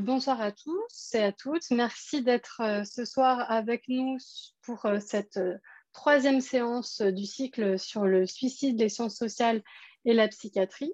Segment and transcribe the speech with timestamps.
[0.00, 1.70] Bonsoir à tous et à toutes.
[1.70, 4.16] Merci d'être euh, ce soir avec nous
[4.62, 5.56] pour euh, cette euh,
[5.92, 9.60] troisième séance du cycle sur le suicide, les sciences sociales
[10.04, 10.92] et la psychiatrie,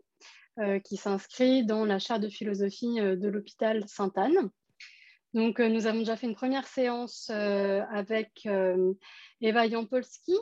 [0.85, 4.51] qui s'inscrit dans la chaire de philosophie de l'hôpital Sainte-Anne.
[5.35, 8.49] Donc, nous avons déjà fait une première séance avec
[9.41, 10.33] Eva Jampolski,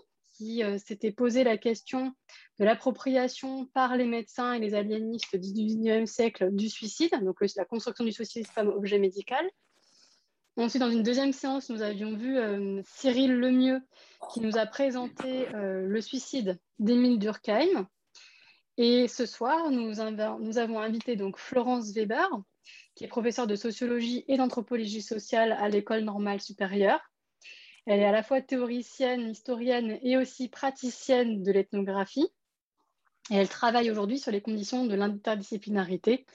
[0.42, 2.12] qui s'était posé la question
[2.58, 7.64] de l'appropriation par les médecins et les aliénistes du XIXe siècle du suicide, donc la
[7.64, 9.48] construction du suicide comme objet médical.
[10.56, 12.36] Ensuite, dans une deuxième séance, nous avions vu
[12.84, 13.80] Cyril Lemieux
[14.32, 17.88] qui nous a présenté le suicide d'Émile Durkheim.
[18.78, 19.92] Et ce soir, nous,
[20.40, 22.28] nous, avons invité donc Florence Weber,
[22.94, 27.00] qui est professeure de sociologie et d'anthropologie sociale à l'école normale supérieure,
[27.86, 32.28] elle est à la fois théoricienne, historienne et aussi praticienne de l'ethnographie.
[33.30, 36.26] Et elle travaille aujourd'hui sur les conditions de l'interdisciplinarité,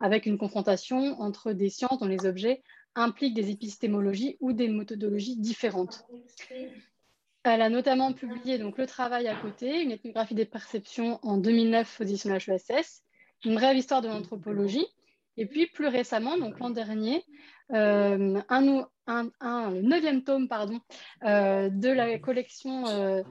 [0.00, 2.62] avec une confrontation entre des sciences dont les objets
[2.94, 6.06] impliquent des épistémologies ou des méthodologies différentes.
[7.44, 12.00] Elle a notamment publié donc, le travail à côté, une ethnographie des perceptions en 2009
[12.00, 13.02] aux HESS,
[13.44, 14.86] une brève histoire de l'anthropologie,
[15.36, 17.24] et puis plus récemment, donc l'an dernier,
[17.72, 18.86] euh, un,
[19.40, 20.80] un, neuvième tome pardon,
[21.24, 23.22] euh, de la collection euh,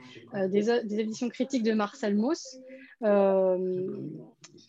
[0.47, 2.57] des, éditions critiques de Marcel Mauss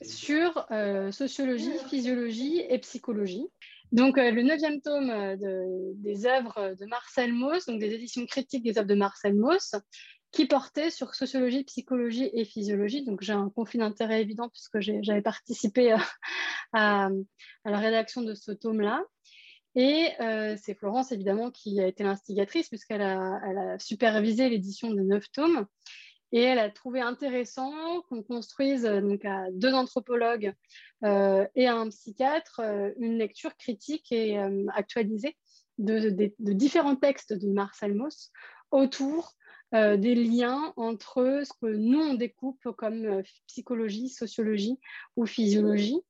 [0.03, 0.67] sur
[1.11, 3.47] sociologie, physiologie et psychologie.
[3.93, 5.37] Donc, le neuvième tome
[5.95, 9.77] des œuvres de Marcel Mauss, donc des éditions critiques des œuvres de Marcel Mauss,
[10.33, 13.05] qui portait sur sociologie, psychologie et physiologie.
[13.05, 16.01] Donc j'ai un conflit d'intérêt évident puisque j'avais participé à,
[16.73, 17.11] à,
[17.65, 19.03] la rédaction de ce tome-là.
[19.77, 25.31] Et euh, c'est Florence, évidemment, qui a été l'instigatrice, puisqu'elle a, supervisé l'édition de neuf
[25.31, 25.67] tomes.
[26.33, 27.73] Et elle a trouvé intéressant
[28.09, 30.55] qu'on construise euh, donc, à deux anthropologues
[31.05, 32.61] euh, et à un psychiatre
[32.99, 34.39] une lecture critique et
[34.75, 35.37] actualisée
[35.79, 38.33] de, de, différents textes de Marcel Mauss
[38.71, 39.35] autour
[39.77, 44.79] euh, des liens entre ce que nous, on découpe comme euh, psychologie, sociologie
[45.17, 46.01] ou physiologie,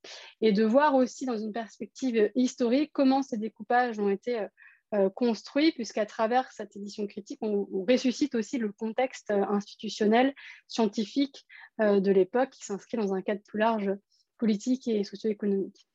[0.40, 4.46] et de voir aussi dans une perspective historique comment ces découpages ont été
[4.94, 10.32] euh, construits, puisqu'à travers cette édition critique, on, ressuscite aussi le contexte institutionnel,
[10.68, 11.44] scientifique
[11.80, 13.90] de l'époque, qui s'inscrit dans un cadre plus large
[14.38, 15.88] politique et socio-économique.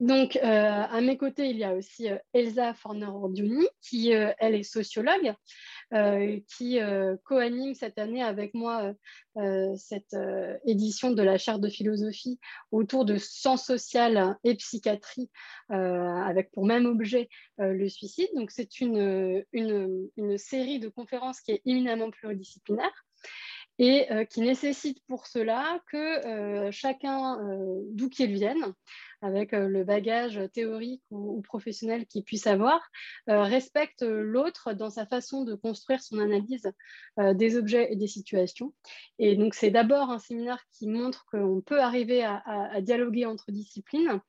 [0.00, 5.34] Donc, à mes côtés, il y a aussi Elsa Forner-Ordioni, qui, elle, est sociologue,
[5.94, 8.92] euh, qui euh, co-anime cette année avec moi
[9.38, 10.14] euh, cette
[10.66, 12.38] édition de la chaire de philosophie
[12.72, 15.30] autour de sciences sociales et psychiatrie,
[15.70, 18.28] avec pour même objet le suicide.
[18.34, 23.06] Donc c'est une, une, série de conférences qui est éminemment pluridisciplinaire
[23.78, 27.38] et qui nécessite pour cela que chacun,
[27.92, 28.74] d'où qu'il vienne,
[29.20, 32.80] avec euh, le bagage théorique ou, professionnel qu'il puisse avoir,
[33.28, 36.70] euh, respecte l'autre dans sa façon de construire son analyse
[37.18, 38.72] euh, des objets et des situations.
[39.18, 44.20] Et donc, c'est d'abord un séminaire qui montre qu'on peut arriver à, dialoguer entre disciplines,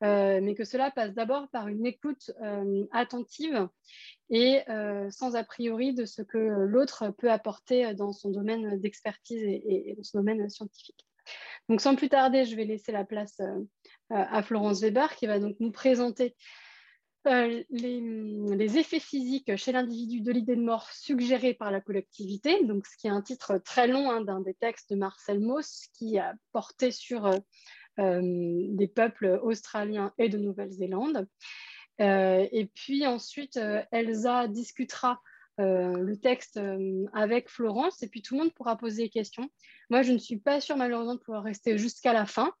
[0.00, 2.30] mais que cela passe d'abord par une écoute
[2.92, 3.68] attentive
[4.30, 4.60] et
[5.10, 10.02] sans a priori de ce que l'autre peut apporter dans son domaine d'expertise et, dans
[10.02, 11.06] son domaine scientifique.
[11.68, 13.60] Donc sans plus tarder, je vais laisser la place euh,
[14.10, 16.34] à Florence Weber qui va donc nous présenter
[17.28, 22.96] euh, les, effets physiques chez l'individu de l'idée de mort suggérée par la collectivité, ce
[22.96, 26.34] qui est un titre très long hein, d'un des textes de Marcel Mauss qui a
[26.50, 31.28] porté sur euh, des peuples australiens et de Nouvelle-Zélande.
[32.00, 33.60] et puis ensuite,
[33.92, 35.20] Elsa discutera
[35.62, 39.48] euh, le texte euh, avec Florence et puis tout le monde pourra poser des questions.
[39.90, 42.52] Moi, je ne suis pas sûre malheureusement de pouvoir rester jusqu'à la fin.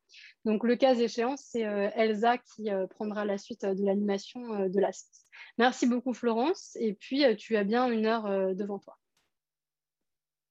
[0.44, 4.92] Donc, le cas échéant, c'est euh, Elsa qui prendra la suite de l'animation de la
[4.92, 5.26] séance.
[5.58, 6.76] Merci beaucoup, Florence.
[6.80, 8.96] Et puis, tu as bien une heure devant toi.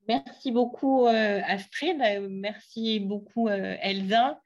[0.08, 1.98] Merci beaucoup, Astrid.
[2.30, 4.42] Merci beaucoup, Elsa.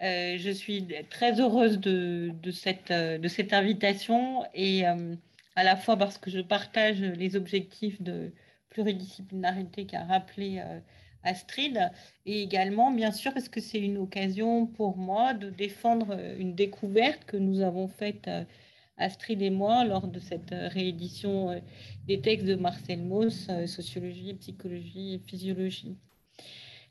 [0.00, 4.84] je suis très heureuse de, cette, de cette invitation et
[5.56, 8.32] à la fois parce que je partage les objectifs de
[8.68, 10.80] pluridisciplinarité qu'a rappelé euh,
[11.22, 11.90] Astrid,
[12.26, 16.54] et également, bien sûr, parce que c'est une occasion pour moi de défendre euh, une
[16.54, 18.44] découverte que nous avons faite, euh,
[18.98, 21.60] Astrid et moi, lors de cette réédition
[22.06, 25.98] des textes de Marcel Mauss, Sociologie, Psychologie et Physiologie.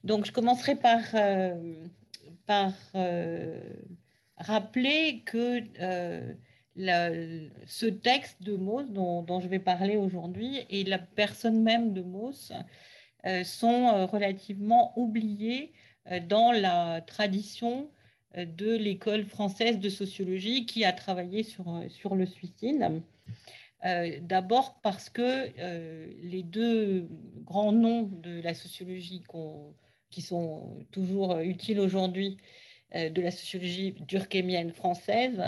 [0.04, 1.02] Donc, je commencerai par,
[2.46, 2.74] par
[4.38, 5.64] rappeler que
[6.78, 12.52] ce texte de Mauss dont, je vais parler aujourd'hui et la personne même de Mauss
[13.26, 15.72] euh, sont euh, relativement oubliés
[16.12, 17.90] euh, dans la tradition
[18.36, 23.02] de l'école française de sociologie qui a travaillé sur, sur le suicide.
[24.22, 25.54] D'abord parce que
[26.22, 27.08] les deux
[27.46, 29.24] grands noms de la sociologie
[30.10, 32.36] qui sont toujours utiles aujourd'hui,
[32.94, 35.42] de la sociologie durkheimienne française,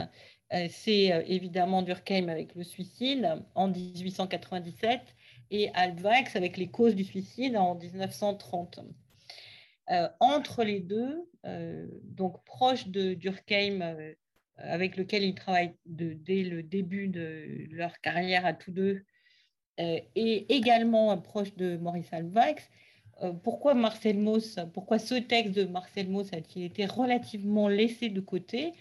[0.70, 5.02] c'est évidemment Durkheim avec le suicide en 1897
[5.52, 8.80] et Altweiss avec les causes du suicide en 1930.
[9.90, 14.14] Euh, entre les deux, euh, donc proche de Durkheim, euh,
[14.58, 19.04] avec lequel ils travaillent dès le début de leur carrière à tous deux,
[19.80, 22.68] et également proche de Maurice Altweiss,
[23.44, 28.74] pourquoi Marcel Mauss, pourquoi ce texte de Marcel Mauss a-t-il été relativement laissé de côté?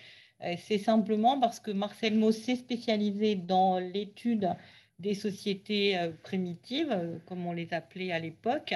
[0.58, 4.54] C'est simplement parce que Marcel Mauss s'est spécialisé dans l'étude
[4.98, 8.74] des sociétés euh, primitives, euh, comme on les appelait à l'époque,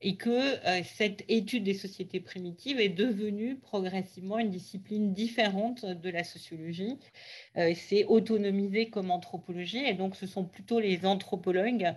[0.00, 6.10] et que euh, cette étude des sociétés primitives est devenue progressivement une discipline différente de
[6.10, 6.98] la sociologie.
[7.74, 11.94] C'est autonomisé comme anthropologie, et donc ce sont plutôt les anthropologues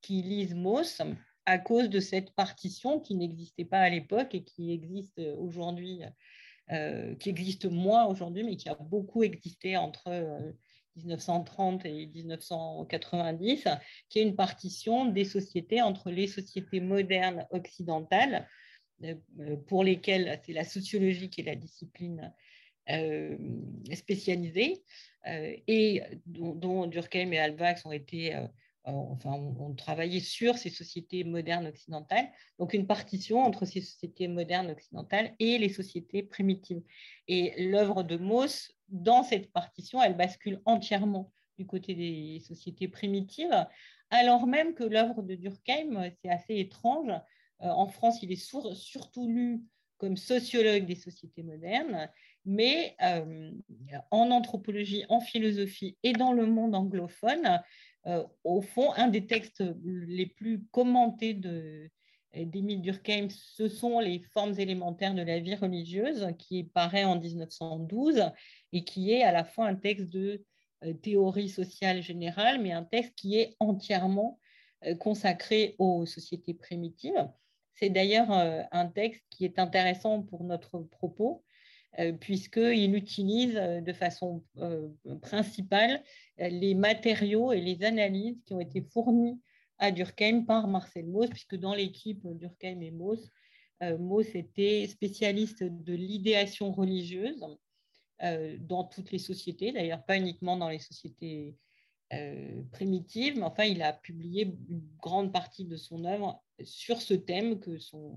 [0.00, 1.02] qui lisent Mauss
[1.46, 6.00] à cause de cette partition qui n'existait pas à l'époque et qui existe aujourd'hui,
[6.68, 10.54] qui existe moins aujourd'hui, mais qui a beaucoup existé entre
[10.96, 13.68] 1930 et 1990,
[14.08, 18.48] qui est une partition des sociétés entre les sociétés modernes occidentales,
[19.02, 22.32] euh, pour lesquelles c'est la sociologie qui est la discipline
[22.90, 23.36] euh,
[23.92, 24.82] spécialisée,
[25.26, 28.36] euh, et dont, Durkheim et Alvax ont été
[28.84, 34.70] enfin, on, travaillé sur ces sociétés modernes occidentales, donc une partition entre ces sociétés modernes
[34.70, 36.82] occidentales et les sociétés primitives.
[37.28, 43.66] Et l'œuvre de Mauss, dans cette partition, elle bascule entièrement du côté des sociétés primitives,
[44.10, 47.10] alors même que l'œuvre de Durkheim, c'est assez étrange.
[47.62, 49.62] Euh, en France, il est surtout lu
[49.98, 52.10] comme sociologue des sociétés modernes,
[52.44, 53.52] mais euh,
[54.10, 57.62] en anthropologie, en philosophie et dans le monde anglophone,
[58.44, 61.34] au fond, un des textes les plus commentés
[62.34, 68.30] d'Émile Durkheim, ce sont les formes élémentaires de la vie religieuse, qui paraît en 1912
[68.72, 70.44] et qui est à la fois un texte de
[70.84, 74.38] euh, théorie sociale générale, mais un texte qui est entièrement
[74.84, 77.28] euh, consacré aux sociétés primitives.
[77.74, 81.53] C'est d'ailleurs un texte qui est intéressant pour notre propos, euh,
[82.20, 84.88] puisqu'il utilise euh, de façon euh,
[85.22, 86.02] principale
[86.38, 89.40] les matériaux et les analyses qui ont été fournis
[89.78, 93.30] à Durkheim par Marcel Mauss, puisque dans l'équipe Durkheim et Mauss,
[93.98, 97.44] Mauss était spécialiste de l'idéation religieuse
[98.20, 101.56] dans toutes les sociétés, d'ailleurs pas uniquement dans les sociétés
[102.72, 107.60] primitives, mais enfin il a publié une grande partie de son œuvre sur ce thème
[107.60, 108.16] que son, euh,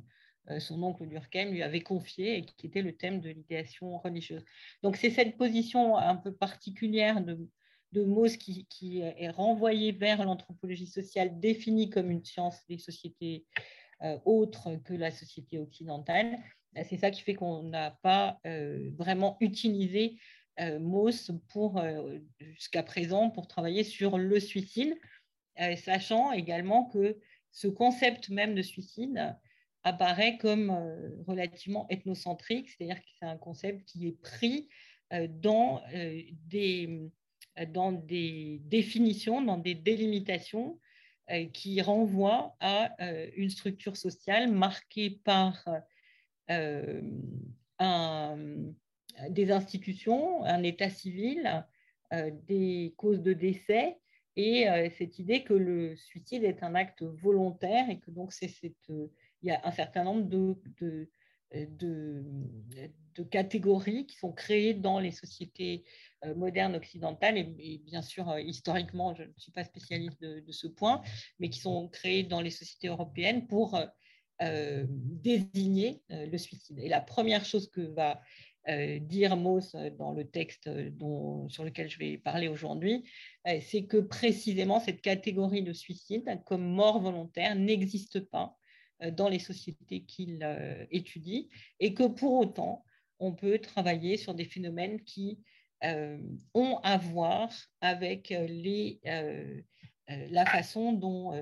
[0.59, 4.43] son oncle Durkheim lui avait confié et qui était le thème de l'idéation religieuse.
[4.83, 7.49] Donc c'est cette position un peu particulière de,
[7.91, 13.45] de Mauss qui, est renvoyée vers l'anthropologie sociale définie comme une science des sociétés
[14.03, 16.37] euh, autres que la société occidentale.
[16.87, 20.17] C'est ça qui fait qu'on n'a pas euh, vraiment utilisé
[20.79, 21.79] Mauss pour
[22.39, 24.97] jusqu'à présent pour travailler sur le suicide,
[25.75, 27.19] sachant également que
[27.51, 29.35] ce concept même de suicide
[29.87, 34.67] apparaît comme euh, relativement ethnocentrique, c'est-à-dire que c'est un concept qui est pris
[35.13, 37.09] euh, dans, euh, des,
[37.69, 40.79] dans des définitions, dans des délimitations
[41.51, 42.95] qui renvoient à
[43.35, 45.61] une structure sociale marquée par
[49.29, 51.65] des institutions, un état civil,
[52.47, 53.97] des causes de décès
[54.37, 54.67] et
[54.97, 58.89] cette idée que le suicide est un acte volontaire et que donc c'est cette
[59.41, 60.55] il y a un certain nombre de,
[61.53, 62.23] de,
[63.31, 65.83] catégories qui sont créées dans les sociétés
[66.23, 70.67] euh, modernes occidentales, et, bien sûr, euh, historiquement, je ne suis pas spécialiste de, ce
[70.67, 71.01] point,
[71.39, 73.79] mais qui sont créées dans les sociétés européennes pour
[74.41, 76.77] euh, désigner le suicide.
[76.79, 78.21] Et la première chose que va
[78.99, 80.69] dire Mauss dans le texte
[81.47, 83.05] sur lequel je vais parler aujourd'hui,
[83.61, 88.66] c'est que précisément cette catégorie de suicide comme mort volontaire n'existe pas euh,
[89.11, 91.49] dans les sociétés qu'il euh, étudie
[91.79, 92.83] et que pour autant,
[93.19, 95.39] on peut travailler sur des phénomènes qui
[95.83, 96.19] euh,
[96.53, 97.51] ont à voir
[97.81, 98.99] avec les,
[100.07, 101.33] la façon dont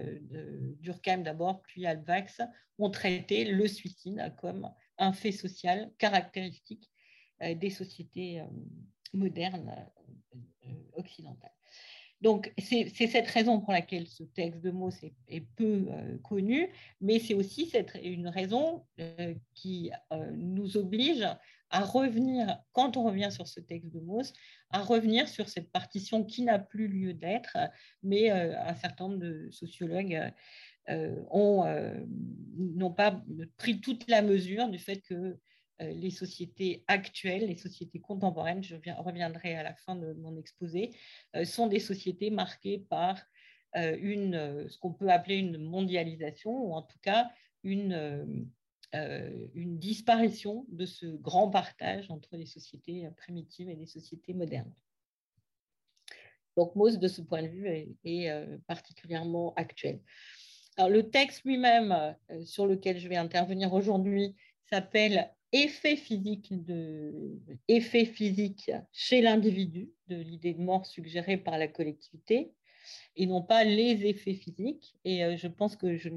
[0.80, 2.42] Durkheim d'abord, puis Alvax
[2.80, 6.90] ont traité le suicide comme un fait social caractéristique
[7.42, 8.42] des sociétés
[9.14, 9.74] modernes
[10.94, 11.52] occidentales.
[12.26, 14.96] Donc, c'est cette raison pour laquelle ce texte de Mauss
[15.28, 21.24] est, peu euh, connu, mais c'est aussi cette, une raison euh, qui euh, nous oblige
[21.70, 24.34] à revenir, quand on revient sur ce texte de Mauss,
[24.72, 27.56] à revenir sur cette partition qui n'a plus lieu d'être,
[28.02, 30.34] mais un certain nombre de sociologues
[30.88, 33.24] n'ont pas
[33.58, 35.38] pris toute la mesure du fait que
[35.80, 40.92] les sociétés actuelles, les sociétés contemporaines, je reviendrai à la fin de mon exposé,
[41.44, 43.20] sont des sociétés marquées par
[43.76, 47.30] une, ce qu'on peut appeler une mondialisation, ou en tout cas
[47.64, 48.50] une,
[49.56, 54.74] disparition de ce grand partage entre les sociétés primitives et les sociétés modernes.
[56.56, 57.68] Donc Mauss, de ce point de vue,
[58.06, 58.32] est,
[58.68, 60.00] particulièrement actuel.
[60.78, 62.16] Alors, le texte lui-même
[62.46, 64.36] sur lequel je vais intervenir aujourd'hui
[64.70, 66.54] s'appelle effet physique,
[67.68, 72.54] effet physique chez l'individu de l'idée de mort suggérée par la collectivité
[73.16, 74.96] et non pas les effets physiques.
[75.06, 76.10] Et euh, je pense que je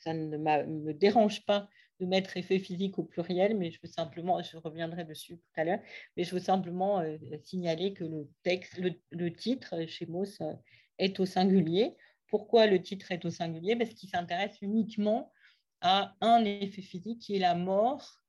[0.00, 1.68] ça ne me dérange pas
[2.00, 5.64] de mettre effet physique au pluriel, mais je veux simplement, je reviendrai dessus tout à
[5.64, 5.80] l'heure,
[6.16, 10.52] mais je veux simplement euh, signaler que le texte, le, titre chez Mauss euh,
[10.98, 11.94] est au singulier.
[12.26, 13.76] Pourquoi le titre est au singulier?
[13.76, 15.32] Parce qu'il s'intéresse uniquement
[15.80, 18.21] à un effet physique qui est la mort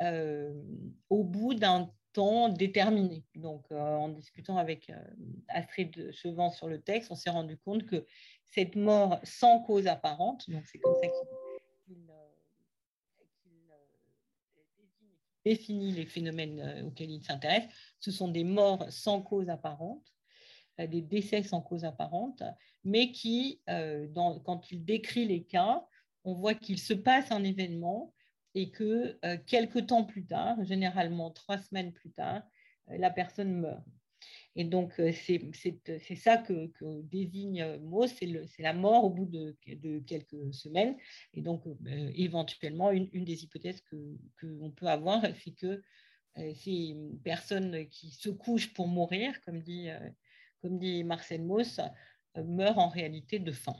[0.00, 3.24] au bout d'un temps déterminé.
[3.34, 4.94] Donc, euh, en discutant avec euh,
[5.48, 8.06] Astrid Chevant sur le texte, on s'est rendu compte que
[8.46, 11.96] cette mort sans cause apparente, donc c'est comme ça qu'il
[15.44, 17.64] définit les phénomènes euh, auxquels il s'intéresse,
[18.00, 20.06] ce sont des morts sans cause apparente,
[20.78, 22.42] des décès sans cause apparente,
[22.82, 25.86] mais qui, quand il décrit les cas,
[26.24, 28.13] on voit qu'il se passe un événement
[28.54, 32.42] et que euh, quelques temps plus tard, généralement trois semaines plus tard,
[32.90, 33.84] euh, la personne meurt.
[34.56, 36.70] Et donc, euh, c'est ça que,
[37.02, 38.28] désigne Mo, c'est
[38.60, 39.56] la mort au bout de,
[40.06, 40.96] quelques semaines.
[41.34, 41.64] Et donc,
[42.14, 43.82] éventuellement, une, des hypothèses
[44.40, 45.82] qu'on peut avoir, c'est que
[46.54, 49.88] ces personnes qui se couchent pour mourir, comme dit,
[50.62, 51.80] comme dit Marcel Mauss,
[52.36, 53.76] meurent en réalité de faim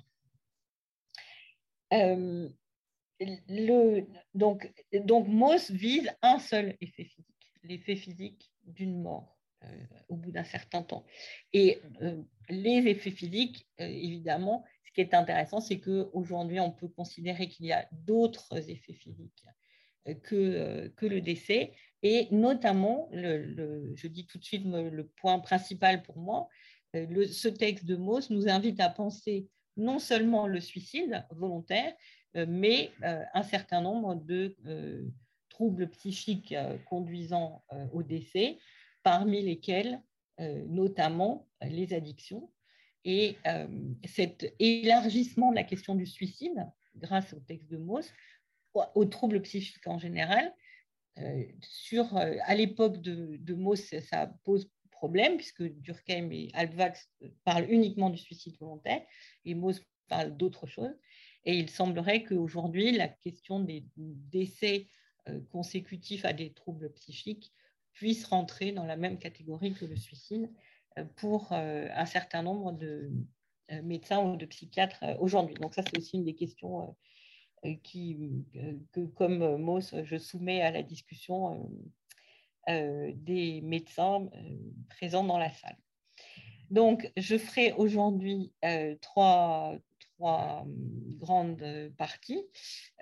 [4.34, 9.66] donc, donc Moss vise un seul effet physique, l'effet physique d'une mort euh,
[10.08, 11.04] au bout d'un certain temps.
[11.52, 16.88] Et euh, les effets physiques, euh, évidemment, ce qui est intéressant, c'est qu'aujourd'hui, on peut
[16.88, 19.44] considérer qu'il y a d'autres effets physiques
[20.22, 26.18] que, que le décès, et notamment, je dis tout de suite le point principal pour
[26.18, 26.48] moi,
[26.92, 31.94] ce texte de Moss nous invite à penser non seulement le suicide volontaire,
[32.34, 35.02] mais euh, un certain nombre de euh,
[35.48, 36.54] troubles psychiques
[36.88, 38.58] conduisant au décès,
[39.04, 40.02] parmi lesquels
[40.66, 42.50] notamment les addictions.
[43.04, 43.36] Et
[44.04, 46.56] cet élargissement de la question du suicide,
[46.96, 48.12] grâce au texte de Mauss,
[48.72, 50.52] aux troubles psychiques en général,
[51.60, 57.08] sur, à l'époque de, de Mauss, ça pose problème, puisque Durkheim et Alvax
[57.44, 59.02] parlent uniquement du suicide volontaire,
[59.44, 60.98] et Mauss parle d'autre chose.
[61.46, 64.88] Et il semblerait qu'aujourd'hui, la question des décès
[65.28, 67.52] euh, consécutifs à des troubles psychiques
[67.92, 70.50] puisse rentrer dans la même catégorie que le suicide
[70.98, 73.10] euh, pour euh, un certain nombre de
[73.82, 75.56] médecins ou de psychiatres aujourd'hui.
[75.56, 76.94] Donc ça, c'est aussi une des questions
[77.62, 81.72] que, comme Mauss, je soumets à la discussion
[82.68, 84.28] des médecins
[84.90, 85.78] présents dans la salle.
[86.68, 88.52] Donc, je ferai aujourd'hui
[89.00, 89.78] trois,
[90.16, 92.42] trois hum, grandes parties.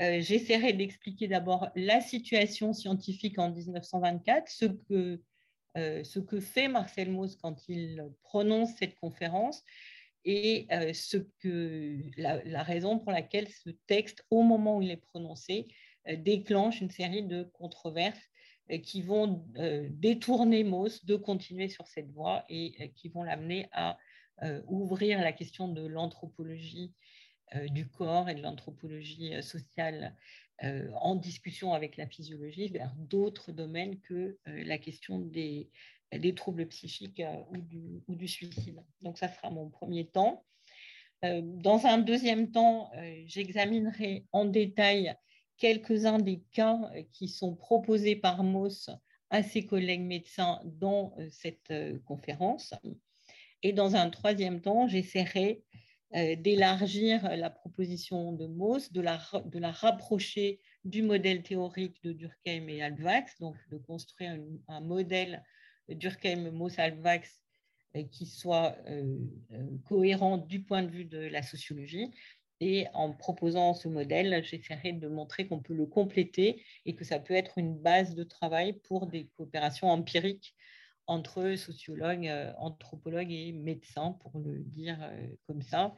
[0.00, 5.20] Euh, j'essaierai d'expliquer d'abord la situation scientifique en 1924, ce que,
[5.76, 9.62] euh, ce que fait Marcel Mauss quand il prononce cette conférence
[10.24, 14.96] et euh, ce que, la, raison pour laquelle ce texte, au moment où il est
[14.96, 15.68] prononcé,
[16.18, 18.28] déclenche une série de controverses
[18.82, 19.44] qui vont
[19.90, 23.96] détourner Mauss de continuer sur cette voie et qui vont l'amener à
[24.66, 26.92] ouvrir la question de l'anthropologie
[27.54, 30.16] euh, du corps et de l'anthropologie euh, sociale
[30.62, 35.68] euh, en discussion avec la physiologie vers d'autres domaines que la question des,
[36.36, 37.22] troubles psychiques
[38.06, 38.82] ou du, suicide.
[39.00, 40.44] Donc ça sera mon premier temps.
[41.22, 42.90] Dans un deuxième temps,
[43.26, 45.16] j'examinerai en détail
[45.56, 46.78] quelques-uns des cas
[47.12, 48.90] qui sont proposés par Mauss
[49.30, 51.72] à ses collègues médecins dans cette
[52.04, 52.74] conférence.
[53.62, 55.62] Et dans un troisième temps, j'essaierai
[56.14, 62.82] euh, d'élargir la proposition de Mauss, de la, rapprocher du modèle théorique de Durkheim et
[62.82, 64.36] Alvax, donc de construire
[64.68, 65.42] un modèle
[65.88, 67.42] Durkheim-Mauss-Alvax
[67.96, 69.18] euh, qui soit euh,
[69.84, 72.10] cohérent du point de vue de la sociologie,
[72.60, 77.18] Et en proposant ce modèle, j'essaierai de montrer qu'on peut le compléter et que ça
[77.18, 80.54] peut être une base de travail pour des coopérations empiriques
[81.06, 85.94] entre sociologues, euh, anthropologues et médecins, pour le dire euh, comme ça.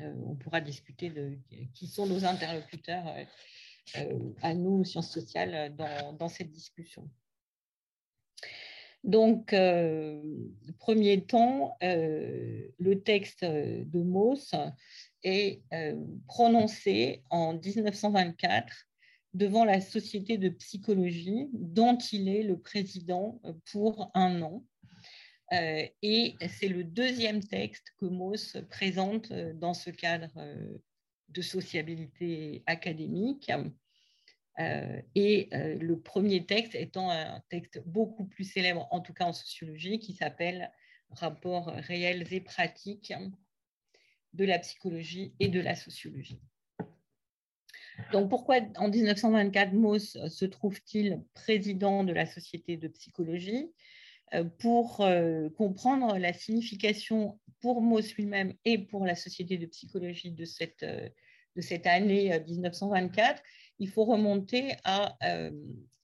[0.00, 1.38] Euh, on pourra discuter de
[1.74, 3.04] qui sont nos interlocuteurs
[4.42, 7.08] à nous, sciences sociales, dans, cette discussion.
[9.04, 9.54] Donc,
[10.78, 14.54] premier temps, le texte de Mauss
[15.22, 15.62] est
[16.26, 18.85] prononcé en 1924
[19.36, 24.64] devant la Société de psychologie dont il est le président euh, pour un an.
[25.52, 30.32] Euh, et c'est le deuxième texte que Mauss présente dans ce cadre
[31.28, 33.52] de sociabilité académique.
[35.14, 40.00] et le premier texte étant un texte beaucoup plus célèbre, en tout cas en sociologie,
[40.00, 40.72] qui s'appelle
[41.10, 43.14] Rapports réels et pratiques
[44.32, 46.40] de la psychologie et de la sociologie.
[48.12, 53.70] Donc pourquoi en 1924 Mauss se trouve-t-il président de la Société de psychologie?
[54.34, 60.30] Euh, Pour euh, comprendre la signification pour Mauss lui-même et pour la Société de psychologie
[60.30, 61.08] de cette, euh,
[61.56, 63.42] de cette année 1924,
[63.78, 65.16] il faut remonter à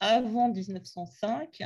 [0.00, 1.62] avant 1905,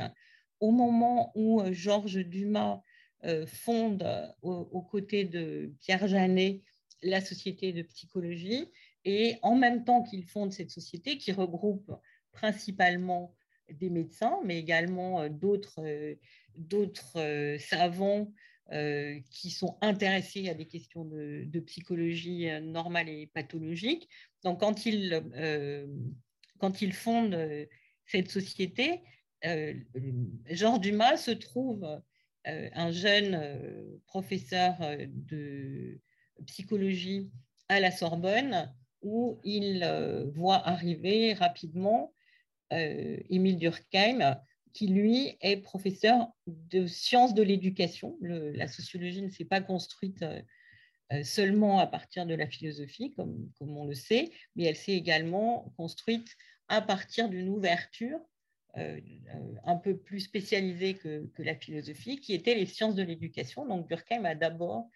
[0.59, 2.81] au moment où Georges Dumas
[3.25, 4.07] euh, fonde
[4.43, 6.61] aux, côtés de Pierre Janet
[7.01, 8.69] la Société de psychologie
[9.07, 11.91] et en même temps qu'il fonde cette société qui regroupe
[12.31, 13.35] principalement
[13.69, 18.31] des médecins, mais également euh, d'autres euh, savants
[19.31, 24.09] qui sont intéressés à des questions de, psychologie normale et pathologique.
[24.43, 25.23] Donc, quand il,
[26.57, 27.65] quand il fonde
[28.05, 29.03] cette société,
[30.51, 31.87] Georges Dumas se trouve
[32.47, 35.99] euh, un jeune euh, professeur euh, de
[36.45, 37.29] psychologie
[37.67, 38.73] à la Sorbonne
[39.07, 39.83] où il
[40.35, 42.13] voit arriver rapidement
[42.71, 44.37] Émile Durkheim,
[44.73, 48.17] qui lui est professeur de sciences de l'éducation.
[48.21, 50.23] La sociologie ne s'est pas construite
[51.23, 56.35] seulement à partir de la philosophie, comme, on le sait, mais elle s'est également construite
[56.67, 58.19] à partir d'une ouverture
[58.77, 58.99] euh,
[59.63, 63.65] un peu plus spécialisée que, la philosophie, qui étaient les sciences de l'éducation.
[63.65, 64.89] Donc Durkheim a d'abord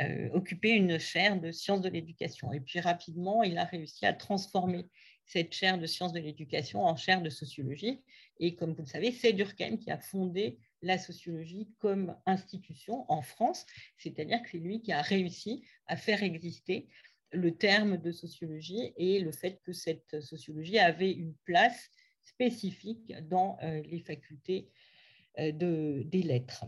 [0.00, 2.52] euh, occupé une chaire de sciences de l'éducation.
[2.52, 4.86] Et puis rapidement, il a réussi à transformer
[5.26, 8.00] cette chaire de sciences de l'éducation en chaire de sociologie.
[8.38, 13.22] Et comme vous le savez, c'est Durkheim qui a fondé la sociologie comme institution en
[13.22, 13.66] France,
[13.98, 16.88] c'est-à-dire que c'est lui qui a réussi à faire exister
[17.32, 21.90] le terme de sociologie et le fait que cette sociologie avait une place
[22.22, 24.68] spécifiques dans euh, les facultés
[25.38, 26.64] euh, de, des lettres.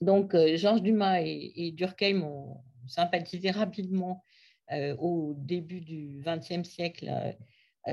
[0.00, 4.24] Donc, euh, Georges Dumas et, Durkheim ont sympathisé rapidement
[4.98, 7.10] au début du XXe siècle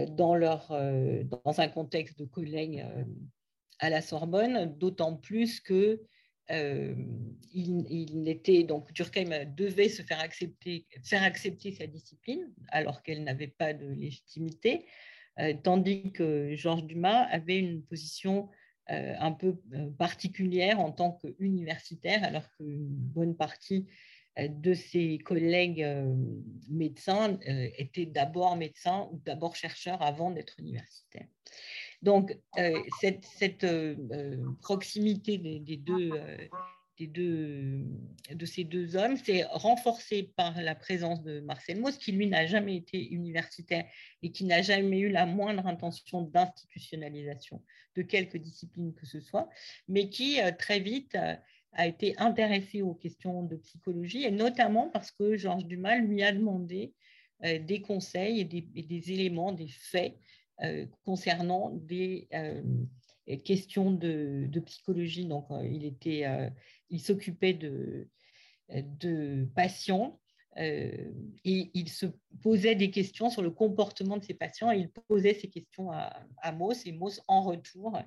[0.10, 2.86] dans, leur, dans un contexte de collègues
[3.80, 6.04] à la Sorbonne, d'autant plus que
[6.52, 13.74] il, donc Durkheim devait se faire accepter, faire accepter sa discipline alors qu'elle n'avait pas
[13.74, 14.86] de légitimité.
[15.39, 18.54] Euh, tandis que Georges Dumas avait une position euh,
[18.89, 23.86] un peu euh, particulière en tant qu'universitaire, alors qu'une bonne partie
[24.39, 25.84] de ses collègues
[26.69, 27.39] médecins
[27.76, 31.26] étaient d'abord médecins ou d'abord chercheurs avant d'être universitaires.
[32.04, 32.38] Donc,
[33.02, 33.65] cette,
[34.62, 36.12] proximité des, deux,
[37.06, 37.86] deux,
[38.32, 42.48] de ces deux hommes, c'est renforcé par la présence de Marcel Mauss, qui lui n'a
[42.48, 43.86] jamais été universitaire
[44.24, 47.62] et qui n'a jamais eu la moindre intention d'institutionnalisation
[47.96, 49.50] de quelque discipline que ce soit,
[49.88, 51.36] mais qui euh, très vite euh,
[51.74, 56.32] a été intéressé aux questions de psychologie, et notamment parce que Georges Dumas lui a
[56.32, 56.94] demandé
[57.44, 60.16] euh, des conseils et des, éléments, des faits
[61.06, 62.28] concernant des
[63.36, 65.26] questions de, psychologie.
[65.26, 66.26] Donc, il était
[66.90, 68.08] il s'occupait de,
[69.56, 70.20] patients
[70.58, 71.12] euh,
[71.46, 72.08] et il se
[72.42, 76.52] posait des questions sur le comportement de ces patients il posait ces questions à, à
[76.52, 77.98] Mauss et Mauss en retour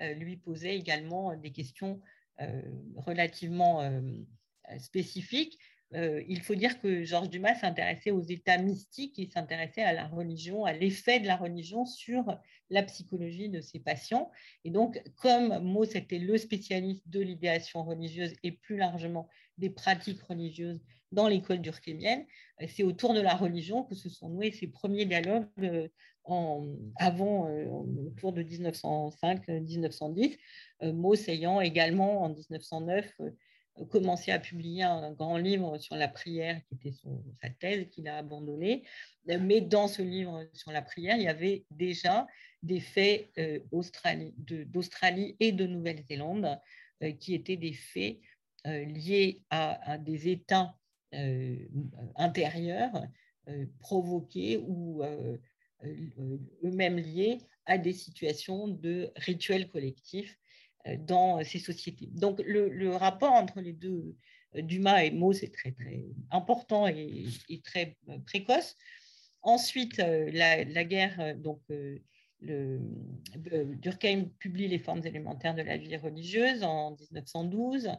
[0.00, 2.00] euh, lui posait également des questions
[2.40, 2.62] euh,
[2.96, 4.02] relativement
[4.78, 5.58] spécifiques.
[5.94, 10.64] Il faut dire que Georges Dumas s'intéressait aux états mystiques, il s'intéressait à la religion,
[10.64, 12.36] à l'effet de la religion sur
[12.70, 14.30] la psychologie de ces patients.
[14.64, 19.28] Et donc, comme Mauss était le spécialiste de l'idéation religieuse et plus largement
[19.58, 20.80] des pratiques religieuses
[21.12, 22.26] dans l'école durkheimienne,
[22.60, 25.88] euh, c'est autour de la religion que se sont noués ces premiers dialogues euh,
[26.24, 27.66] en, avant, euh,
[28.06, 30.38] autour de 1905-1910,
[30.92, 33.20] Mauss ayant également en 1909
[33.90, 36.96] commencé à publier un grand livre sur la prière, qui était
[37.42, 38.84] sa thèse, qu'il a abandonné.
[39.26, 42.26] Mais dans ce livre sur la prière, il y avait déjà
[42.62, 43.30] des faits
[43.70, 46.60] d'Australie et de Nouvelle-Zélande
[47.18, 48.18] qui étaient des faits
[48.64, 50.76] liés à, des États
[52.16, 53.06] intérieurs
[53.80, 55.02] provoqués ou
[55.82, 60.43] eux-mêmes liés à des situations de rituels collectifs euh,
[60.98, 62.08] dans ces sociétés.
[62.12, 64.16] Donc le, rapport entre les deux,
[64.56, 65.74] euh, Dumas et Mauss, est très,
[66.30, 67.26] important et,
[67.64, 68.76] très euh, précoce.
[69.42, 71.36] Ensuite, la, guerre,
[72.40, 77.90] Durkheim publie les formes élémentaires de la vie religieuse en 1912.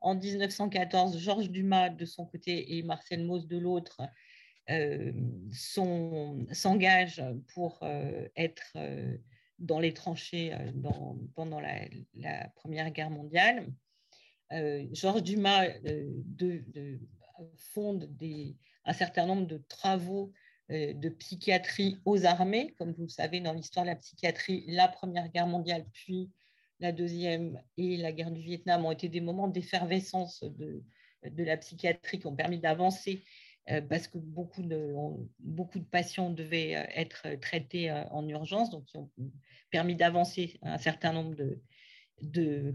[0.00, 4.00] En 1914, Georges Dumas de son côté et Marcel Mauss de l'autre
[6.52, 7.80] s'engagent pour
[8.36, 8.76] être
[9.62, 10.72] dans les tranchées euh,
[11.34, 13.66] pendant la, Première Guerre mondiale.
[14.52, 17.00] Euh, Georges Dumas euh, de,
[17.56, 18.10] fonde
[18.84, 20.32] un certain nombre de travaux
[20.68, 22.74] de psychiatrie aux armées.
[22.78, 26.30] Comme vous le savez, dans l'histoire de la psychiatrie, la Première Guerre mondiale, puis
[26.80, 30.82] la Deuxième et la guerre du Vietnam ont été des moments d'effervescence de,
[31.22, 33.22] la psychiatrie qui ont permis d'avancer
[33.88, 34.94] parce que beaucoup de,
[35.38, 39.10] beaucoup de patients devaient euh, être traités euh, en urgence, donc qui ont
[39.70, 41.60] permis d'avancer un certain nombre de,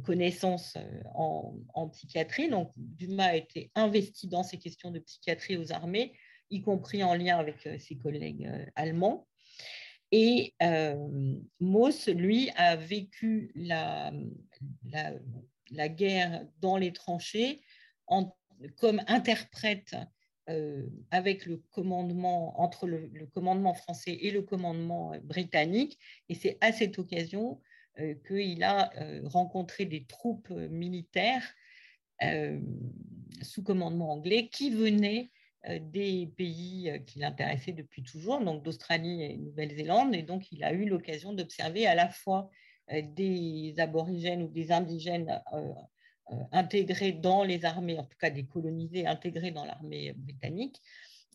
[0.04, 0.78] connaissances
[1.16, 2.50] en, en, psychiatrie.
[2.50, 6.14] Donc, Dumas a été investi dans ces questions de psychiatrie aux armées,
[6.50, 9.26] y compris en lien avec ses collègues allemands.
[10.12, 14.12] Et euh, Mauss, lui, a vécu la,
[14.86, 15.14] la,
[15.72, 17.62] la, guerre dans les tranchées
[18.08, 18.36] en,
[18.78, 19.96] comme interprète
[20.50, 26.00] euh, avec le commandement, entre le, commandement français et le commandement euh, britannique.
[26.30, 27.60] Et c'est à cette occasion
[28.00, 28.90] euh, qu'il a
[29.26, 31.44] rencontré des troupes militaires
[33.42, 35.30] sous commandement anglais qui venaient
[35.82, 40.16] des pays qui l'intéressaient depuis toujours, donc d'Australie et Nouvelle-Zélande.
[40.16, 42.50] Et donc, il a eu l'occasion d'observer à la fois
[42.90, 45.44] des aborigènes ou des indigènes
[46.52, 50.82] intégrés dans les armées, en tout cas des colonisés intégrés dans l'armée britannique,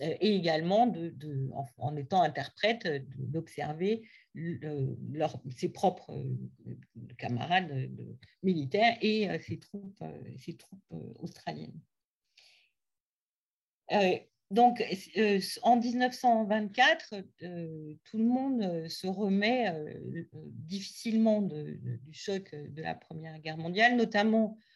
[0.01, 0.93] euh, et également
[1.79, 4.03] en, étant interprète d'observer
[5.57, 6.75] ses propres euh,
[7.19, 7.91] camarades
[8.43, 10.03] militaires et ses troupes,
[11.19, 11.79] australiennes.
[14.51, 14.83] donc,
[15.63, 17.15] en 1924,
[18.05, 19.75] tout le monde se remet
[20.33, 24.72] difficilement du choc de la Première Guerre mondiale, notamment euh,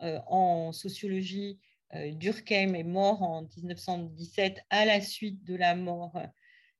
[0.00, 1.58] en sociologie.
[1.94, 6.20] Euh, Durkheim est mort en 1917 à la suite de la mort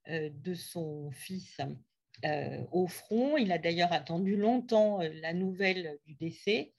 [0.08, 1.60] euh, de son fils
[2.70, 3.38] au front.
[3.38, 6.74] Il a d'ailleurs attendu longtemps la nouvelle du décès,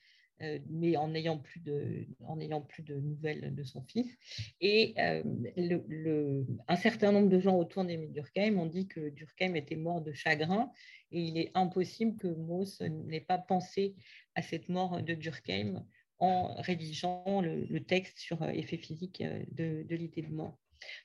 [0.70, 2.06] mais en n'ayant plus, de,
[2.68, 4.16] plus de nouvelles de son fils.
[4.60, 10.02] Et un certain nombre de gens autour d'Emile Durkheim ont dit que Durkheim était mort
[10.02, 10.72] de chagrin,
[11.12, 13.96] et il est impossible que Mauss n'ait pas pensé
[14.36, 15.84] à cette mort de Durkheim
[16.22, 20.58] en rédigeant le, texte sur euh, effet physique euh, de, l'idée de mort.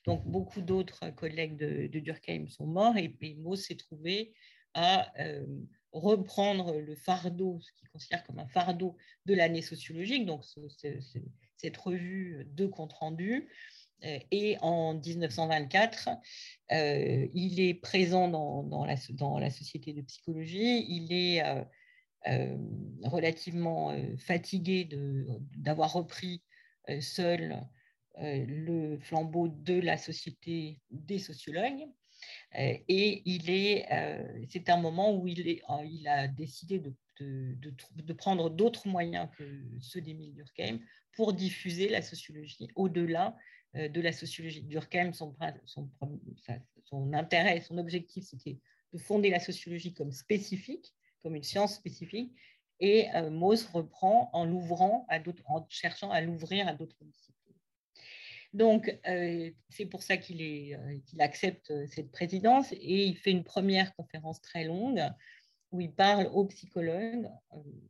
[0.05, 4.35] Donc, beaucoup d'autres collègues de, Durkheim sont morts et, Mauss s'est trouvé
[4.75, 5.47] à euh,
[5.93, 10.45] reprendre le fardeau, ce qu'il considère comme un fardeau de l'année sociologique, donc
[11.57, 13.49] cette revue de compte rendu.
[14.31, 16.11] Et en 1924,
[16.71, 21.43] il est présent dans, la, société de psychologie, il est
[23.03, 24.89] relativement euh, fatigué
[25.57, 26.43] d'avoir repris
[26.89, 27.61] euh, seul
[28.19, 31.85] le flambeau de la société des sociologues.
[32.55, 33.87] Et il est,
[34.49, 39.29] c'est un moment où il, est, il a décidé de, de, de, prendre d'autres moyens
[39.37, 39.45] que
[39.83, 40.79] ceux d'Émile Durkheim
[41.13, 43.37] pour diffuser la sociologie au-delà
[43.75, 44.63] de la sociologie.
[44.63, 45.37] Durkheim, son,
[45.67, 45.91] son,
[46.85, 48.59] son intérêt, son objectif, c'était
[48.95, 50.96] de fonder la sociologie comme spécifique
[51.27, 52.33] comme une science spécifique.
[52.79, 57.57] Et euh, Mauss reprend en l'ouvrant à d'autres, en cherchant à l'ouvrir à d'autres disciplines.
[58.53, 63.33] Donc, euh, c'est pour ça qu'il, est, euh, qu'il accepte cette présidence et il fait
[63.33, 65.03] une première conférence très longue
[65.73, 67.29] où il parle aux psychologues,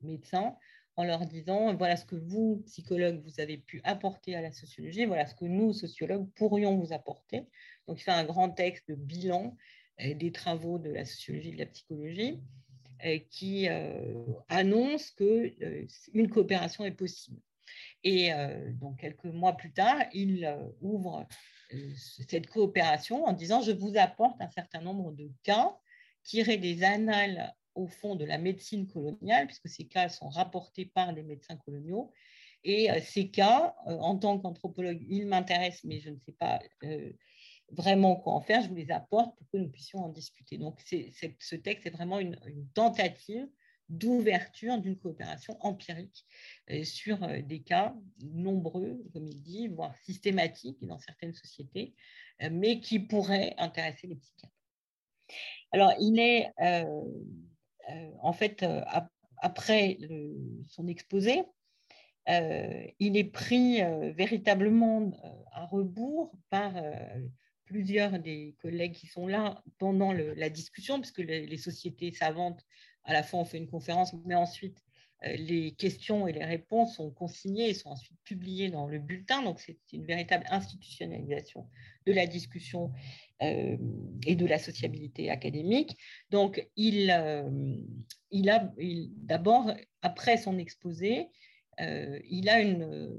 [0.01, 0.57] médecins,
[0.97, 5.05] en leur disant voilà ce que vous, psychologues, vous avez pu apporter à la sociologie,
[5.05, 7.45] voilà ce que nous, sociologues, pourrions vous apporter.
[7.87, 9.55] Donc, il fait un grand texte de bilan
[9.99, 12.41] des travaux de la sociologie et de la psychologie.
[13.05, 17.41] Euh, qui euh, annonce qu'une euh, coopération est possible.
[18.05, 18.31] Et
[18.81, 20.49] donc, quelques mois plus tard, il
[20.81, 21.27] ouvre
[21.97, 25.77] cette coopération en disant Je vous apporte un certain nombre de cas
[26.23, 31.13] tirés des annales au fond de la médecine coloniale, puisque ces cas sont rapportés par
[31.13, 32.13] les médecins coloniaux,
[32.63, 36.61] Et ces cas, en tant qu'anthropologue, ils m'intéressent, mais je ne sais pas
[37.73, 38.63] vraiment quoi en faire.
[38.63, 40.59] Je vous les apporte pour que nous puissions en discuter.
[40.59, 42.39] Donc, ce texte est vraiment une,
[42.75, 43.49] tentative
[43.89, 46.27] d'ouverture d'une coopération empirique
[46.83, 51.95] sur des cas nombreux, comme il dit, voire systématiques dans certaines sociétés,
[52.51, 54.55] mais qui pourraient intéresser les psychiatres.
[55.71, 56.53] Alors, il est
[58.21, 58.65] en fait,
[59.39, 59.99] après
[60.69, 61.45] son exposé,
[62.27, 63.83] il est pris
[64.15, 65.13] véritablement
[65.53, 66.73] à rebours par
[67.67, 72.65] plusieurs des collègues qui sont là pendant la discussion, puisque les, sociétés savantes,
[73.05, 74.79] à la fois, ont fait une conférence, mais ensuite,
[75.23, 79.43] les questions et les réponses sont consignées et sont ensuite publiées dans le bulletin.
[79.43, 81.69] Donc, c'est une véritable institutionnalisation
[82.07, 82.93] de la discussion
[83.41, 85.97] et de la sociabilité académique.
[86.31, 87.13] Donc, il,
[88.31, 88.73] il a
[89.17, 91.29] d'abord, après son exposé,
[91.79, 93.17] il a une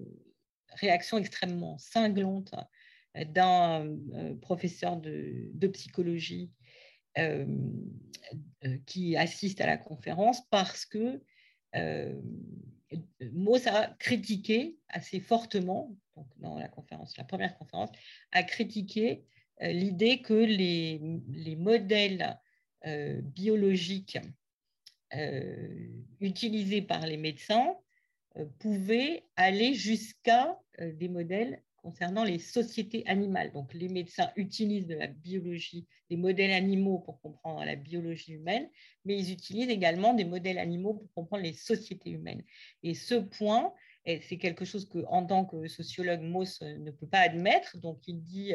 [0.76, 2.54] réaction extrêmement cinglante
[3.26, 3.98] d'un
[4.42, 6.52] professeur de, psychologie
[8.86, 11.22] qui assiste à la conférence parce que
[13.34, 17.90] Mauss a critiqué assez fortement, donc dans la conférence, la première conférence,
[18.32, 19.24] a critiqué
[19.62, 22.40] euh, l'idée que les, les modèles
[22.86, 24.20] euh, biologiques
[25.14, 27.76] euh, utilisés par les médecins
[28.60, 33.54] pouvaient aller jusqu'à des modèles concernant les sociétés animales.
[33.54, 38.70] Donc, les médecins utilisent de la biologie, des modèles animaux pour comprendre la biologie humaine,
[39.06, 42.44] mais ils utilisent également des modèles animaux pour comprendre les sociétés humaines.
[42.84, 43.74] Et ce point,
[44.06, 47.78] c'est quelque chose que, en tant que sociologue, Mauss ne peut pas admettre.
[47.78, 48.54] Donc, il dit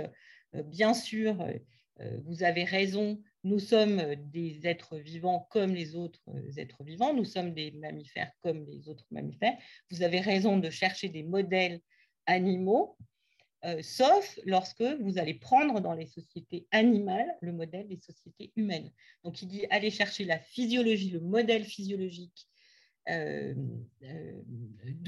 [0.54, 1.52] euh, bien sûr, euh,
[2.00, 6.22] euh, vous avez raison, nous sommes des êtres vivants comme les autres
[6.58, 9.56] êtres vivants, nous sommes des mammifères comme les autres mammifères.
[9.90, 11.80] Vous avez raison de chercher des modèles
[12.26, 12.96] animaux,
[13.80, 18.90] sauf lorsque vous allez prendre dans les sociétés animales le modèle des sociétés humaines.
[19.22, 22.48] Donc il dit allez chercher la physiologie, le modèle physiologique
[23.06, 23.54] de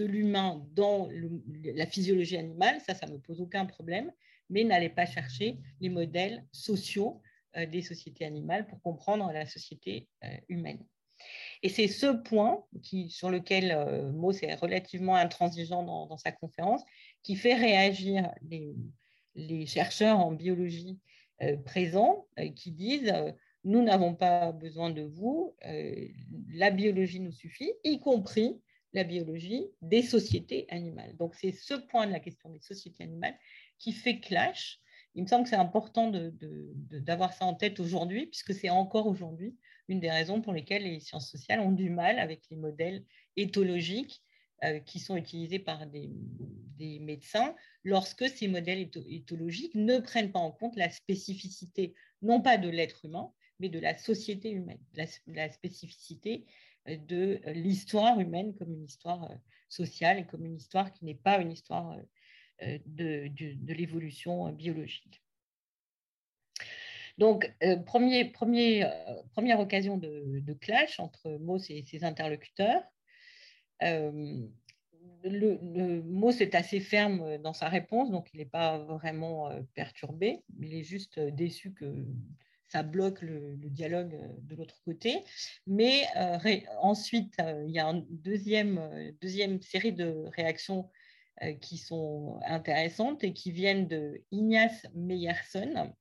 [0.04, 1.08] l'humain dans
[1.64, 4.12] la physiologie animale, ça, ça ne me pose aucun problème
[4.50, 7.22] mais n'allez pas chercher les modèles sociaux
[7.56, 10.84] euh, des sociétés animales pour comprendre la société euh, humaine.
[11.62, 12.64] Et c'est ce point
[13.08, 16.82] sur lequel euh, Mauss est relativement intransigeant dans, sa conférence,
[17.24, 18.30] qui fait réagir
[19.34, 21.00] les, chercheurs en biologie
[21.64, 23.12] présents qui disent
[23.64, 25.56] nous n'avons pas besoin de vous,
[26.52, 28.60] la biologie nous suffit, y compris
[28.94, 31.16] la biologie des sociétés animales.
[31.16, 33.36] Donc c'est ce point de la question des sociétés animales
[33.78, 34.80] qui fait clash.
[35.14, 36.10] Il me semble que c'est important
[36.90, 39.56] d'avoir ça en tête aujourd'hui, puisque c'est encore aujourd'hui
[39.88, 43.04] une des raisons pour lesquelles les sciences sociales ont du mal avec les modèles
[43.36, 44.23] éthologiques euh,
[44.84, 46.10] qui sont utilisés par des,
[47.00, 52.68] médecins lorsque ces modèles éthologiques ne prennent pas en compte la spécificité, non pas de
[52.68, 54.80] l'être humain, mais de la société humaine,
[55.26, 56.44] la, spécificité
[56.88, 59.34] euh, de l'histoire humaine comme une histoire euh,
[59.68, 61.96] sociale et comme une histoire qui n'est pas une histoire
[62.62, 63.30] euh, de,
[63.72, 65.22] l'évolution biologique.
[67.18, 72.82] Donc, euh, premier, euh, première occasion de, clash entre Mauss et ses interlocuteurs.
[73.80, 74.50] Le,
[75.22, 80.74] le, Mauss est assez ferme dans sa réponse, donc il n'est pas vraiment perturbé, il
[80.74, 82.06] est juste déçu que
[82.68, 85.22] ça bloque le, dialogue de l'autre côté.
[85.66, 86.04] Mais
[86.80, 90.90] ensuite, il y a une deuxième, deuxième série de réactions
[91.42, 95.92] euh, qui sont intéressantes et qui viennent de Ignace Meyerson,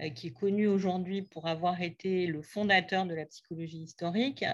[0.00, 4.44] euh, qui est connu aujourd'hui pour avoir été le fondateur de la psychologie historique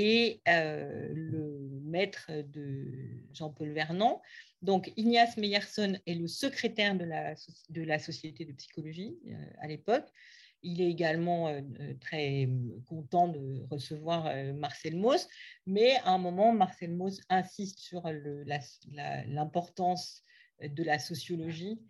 [0.00, 2.86] et euh, le maître de
[3.32, 4.22] Jean-Paul Vernant.
[4.62, 7.04] Donc, Ignace Meyerson est le secrétaire de
[7.82, 9.16] la, Société de psychologie
[9.60, 10.06] à l'époque.
[10.62, 12.48] Il est également euh, euh, très
[12.86, 15.28] content de recevoir euh, Marcel Mauss,
[15.66, 18.02] mais à un moment, Marcel Mauss insiste sur
[19.26, 20.22] l'importance
[20.60, 21.80] de la sociologie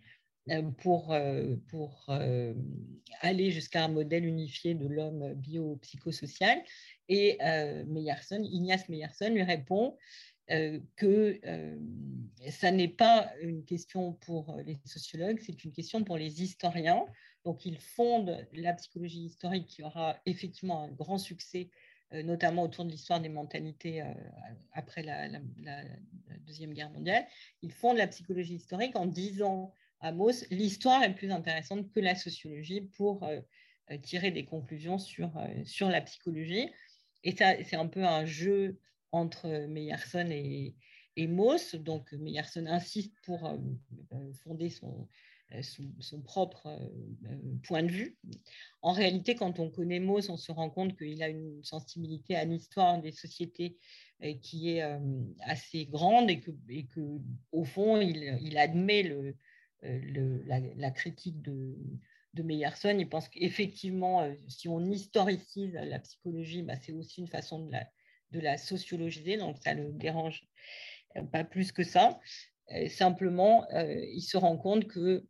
[0.79, 1.15] pour,
[1.69, 2.11] pour
[3.21, 6.63] aller jusqu'à un modèle unifié de l'homme biopsychosocial.
[7.09, 7.39] Et
[7.87, 9.97] Meyerson, Ignace Meyerson lui répond
[10.97, 11.41] que
[12.51, 17.05] ça n'est pas une question pour les sociologues, c'est une question pour les historiens.
[17.45, 21.71] Donc, il fonde la psychologie historique qui aura effectivement un grand succès,
[22.13, 24.13] euh, notamment autour de l'histoire des mentalités euh,
[24.73, 25.29] après la,
[26.41, 27.27] Deuxième Guerre mondiale.
[27.63, 32.15] Il fonde la psychologie historique en disant à Mauss, l'histoire est plus intéressante que la
[32.15, 33.41] sociologie pour euh,
[34.03, 35.33] tirer des conclusions sur,
[35.65, 36.71] sur la psychologie.
[37.25, 38.79] Et ça, c'est un peu un jeu
[39.13, 40.77] entre Meyerson et,
[41.17, 41.75] et Mauss.
[41.75, 43.59] Donc, Meyerson insiste pour
[44.45, 45.09] fonder son,
[46.01, 46.79] son, propre
[47.63, 48.17] point de vue.
[48.83, 52.45] En réalité, quand on connaît Mauss, on se rend compte qu'il a une sensibilité à
[52.45, 53.79] l'histoire des sociétés
[54.43, 54.83] qui est
[55.41, 57.01] assez grande et que, et que
[57.53, 59.37] au fond, il, admet le,
[59.83, 61.77] la, critique de,
[62.39, 62.97] de Meyerson.
[62.99, 67.87] Il pense qu'effectivement, si on historicise la psychologie, bah, c'est aussi une façon de la,
[68.31, 70.43] de la sociologiser, donc ça ne le dérange
[71.33, 72.19] pas plus que ça.
[72.89, 75.27] Simplement, il se rend compte que,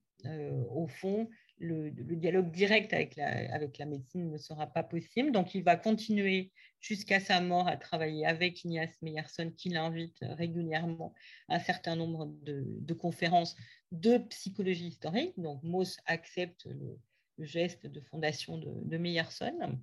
[0.70, 5.32] au fond, le, dialogue direct avec la, médecine ne sera pas possible.
[5.32, 11.14] Donc, il va continuer jusqu'à sa mort à travailler avec Ignace Meyerson, qui l'invite régulièrement
[11.48, 13.56] à un certain nombre de, conférences
[13.92, 15.34] de psychologie historique.
[15.36, 16.98] Donc, Mauss accepte le,
[17.40, 19.78] geste de fondation de, Meyerson,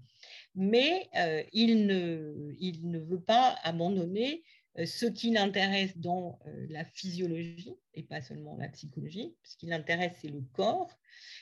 [0.56, 4.44] mais euh, il, ne, il ne veut pas abandonner
[4.84, 9.36] ce qui l'intéresse dans euh, la physiologie et pas seulement la psychologie.
[9.44, 10.92] Ce qui l'intéresse, c'est le corps.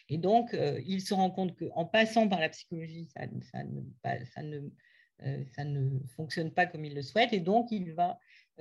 [0.10, 6.00] Et donc, euh, il se rend compte qu'en passant par la psychologie, ça, ça, ne,
[6.16, 7.34] fonctionne pas comme il le souhaite.
[7.34, 8.20] Et donc, il va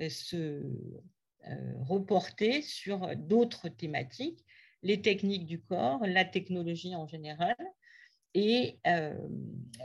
[0.09, 0.63] se
[1.81, 4.45] reporter sur d'autres thématiques,
[4.83, 7.57] les techniques du corps, la technologie en général,
[8.35, 8.79] et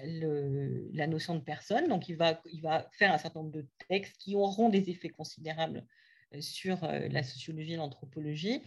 [0.04, 1.88] le, la notion de personne.
[1.88, 2.42] Donc, il va,
[2.92, 5.86] faire un certain nombre de textes qui auront des effets considérables
[6.40, 8.62] sur la sociologie et l'anthropologie,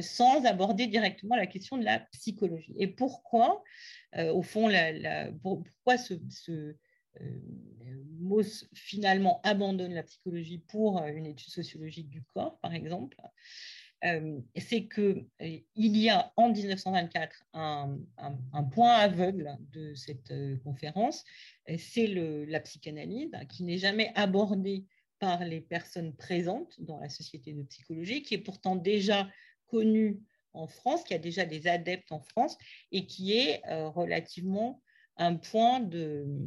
[0.00, 2.74] sans aborder directement la question de la psychologie.
[2.78, 3.62] Et pourquoi,
[4.16, 4.68] au fond,
[5.42, 6.76] pourquoi ce, ce
[8.72, 13.16] finalement abandonne la psychologie pour une étude sociologique du corps, par exemple?
[13.20, 13.28] euh,
[14.56, 17.98] c'est qu'il euh, y a en 1924 un,
[18.72, 21.24] point aveugle de cette euh, conférence,
[21.78, 24.84] c'est la psychanalyse qui n'est jamais abordée
[25.20, 29.28] par les personnes présentes dans la société de psychologie, qui est pourtant déjà
[29.68, 30.20] connue
[30.52, 32.58] en France, qui a déjà des adeptes en France
[32.92, 34.82] et qui est relativement
[35.16, 36.46] un point de,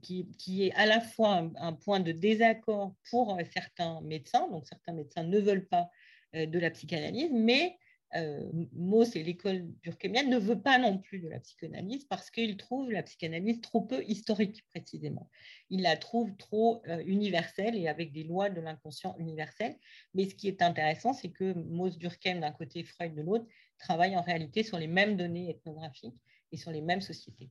[0.00, 5.24] qui, est à la fois un, point de désaccord pour certains médecins, donc certains médecins
[5.24, 5.97] ne veulent pas euh,
[6.34, 7.76] de la psychanalyse, mais
[8.16, 12.56] euh, Mauss et l'école durkheimienne ne veut pas non plus de la psychanalyse parce qu'il
[12.56, 15.28] trouve la psychanalyse trop peu historique précisément.
[15.68, 19.76] Il la trouve trop euh, universelle et avec des lois de l'inconscient universel.
[20.14, 23.46] Mais ce qui est intéressant, c'est que Mauss, Durkheim d'un côté, Freud de l'autre,
[23.78, 26.18] travaillent en réalité sur les mêmes données ethnographiques
[26.50, 27.50] et sur les mêmes sociétés.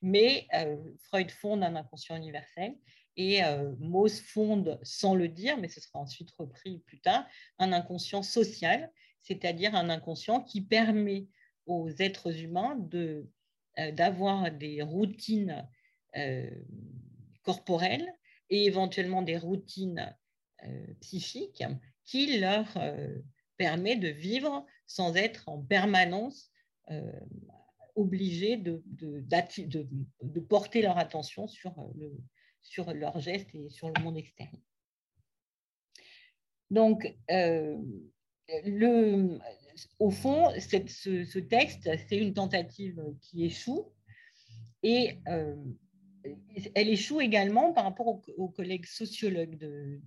[0.00, 0.46] Mais
[1.02, 2.76] Freud fonde un inconscient universel
[3.16, 7.26] et euh, Mauss fonde, sans le dire, mais ce sera ensuite repris plus tard,
[7.58, 11.26] un inconscient social, c'est-à-dire un inconscient qui permet
[11.66, 13.28] aux êtres humains de,
[13.78, 15.66] euh, d'avoir des routines
[16.16, 16.50] euh,
[17.42, 18.12] corporelles
[18.50, 20.14] et éventuellement des routines
[21.00, 21.64] psychiques
[22.04, 22.66] qui leur
[23.56, 26.50] permet de vivre sans être en permanence
[27.94, 29.22] obligés de, de,
[30.22, 32.16] de, porter leur attention sur le,
[32.66, 34.60] sur leurs gestes et sur le monde extérieur.
[36.70, 37.78] Donc, euh,
[38.64, 39.38] le,
[39.98, 43.92] au fond, ce, texte, c'est une tentative qui échoue
[44.82, 45.54] et euh,
[46.74, 50.00] elle échoue également par rapport aux, collègues sociologues de,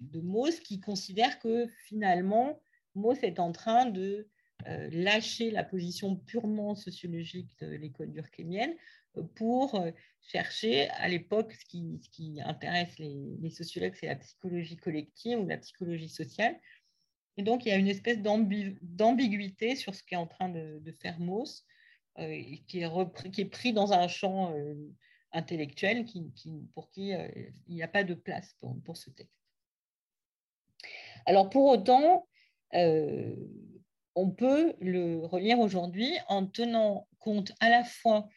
[0.00, 2.60] de, Mauss qui considèrent que finalement,
[2.94, 4.28] Mauss est en train de
[4.68, 8.74] euh, lâcher la position purement sociologique de l'école durkheimienne
[9.34, 14.76] pour euh, chercher à l'époque ce qui, ce qui intéresse les, sociologues, c'est la psychologie
[14.76, 16.58] collective ou la psychologie sociale.
[17.36, 21.18] Et donc, il y a une espèce d'ambiguïté sur ce qu'est en train de, faire
[21.18, 21.64] Mauss,
[22.18, 24.74] euh, qui, est qui est pris dans un champ euh,
[25.32, 26.30] intellectuel qui,
[26.74, 29.32] pour qui il n'y a pas de place pour, pour, ce texte.
[31.24, 32.28] Alors, pour autant,
[32.72, 38.28] on peut le relire aujourd'hui en tenant compte à la fois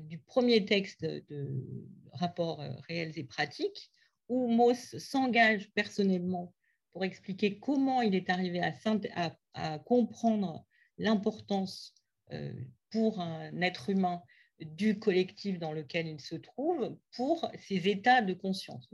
[0.00, 1.64] du premier texte de
[2.12, 3.90] rapports euh, réels et pratiques,
[4.28, 6.54] où Mauss s'engage personnellement
[6.92, 10.64] pour expliquer comment il est arrivé à, comprendre
[10.98, 11.94] l'importance
[12.32, 12.52] euh,
[12.90, 14.22] pour un être humain
[14.60, 18.88] du collectif dans lequel il se trouve, pour ses états de conscience.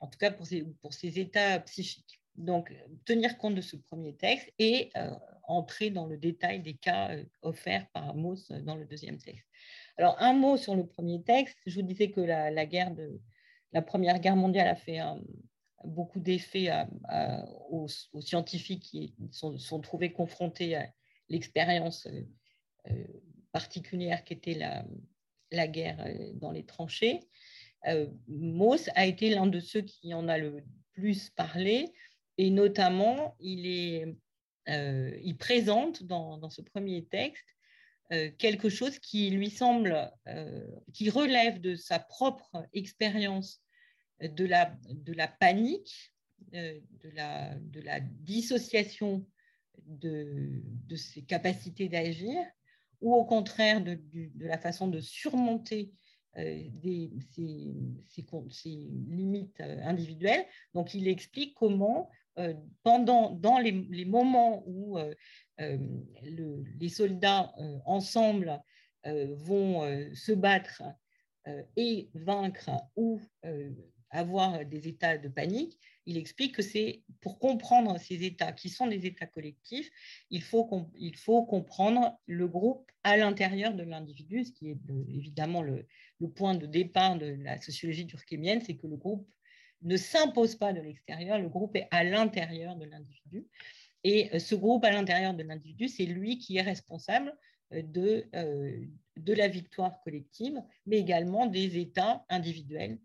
[0.00, 2.20] En tout cas, pour ses, pour ses états psychiques.
[2.34, 2.72] Donc,
[3.04, 4.90] tenir compte de ce premier texte et
[5.44, 9.48] entrer dans le détail des cas offerts par Mauss dans le deuxième texte.
[9.98, 11.58] Alors, un mot sur le premier texte.
[11.66, 15.00] Je vous disais que la, Première Guerre mondiale a fait
[15.84, 16.70] beaucoup d'effets
[17.68, 17.88] aux,
[18.20, 20.88] scientifiques qui sont, sont trouvés confrontés à
[21.28, 22.22] l'expérience euh,
[22.90, 23.04] euh,
[23.52, 24.54] particulière qu'était
[25.50, 27.20] la, guerre euh, dans les tranchées.
[28.26, 31.92] Mauss a été l'un de ceux qui en a le plus parler.
[32.36, 34.16] Et notamment, il,
[35.38, 37.46] présente dans, ce premier texte
[38.38, 40.10] quelque chose qui lui semble,
[40.94, 43.62] qui relève de sa propre expérience
[44.20, 46.12] de la, de la panique,
[46.52, 46.80] de,
[47.14, 49.26] la, de la dissociation
[49.86, 52.36] de, de ses capacités d'agir,
[53.00, 55.92] ou au contraire de, de, la façon de surmonter
[56.36, 56.68] euh,
[57.34, 60.44] ces, limites euh, individuelles.
[60.74, 64.98] Donc, il explique comment, euh, pendant, dans les moments où
[65.58, 67.52] le, les soldats
[67.84, 68.60] ensemble
[69.04, 69.82] vont
[70.14, 70.82] se battre
[71.76, 73.20] et vaincre ou
[74.10, 78.86] avoir des états de panique, il explique que c'est pour comprendre ces états qui sont
[78.86, 79.90] des états collectifs,
[80.30, 84.78] il faut, comprendre le groupe à l'intérieur de l'individu, ce qui est
[85.08, 85.86] évidemment le,
[86.20, 89.28] le, point de départ de la sociologie durkheimienne, c'est que le groupe
[89.82, 93.46] ne s'impose pas de l'extérieur, le groupe est à l'intérieur de l'individu.
[94.04, 97.36] Et euh, ce groupe à l'intérieur de l'individu, c'est lui qui est responsable
[97.72, 98.84] euh, de, euh,
[99.16, 102.98] de la victoire collective, mais également des états individuels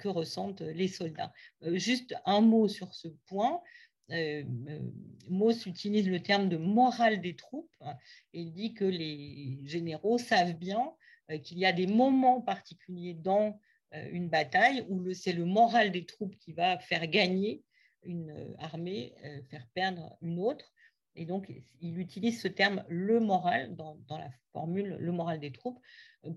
[0.00, 1.32] que ressentent les soldats.
[1.62, 3.62] Juste un mot sur ce point.
[5.28, 7.76] Mauss utilise le terme de morale des troupes
[8.32, 10.92] et il dit que les généraux savent bien
[11.44, 13.60] qu'il y a des moments particuliers dans
[13.92, 17.62] une bataille où c'est le moral des troupes qui va faire gagner
[18.02, 19.14] une armée,
[19.50, 20.72] faire perdre une autre.
[21.14, 25.52] Et donc, il utilise ce terme le moral dans, dans la formule le moral des
[25.52, 25.80] troupes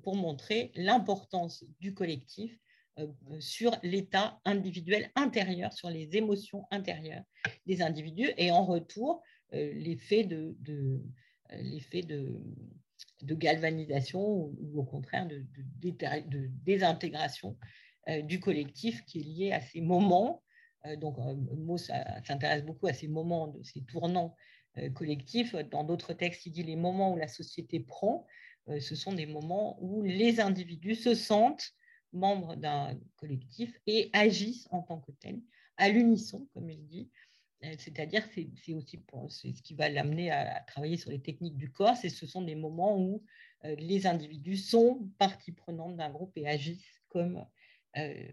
[0.04, 2.60] pour montrer l'importance du collectif
[3.00, 3.08] euh,
[3.40, 7.24] sur l'état individuel intérieur, sur les émotions intérieures
[7.66, 9.22] des individus, et en retour,
[9.54, 11.02] euh, l'effet de, de,
[11.54, 15.46] euh, galvanisation ou, au contraire de
[16.66, 17.58] désintégration
[18.24, 20.42] du collectif qui est lié à ces moments.
[20.98, 24.36] Donc, Mo s'intéresse beaucoup à ces moments, de ces tournants
[24.94, 25.56] collectifs.
[25.70, 28.26] Dans d'autres textes, il dit les moments où la société prend,
[28.80, 31.74] ce sont des moments où les individus se sentent
[32.14, 35.42] membres d'un collectif et agissent en tant que tels,
[35.78, 37.10] à l'unisson, comme il dit.
[37.64, 38.50] Euh, c'est-à-dire, c'est
[39.14, 41.96] aussi ce qui va l'amener à, travailler sur les techniques du corps.
[41.96, 43.24] C'est ce sont des moments où
[43.66, 47.46] euh, les individus sont partie prenante d'un groupe et agissent comme
[47.98, 48.32] euh,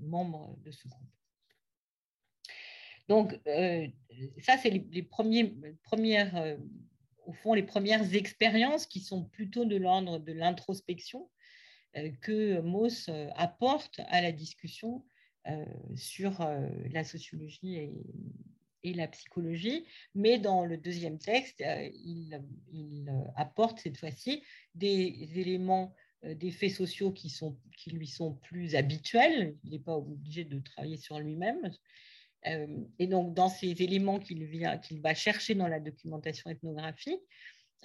[0.00, 1.08] membres de ce groupe.
[3.08, 3.38] Donc,
[4.40, 4.70] ça, c'est
[7.32, 11.28] fond, les premières expériences qui sont plutôt de l'ordre de l'introspection
[11.96, 15.04] euh, que Mauss euh, apporte à la discussion
[15.46, 15.64] euh,
[15.96, 16.46] sur
[16.90, 19.84] la sociologie et, la psychologie,
[20.14, 22.40] mais dans le deuxième texte, il,
[23.36, 24.42] apporte cette fois-ci
[24.74, 30.58] des éléments, des faits sociaux qui lui sont plus habituels, il n'est pas obligé de
[30.60, 31.70] travailler sur lui-même.
[32.44, 34.48] Et donc, dans ces éléments qu'il
[34.82, 37.20] qu'il va chercher dans la documentation ethnographique,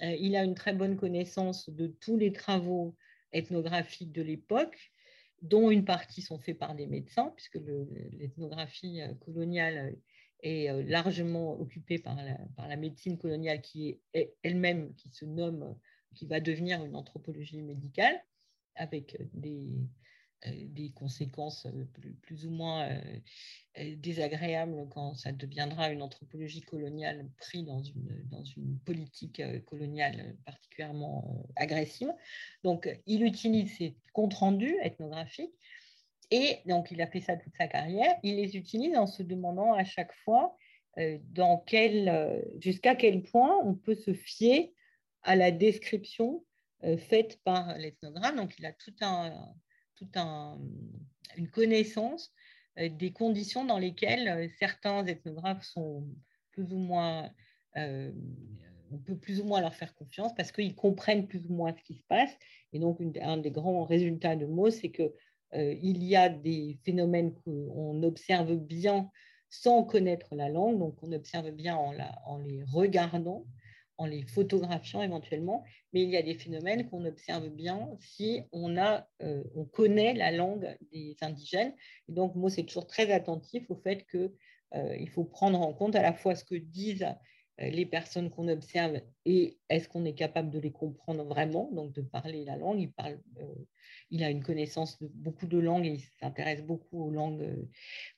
[0.00, 2.96] il a une très bonne connaissance de tous les travaux
[3.32, 4.92] ethnographiques de l'époque,
[5.42, 7.58] dont une partie sont faits par des médecins, puisque
[8.12, 9.94] l'ethnographie euh, coloniale
[10.42, 15.26] est euh, largement occupée par la, par la médecine coloniale qui est elle-même, qui se
[15.26, 15.76] nomme,
[16.14, 18.18] qui va devenir une anthropologie médicale,
[18.74, 19.86] avec des, euh,
[20.52, 21.84] des conséquences euh,
[22.22, 28.44] plus, ou moins euh, désagréables quand ça deviendra une anthropologie coloniale prise dans une, dans
[28.44, 32.12] une politique coloniale particulièrement agressive.
[32.62, 35.54] Donc, il utilise ces comptes rendus ethnographiques
[36.30, 38.14] et donc il a fait ça toute sa carrière.
[38.22, 40.56] Il les utilise en se demandant à chaque fois
[41.30, 44.72] dans quel, jusqu'à quel point on peut se fier
[45.22, 46.44] à la description
[46.98, 48.36] faite par l'ethnographe.
[48.36, 49.52] Donc, il a tout un,
[49.96, 50.16] toute
[51.36, 52.32] une connaissance
[52.78, 56.06] euh, des conditions dans lesquelles euh, certains ethnographes sont
[56.50, 57.30] plus ou moins,
[57.76, 58.12] euh,
[58.90, 61.82] on peut plus ou moins leur faire confiance parce qu'ils comprennent plus ou moins ce
[61.82, 62.36] qui se passe.
[62.72, 65.12] Et donc, un des grands résultats de mots, c'est que
[65.56, 69.08] il y a des phénomènes qu'on observe bien
[69.48, 73.46] sans connaître la langue, donc on observe bien en les regardant,
[73.96, 78.76] en les photographiant éventuellement, mais il y a des phénomènes qu'on observe bien si on,
[78.76, 81.74] a, euh, on connaît la langue des indigènes.
[82.08, 84.32] Donc, moi, c'est toujours très attentif au fait qu'il
[84.74, 87.06] euh, faut prendre en compte à la fois ce que disent
[87.60, 91.92] euh, les personnes qu'on observe et est-ce qu'on est capable de les comprendre vraiment, donc
[91.92, 92.80] de parler la langue.
[92.80, 93.20] Il, parle,
[94.10, 97.68] il a une connaissance de beaucoup de langues et il s'intéresse beaucoup aux langues,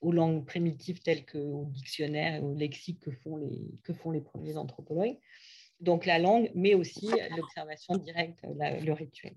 [0.01, 4.23] aux langues primitives telles qu'au dictionnaire et au lexique que font les, que font les
[4.23, 5.19] premiers anthropologues
[5.81, 9.35] donc la langue, mais aussi l'observation directe, le rituel.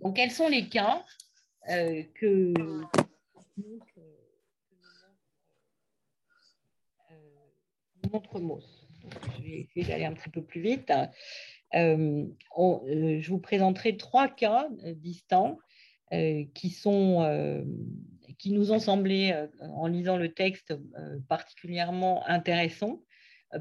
[0.00, 1.04] Donc, quels sont les cas
[1.70, 2.52] euh, que,
[8.12, 8.86] montre Mauss.
[9.36, 10.92] Je vais essayer d'aller un petit peu plus vite.
[11.74, 12.26] Euh,
[12.58, 15.58] euh, je vous présenterai trois cas euh, distincts
[16.54, 17.66] qui, sont,
[18.38, 20.72] qui nous ont semblé, en lisant le texte,
[21.28, 23.02] particulièrement intéressants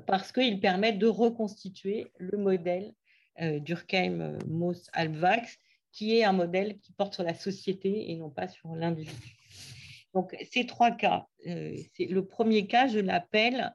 [0.05, 2.93] parce qu'ils permettent de reconstituer le modèle
[3.39, 5.57] d'Urkheim, Mauss, Alpvax,
[5.91, 9.37] qui est un modèle qui porte sur la société et non pas sur l'individu.
[10.13, 13.73] Donc, ces trois cas, le premier cas, je l'appelle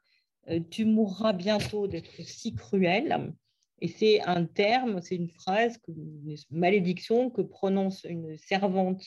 [0.71, 3.33] Tu mourras bientôt d'être si cruel.
[3.81, 9.05] Et c'est un terme, c'est une phrase, une malédiction que prononce une servante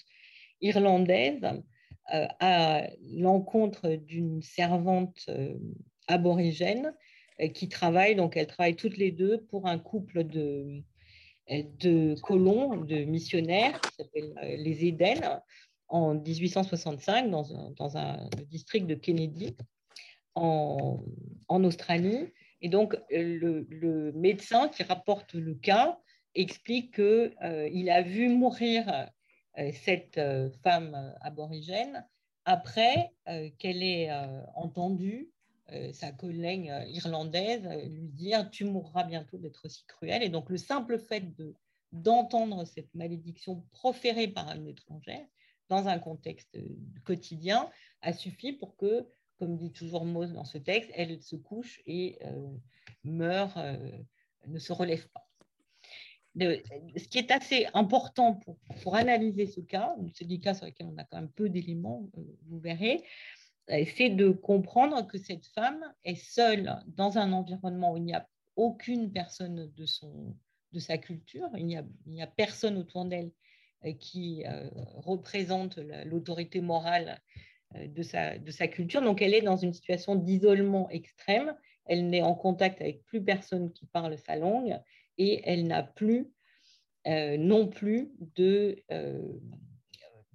[0.61, 1.43] irlandaise
[2.13, 5.29] euh, à l'encontre d'une servante
[6.11, 6.93] euh, aborigène
[7.41, 10.81] euh, qui travaille, donc elles travaillent toutes les deux pour un couple de,
[11.49, 15.41] de colons, de missionnaires qui s'appellent les Éden
[15.87, 19.55] en 1865 dans, un, dans un, le district de Kennedy
[20.35, 21.03] en,
[21.47, 22.31] en Australie.
[22.61, 25.99] Et donc, euh, le, médecin qui rapporte le cas
[26.35, 29.09] explique qu'il euh, a vu mourir
[29.57, 30.19] euh, cette
[30.63, 32.05] femme aborigène
[32.45, 33.11] après
[33.59, 34.09] qu'elle ait
[34.55, 35.29] entendu
[35.93, 40.23] sa collègue irlandaise lui dire Tu mourras bientôt d'être si cruel.
[40.23, 41.23] Et donc, le simple fait
[41.91, 45.27] d'entendre cette malédiction proférée par un étranger
[45.69, 46.57] dans un contexte
[47.05, 47.69] quotidien
[48.01, 49.07] a suffi pour que
[49.41, 52.47] comme dit toujours Mose dans ce texte, elle se couche et euh,
[53.03, 53.91] meurt, euh,
[54.45, 55.27] ne se relève pas.
[56.35, 58.39] ce qui est assez important
[58.83, 62.07] pour, analyser ce cas, c'est des cas sur lesquels on a quand même peu d'éléments,
[62.19, 63.03] euh, vous verrez,
[63.95, 68.27] c'est de comprendre que cette femme est seule dans un environnement où il n'y a
[68.55, 70.35] aucune personne de, son,
[70.73, 73.31] de sa culture, il n'y a, personne autour d'elle
[73.99, 74.43] qui
[74.97, 77.21] représente l'autorité morale
[77.75, 79.01] euh, de sa, de sa culture.
[79.01, 81.55] Donc, elle est dans une situation d'isolement extrême.
[81.85, 84.79] Elle n'est en contact avec plus personne qui parle sa langue
[85.17, 86.27] et elle n'a plus
[87.07, 89.21] euh, non plus de, euh,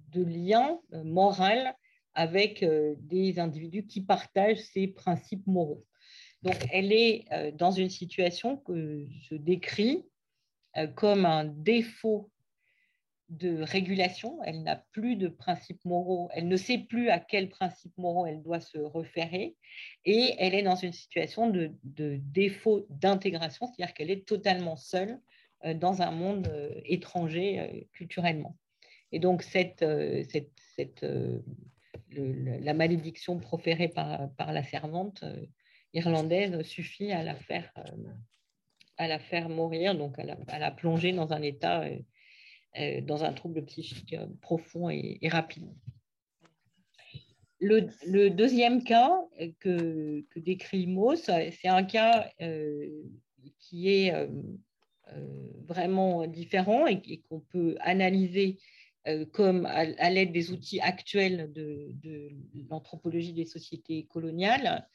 [0.09, 1.75] de lien moral
[2.17, 5.85] avec des individus qui partagent ses principes moraux.
[6.41, 10.03] Donc, elle est dans une situation que je décris
[10.95, 12.29] comme un défaut
[13.29, 17.97] de régulation, elle n'a plus de principes moraux, elle ne sait plus à quels principes
[17.97, 19.55] moraux elle doit se référer,
[20.05, 25.19] et elle est dans une situation de, défaut d'intégration, c'est-à-dire qu'elle est totalement seule
[25.65, 28.55] euh, dans un monde euh, étranger euh, culturellement.
[29.11, 29.83] Et donc, cette,
[32.11, 35.23] la malédiction proférée par, la servante
[35.93, 37.71] irlandaise suffit à la faire,
[38.97, 41.85] à la faire mourir, donc à la, plonger dans un état
[42.79, 45.73] euh, dans un trouble psychique euh, profond et, rapide.
[47.59, 49.19] Le, deuxième cas
[49.59, 52.87] que, décrit Mauss, c'est un cas euh,
[53.57, 54.13] qui est
[55.65, 58.59] vraiment différent et, qu'on peut analyser
[59.33, 62.29] comme à, l'aide des outils actuels de,
[62.69, 64.87] l'anthropologie des sociétés coloniales.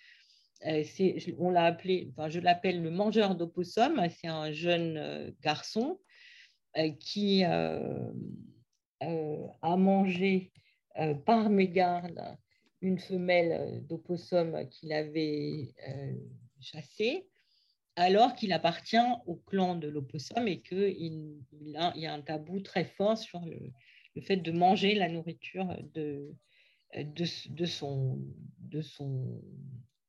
[1.38, 4.06] on l'a appelé, je l'appelle le mangeur d'opossum.
[4.10, 5.98] C'est un jeune garçon
[6.78, 8.12] euh, qui euh,
[9.02, 10.52] euh, a mangé
[11.26, 12.20] par mégarde
[12.82, 15.74] une femelle d'opossum qu'il avait
[16.60, 17.26] chassée,
[17.96, 18.96] alors qu'il appartient
[19.26, 23.72] au clan de l'opossum et qu'il il, y a un tabou très fort sur le,
[24.20, 26.34] fait de manger la nourriture de,
[26.94, 28.18] de, son,
[28.58, 29.40] de son,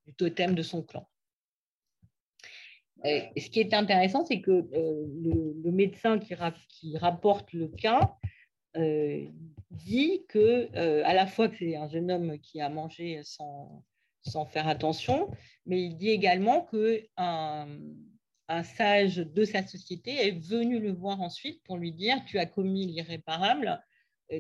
[0.05, 1.07] du totem de son clan.
[3.03, 5.05] Ce qui est intéressant, c'est que euh,
[5.63, 6.35] le, médecin qui,
[6.95, 8.15] rapporte le cas
[8.77, 9.25] euh,
[9.71, 13.83] dit que, euh, à la fois que c'est un jeune homme qui a mangé sans,
[14.51, 15.29] faire attention,
[15.65, 17.67] mais il dit également qu'un
[18.49, 22.45] un sage de sa société est venu le voir ensuite pour lui dire Tu as
[22.45, 23.81] commis l'irréparable,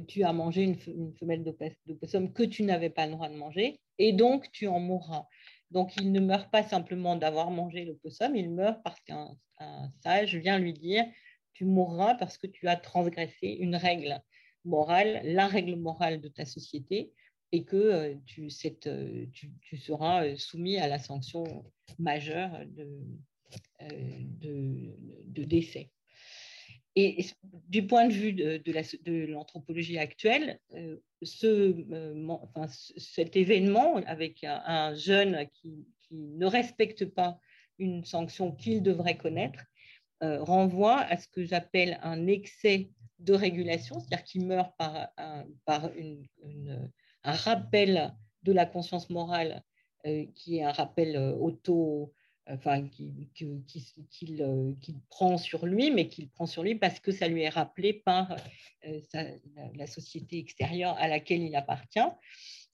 [0.07, 3.79] tu as mangé une, femelle de possum que tu n'avais pas le droit de manger,
[3.97, 5.27] et donc tu en mourras.
[5.71, 9.35] Donc, il ne meurt pas simplement d'avoir mangé le possum, il meurt parce qu'un
[10.03, 11.03] sage vient lui dire
[11.53, 14.21] Tu mourras parce que tu as transgressé une règle
[14.65, 17.11] morale, la règle morale de ta société,
[17.51, 18.49] et que euh, tu,
[18.87, 21.43] euh, tu, seras euh, soumis à la sanction
[21.99, 22.51] majeure
[23.79, 25.89] de décès.
[26.95, 27.25] Et
[27.69, 30.97] du point de vue de, l'anthropologie actuelle, euh,
[31.43, 32.67] euh,
[32.97, 37.39] cet événement avec un, jeune qui, ne respecte pas
[37.79, 39.65] une sanction qu'il devrait connaître
[40.21, 45.45] euh, renvoie à ce que j'appelle un excès de régulation, c'est-à-dire qu'il meurt par, un,
[45.65, 45.89] par
[47.23, 48.13] un rappel
[48.43, 49.63] de la conscience morale
[50.35, 52.13] qui est un rappel auto,
[52.47, 53.27] enfin, qu'il
[55.09, 58.35] prend sur lui, mais qu'il prend sur lui parce que ça lui est rappelé par
[59.13, 61.99] la, société extérieure à laquelle il appartient,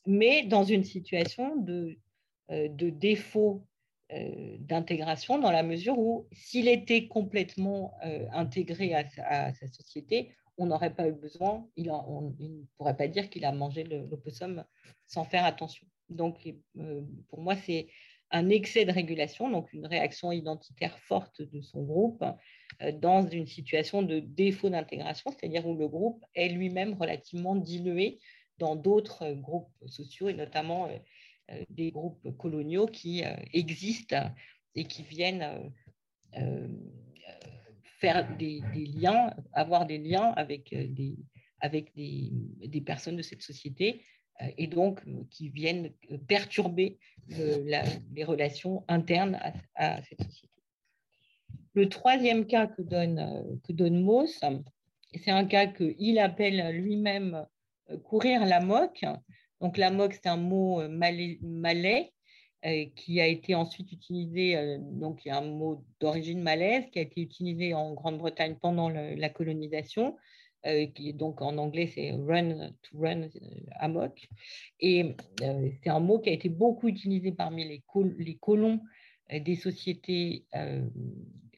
[0.06, 1.98] mais dans une situation de,
[2.50, 3.66] de défaut
[4.60, 7.94] d'intégration dans la mesure où s'il était complètement
[8.32, 13.46] intégré à, sa société, on n'aurait pas eu besoin, il, ne pourrait pas dire qu'il
[13.46, 14.64] a mangé l'opossum
[15.06, 15.88] sans faire attention.
[16.10, 16.50] Donc,
[17.30, 17.88] pour moi, c'est
[18.32, 22.24] un excès de régulation, donc une réaction identitaire forte de son groupe
[22.82, 28.20] euh, dans une situation de défaut d'intégration, c'est-à-dire où le groupe est lui-même relativement dilué
[28.58, 30.98] dans d'autres groupes sociaux et notamment euh,
[31.52, 33.24] euh, des groupes coloniaux qui
[33.54, 34.32] existent
[34.76, 35.72] et qui viennent
[38.00, 41.18] faire des, liens, avoir des liens avec des,
[42.86, 44.04] personnes de cette société
[44.58, 45.92] et donc qui viennent
[46.28, 49.40] perturber les relations internes
[49.76, 50.48] à, cette société.
[51.74, 54.40] Le troisième cas que donne, que donne Mauss,
[55.16, 57.46] c'est un cas qu'il appelle lui-même
[57.90, 59.04] euh, courir la moque.
[59.62, 62.14] Donc la moque, c'est un mot euh, malais,
[62.66, 67.00] euh, qui a été ensuite utilisé, donc il y a un mot d'origine malaise qui
[67.00, 70.18] a été utilisé en Grande-Bretagne pendant la colonisation
[70.66, 73.30] euh, qui est donc en anglais c'est run to run euh,
[73.80, 74.28] amok.
[74.82, 78.82] Et euh, c'est un mot qui a été beaucoup utilisé parmi les, colons
[79.32, 80.44] des sociétés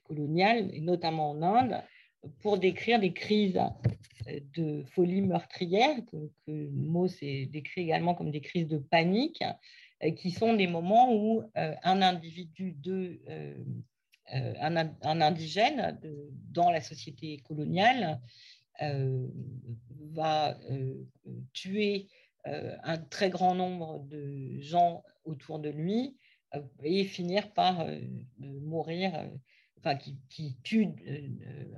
[0.04, 1.82] coloniales, et notamment en Inde,
[2.41, 3.60] pour décrire des crises
[4.54, 9.43] de folie meurtrière, que, que Mauss décrit également comme des crises de panique,
[10.18, 13.22] qui sont des moments où un individu de,
[14.28, 15.97] un, indigène
[16.52, 18.20] dans la société coloniale
[20.13, 21.05] va euh,
[21.53, 22.07] tuer
[22.47, 26.17] euh, un très grand nombre de gens autour de lui
[26.84, 27.88] et finir par
[28.38, 29.13] mourir,
[29.77, 30.89] enfin qui, tue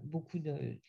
[0.04, 0.80] beaucoup de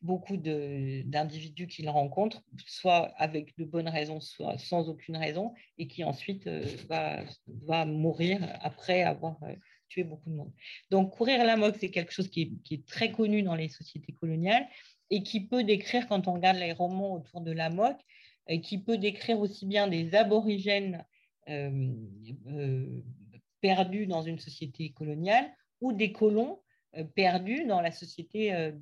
[0.00, 6.02] beaucoup d'individus qu'il rencontre, soit avec de bonnes raisons, soit sans aucune raison, et qui
[6.02, 6.48] ensuite
[6.88, 9.38] va, mourir après avoir
[9.88, 10.52] tué beaucoup de monde.
[10.90, 14.66] Donc courir la moque, c'est quelque chose qui est, très connu dans les sociétés coloniales
[15.10, 18.00] et qui peut décrire, quand on regarde les romans autour de la moque,
[18.50, 21.04] euh, qui peut décrire aussi bien des aborigènes
[21.48, 21.92] euh,
[22.48, 23.02] euh,
[23.60, 26.60] perdus dans une société coloniale ou des colons
[27.14, 28.72] perdus dans la société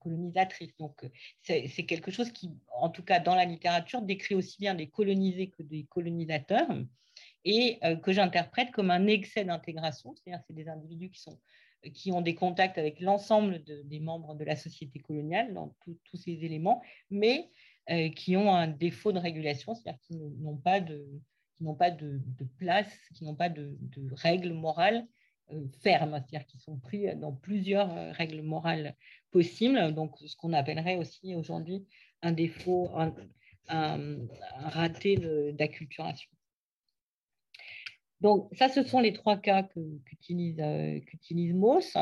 [0.00, 0.76] colonisatrice.
[0.78, 1.08] Donc,
[1.40, 5.48] c'est quelque chose qui, en tout cas dans la littérature, décrit aussi bien des colonisés
[5.48, 6.66] que des colonisateurs
[7.44, 11.38] et que j'interprète comme un excès d'intégration, c'est-à-dire c'est des individus qui sont
[11.90, 16.44] qui ont des contacts avec l'ensemble des membres de la société coloniale dans tous ces
[16.44, 17.50] éléments, mais
[17.90, 21.04] euh, qui ont un défaut de régulation, c'est-à-dire qui n'ont pas, de,
[21.60, 22.20] n'ont pas de,
[22.58, 23.76] place, qui n'ont pas de,
[24.12, 25.06] règles morales
[25.50, 28.94] euh, fermes, c'est-à-dire qui sont pris dans plusieurs euh, règles morales
[29.32, 31.84] possibles, donc ce qu'on appellerait aussi aujourd'hui
[32.22, 33.12] un défaut, un
[34.58, 35.16] raté
[35.54, 36.30] d'acculturation.
[38.22, 39.64] Donc, ça, ce sont les trois cas
[40.04, 41.96] qu'utilise euh, Mauss.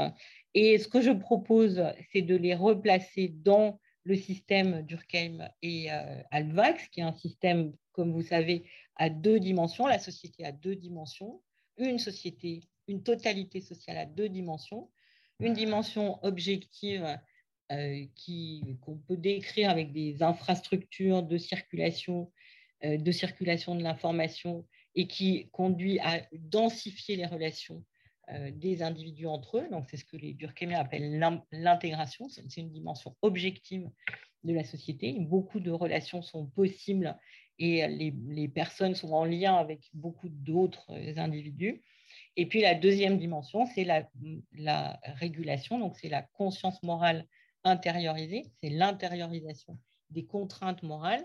[0.53, 6.21] Et ce que je propose, c'est de les replacer dans le système Durkheim et euh,
[6.31, 8.65] Alvax, qui est un système, comme vous savez,
[8.97, 9.87] à deux dimensions.
[9.87, 11.41] La société a deux dimensions.
[11.79, 14.91] Une société, une totalité sociale à deux dimensions.
[15.39, 17.19] Une dimension objective
[17.73, 18.05] euh,
[18.83, 22.31] qu'on peut décrire avec des infrastructures de circulation,
[22.83, 27.85] de circulation de l'information et qui conduit à densifier les relations
[28.31, 29.69] euh, des individus entre eux.
[29.71, 31.19] Donc, c'est ce que les Durkheimiens appellent
[31.53, 32.29] l'intégration.
[32.29, 33.89] C'est une dimension objective
[34.45, 35.17] de la société.
[35.19, 37.17] Beaucoup de relations sont possibles
[37.59, 41.83] et les, personnes sont en lien avec beaucoup d'autres individus.
[42.37, 44.09] Et puis, la deuxième dimension, c'est la,
[44.53, 45.79] la régulation.
[45.79, 47.27] Donc, c'est la conscience morale
[47.65, 48.45] intériorisée.
[48.63, 49.79] C'est l'intériorisation
[50.11, 51.25] des contraintes morales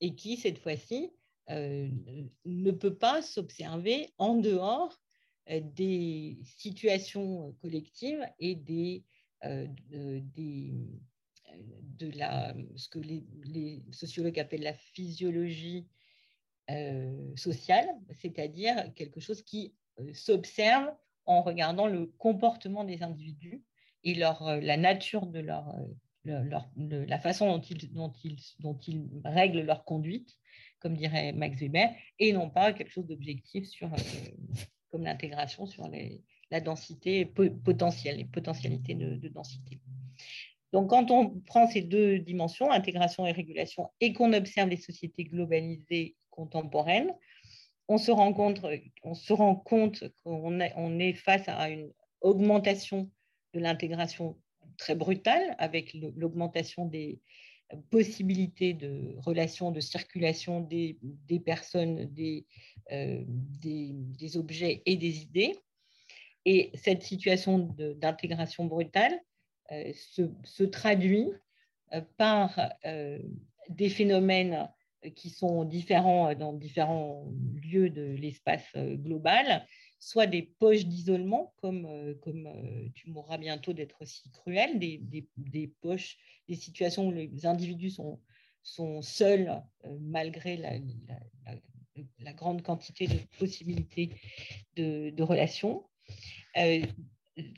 [0.00, 1.10] et qui, cette fois-ci,
[1.50, 1.88] euh,
[2.44, 5.00] ne peut pas s'observer en dehors
[5.50, 8.54] euh, des situations collectives et
[9.44, 10.22] euh, de
[12.76, 15.86] ce que les, sociologues appellent la physiologie
[17.34, 19.72] sociale, c'est-à-dire quelque chose qui
[20.12, 20.92] s'observe
[21.24, 23.64] en regardant le comportement des individus
[24.04, 25.74] et leur, la nature leur,
[27.18, 30.36] façon dont ils règlent leur conduite
[30.80, 33.98] comme dirait Max Weber, et non pas quelque chose d'objectif sur, euh,
[34.90, 35.90] comme l'intégration sur
[36.50, 39.80] la densité potentielle, les potentialités de, densité.
[40.72, 45.24] Donc, quand on prend ces deux dimensions, intégration et régulation, et qu'on observe les sociétés
[45.24, 47.12] globalisées contemporaines,
[47.88, 48.60] on se rend compte,
[49.02, 53.10] on se rend compte qu'on est, on est face à une augmentation
[53.54, 54.36] de l'intégration
[54.76, 57.18] très brutale avec l'augmentation des
[57.90, 60.96] possibilités de relations, de circulation des,
[61.44, 62.46] personnes, des,
[62.92, 65.56] euh, des, objets et des idées.
[66.44, 67.58] Et cette situation
[67.98, 69.20] d'intégration brutale
[69.72, 71.28] euh, se, se, traduit
[71.92, 72.58] euh, par
[73.68, 74.68] des phénomènes
[75.14, 77.30] qui sont différents dans différents
[77.62, 79.66] lieux de l'espace global,
[79.98, 86.18] soit des poches d'isolement, comme, euh, euh, tu mourras bientôt d'être si cruel, des, poches,
[86.48, 88.20] des situations où les individus sont,
[89.02, 94.10] seuls euh, malgré la, grande quantité de possibilités
[94.76, 95.84] de, relations,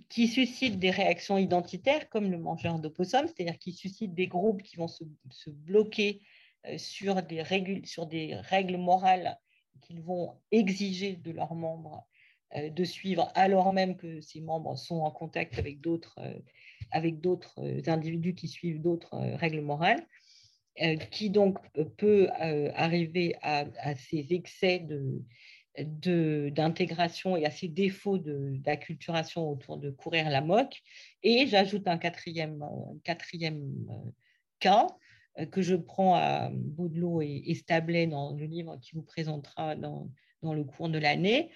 [0.09, 4.77] qui suscitent des réactions identitaires, comme le mangeur d'opossum, c'est-à-dire qui suscitent des groupes qui
[4.77, 5.05] vont se,
[5.51, 6.23] bloquer
[6.79, 9.39] sur des, règles, morales
[9.83, 12.07] qu'ils vont exiger de leurs membres
[12.55, 16.39] de suivre alors même que ces membres sont en contact avec d'autres euh,
[16.91, 20.05] avec d'autres euh, individus qui suivent d'autres règles morales,
[21.11, 21.59] qui donc
[21.99, 22.29] peut
[22.75, 30.41] arriver à, ces excès de, d'intégration et à ces défauts d'acculturation autour de courir la
[30.41, 30.81] moque.
[31.23, 32.65] Et j'ajoute un quatrième,
[33.05, 33.63] quatrième
[34.59, 34.87] cas
[35.51, 40.09] que je prends à Baudelot et, et Stablet dans le livre qui vous présentera dans,
[40.43, 41.51] dans le cours de l'année,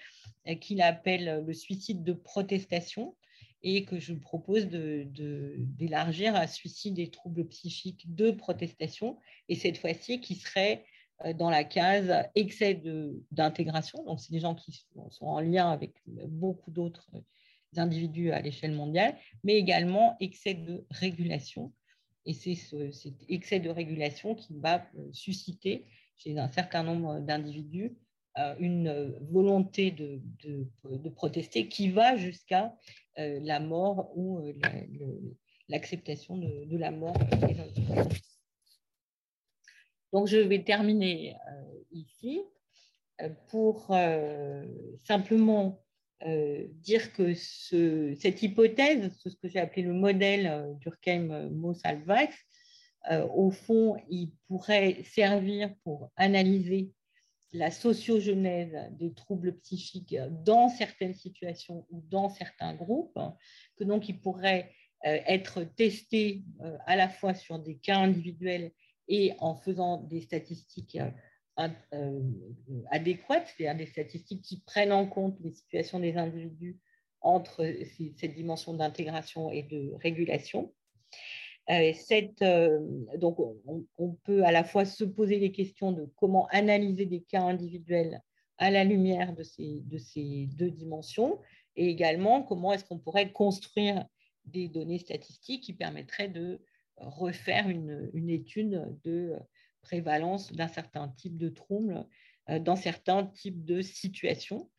[0.47, 3.15] euh, qu'il appelle le suicide de protestation
[3.63, 9.17] et que je propose d'élargir à suicide et troubles psychiques de protestation,
[9.49, 10.85] et cette fois-ci qui serait
[11.25, 12.81] euh, dans la case excès
[13.31, 14.03] d'intégration.
[14.03, 17.09] Donc, c'est des gens qui sont en lien avec beaucoup d'autres
[17.75, 21.73] individus à l'échelle mondiale, mais également excès de régulation.
[22.25, 27.19] Et c'est ce, cet excès de régulation qui va euh, susciter chez un certain nombre
[27.19, 27.89] d'individus euh,
[28.59, 32.75] une volonté de, de, protester qui va jusqu'à
[33.17, 34.53] euh, la mort ou euh,
[35.69, 37.17] l'acceptation de, la mort
[40.11, 41.35] Donc, je vais terminer
[41.91, 42.41] ici
[43.47, 43.95] pour
[45.03, 45.81] simplement
[46.21, 52.35] dire que ce, cette hypothèse, ce que j'ai appelé le modèle Durkheim-Moss-Alvax,
[53.33, 56.91] au fond, il pourrait servir pour analyser
[57.55, 63.19] la sociogenèse des troubles psychiques dans certaines situations ou dans certains groupes,
[63.77, 64.71] que donc il pourrait
[65.05, 68.71] euh, être testé euh, à la fois sur des cas individuels
[69.07, 70.97] et en faisant des statistiques
[71.59, 72.21] euh,
[72.91, 76.79] adéquates, c'est-à-dire des statistiques qui prennent en compte les situations des individus
[77.21, 77.65] entre
[78.17, 80.73] cette dimension d'intégration et de régulation.
[81.71, 81.91] Euh,
[82.41, 82.79] euh,
[83.17, 83.37] donc,
[83.97, 88.21] on, peut à la fois se poser les questions de comment analyser des cas individuels
[88.57, 91.39] à la lumière de ces, de ces deux dimensions
[91.75, 94.05] et également comment est-ce qu'on pourrait construire
[94.45, 96.61] des données statistiques qui permettraient de
[96.97, 99.33] refaire une, une étude de
[99.81, 102.05] prévalence d'un certain type de trouble
[102.49, 104.69] euh, dans certains types de situations.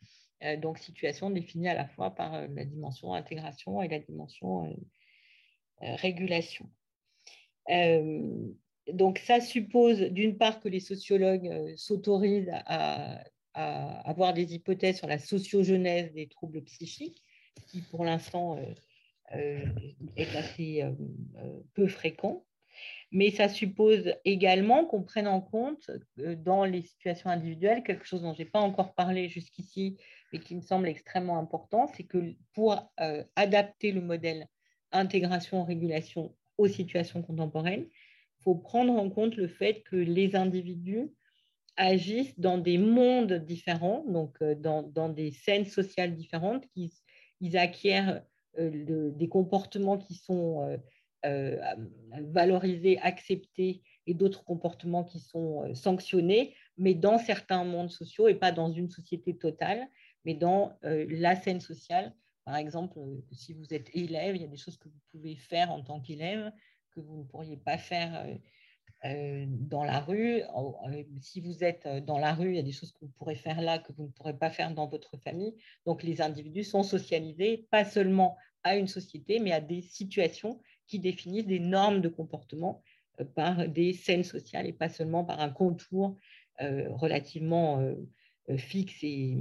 [0.61, 4.76] Donc, situation définie à la fois par la dimension intégration et la dimension
[5.81, 6.68] régulation.
[7.70, 8.49] Euh,
[8.93, 13.22] donc ça suppose d'une part que les sociologues euh, s'autorisent à,
[13.55, 17.22] avoir des hypothèses sur la sociogenèse des troubles psychiques,
[17.68, 18.59] qui pour l'instant
[19.35, 19.64] euh,
[20.14, 20.85] est assez
[21.72, 22.45] peu fréquent.
[23.12, 28.35] Mais ça suppose également qu'on prenne en compte dans les situations individuelles quelque chose dont
[28.35, 29.97] je n'ai pas encore parlé jusqu'ici,
[30.35, 32.93] mais qui me semble extrêmement important, c'est que pour
[33.37, 34.49] adapter le modèle
[34.93, 41.11] intégration-régulation aux situations contemporaines, il faut prendre en compte le fait que les individus
[41.76, 46.91] agissent dans des mondes différents, donc euh, dans, dans des scènes sociales différentes, qu'ils
[47.41, 48.22] ils acquièrent
[48.59, 50.78] euh, des comportements qui sont
[51.26, 51.57] euh,
[52.32, 58.53] valorisés, acceptés, et d'autres comportements qui sont sanctionnés, mais dans certains mondes sociaux et pas
[58.53, 59.89] dans une société totale,
[60.24, 62.14] mais dans la scène sociale
[62.47, 65.34] par exemple, euh, si vous êtes élève, il y a des choses que vous pouvez
[65.34, 66.53] faire en tant qu'élève
[66.92, 68.36] que vous ne pourriez pas faire euh,
[69.05, 70.42] euh, dans la rue.
[71.20, 73.61] Si vous êtes dans la rue, il y a des choses que vous pourrez faire
[73.61, 75.57] là que vous ne pourrez pas faire dans votre famille.
[75.86, 81.01] Donc, les individus sont socialisés, pas seulement à une société, mais à des situations qui
[81.01, 82.80] définissent des normes de comportement
[83.34, 86.16] par des scènes sociales et pas seulement par un contour
[86.61, 87.84] relativement
[88.57, 89.36] fixe et,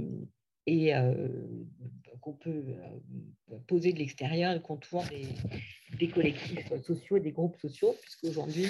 [0.66, 0.92] et
[2.20, 2.74] qu'on peut
[3.68, 5.28] poser de l'extérieur le contour des,
[5.98, 8.66] des, collectifs sociaux et des groupes sociaux, puisqu'aujourd'hui,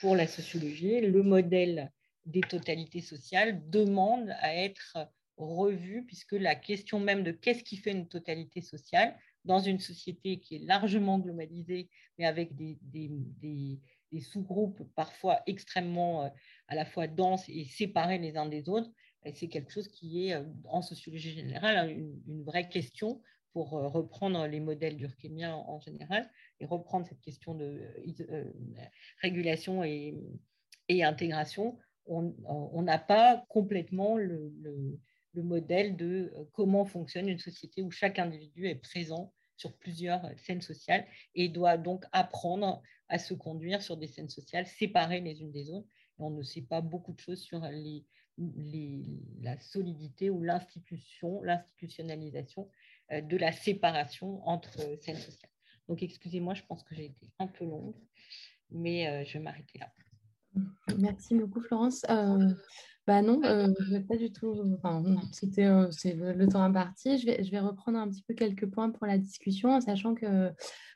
[0.00, 1.92] pour la sociologie, le modèle
[2.26, 4.96] des totalités sociales demande à être
[5.36, 10.38] revue, puisque la question même de qu'est-ce qui fait une totalité sociale dans une société
[10.38, 13.80] qui est largement globalisée, mais avec des, des,
[14.20, 16.30] sous-groupes parfois extrêmement
[16.68, 18.90] à la fois denses et séparés les uns des autres,
[19.34, 24.46] c'est quelque chose qui est, euh, en sociologie générale, une, vraie question pour euh, reprendre
[24.46, 26.28] les modèles durkheimiens en général
[26.60, 27.80] et reprendre cette question de
[29.20, 30.14] régulation et,
[31.02, 34.52] intégration on n'a pas complètement le,
[35.34, 40.60] modèle de euh, comment fonctionne une société où chaque individu est présent sur plusieurs scènes
[40.60, 45.52] sociales et doit donc apprendre à se conduire sur des scènes sociales séparées les unes
[45.52, 45.88] des autres.
[46.18, 47.64] on ne sait pas beaucoup de choses sur
[48.38, 52.68] la solidité ou l'institution, l'institutionnalisation
[53.12, 55.50] euh, de la séparation entre scènes sociales.
[55.88, 57.94] Donc, excusez-moi, je pense que j'ai été un peu longue,
[58.70, 59.92] mais euh, je vais m'arrêter là.
[60.98, 62.04] Merci beaucoup, Florence.
[62.10, 62.50] Euh,
[63.06, 63.68] bah non, euh,
[64.08, 64.54] pas du tout.
[65.32, 67.18] c'était euh, c'est le, temps imparti.
[67.18, 70.14] Je vais, je vais reprendre un petit peu quelques points pour la discussion, en sachant
[70.14, 70.50] que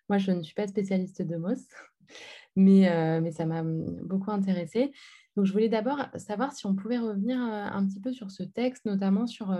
[0.09, 1.67] moi, je ne suis pas spécialiste de MOS,
[2.57, 4.93] mais, mais ça m'a beaucoup intéressée.
[5.37, 8.87] Donc, je voulais d'abord savoir si on pouvait revenir un petit peu sur ce texte,
[8.87, 9.55] notamment sur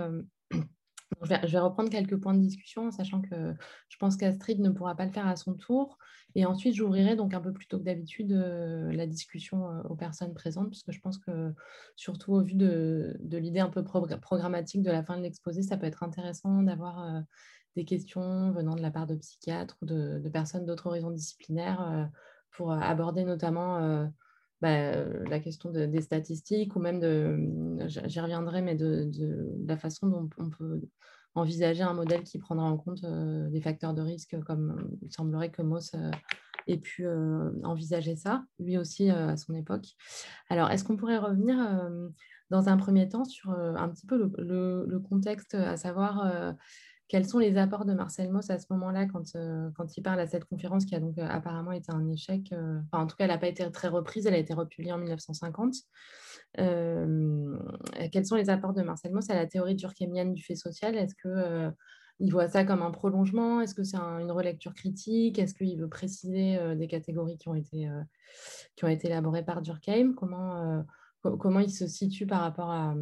[1.23, 3.55] je vais, reprendre quelques points de discussion, sachant que
[3.89, 5.97] je pense qu'Astrid ne pourra pas le faire à son tour.
[6.35, 9.95] Et ensuite, j'ouvrirai donc un peu plus tôt que d'habitude euh, la discussion euh, aux
[9.95, 11.53] personnes présentes, puisque je pense que,
[11.95, 15.87] surtout au vu de, l'idée un peu programmatique de la fin de l'exposé, ça peut
[15.87, 17.21] être intéressant d'avoir euh,
[17.75, 22.09] des questions venant de la part de psychiatres ou de, personnes d'autres horizons disciplinaires
[22.51, 24.09] pour aborder notamment
[24.61, 29.09] bah, la question des statistiques ou même de, j'y reviendrai, mais de,
[29.65, 30.81] la façon dont on peut
[31.35, 33.05] envisager un modèle qui prendra en compte
[33.51, 35.95] des facteurs de risque, comme il semblerait que Moss
[36.67, 37.07] ait pu
[37.63, 39.85] envisager ça, lui aussi à son époque.
[40.49, 41.57] Alors, est-ce qu'on pourrait revenir
[42.49, 46.55] dans un premier temps sur un petit peu le contexte, à savoir
[47.07, 50.19] quels sont les apports de Marcel Mauss à ce moment-là quand, euh, quand il parle
[50.19, 53.15] à cette conférence qui a donc euh, apparemment été un échec euh, enfin, En tout
[53.15, 55.75] cas, elle n'a pas été très reprise, elle a été republiée en 1950.
[56.55, 60.95] quels sont les apports de Marcel Mauss à la théorie durkheimienne du fait social?
[60.95, 61.71] Est-ce que
[62.19, 63.61] il voit ça comme un prolongement?
[63.61, 65.37] Est-ce que c'est une relecture critique?
[65.37, 67.87] Est-ce qu'il veut préciser des catégories qui ont été,
[68.75, 70.13] qui ont été élaborées par Durkheim?
[70.15, 70.83] Comment,
[71.21, 72.95] comment il se situe par rapport à,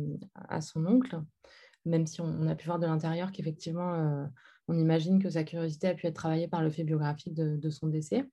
[0.49, 1.22] à son oncle?
[1.86, 4.26] Même si on, a pu voir de l'intérieur qu'effectivement, euh,
[4.68, 7.88] on imagine que sa curiosité a pu être travaillée par le fait biographique de, son
[7.88, 8.26] décès.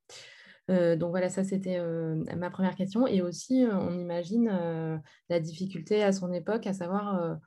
[0.70, 3.06] Euh, donc voilà, ça c'était euh, ma première question.
[3.06, 7.38] Et aussi, on imagine la difficulté à son époque, à savoir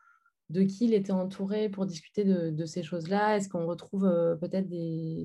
[0.52, 3.38] de qui il était entouré pour discuter de, ces choses-là.
[3.38, 4.08] Est-ce qu'on retrouve
[4.40, 4.70] peut-être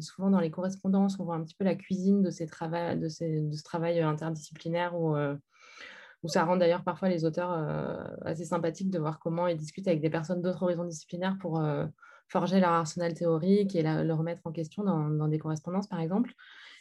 [0.00, 2.44] souvent dans les correspondances, on voit un petit peu la cuisine de, ce
[3.62, 4.94] travail interdisciplinaire
[6.22, 9.88] où ça rend d'ailleurs parfois les auteurs euh, assez sympathiques de voir comment ils discutent
[9.88, 11.86] avec des personnes d'autres horizons disciplinaires pour euh,
[12.28, 16.32] forger leur arsenal théorique et le remettre en question dans, des correspondances, par exemple.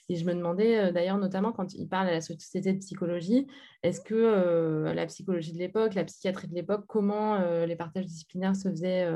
[0.10, 3.48] Et je me demandais euh, d'ailleurs, notamment quand il parle à la société de psychologie,
[3.84, 8.70] est-ce que la psychologie de l'époque, la psychiatrie de l'époque, comment les partages disciplinaires se
[8.70, 9.08] faisaient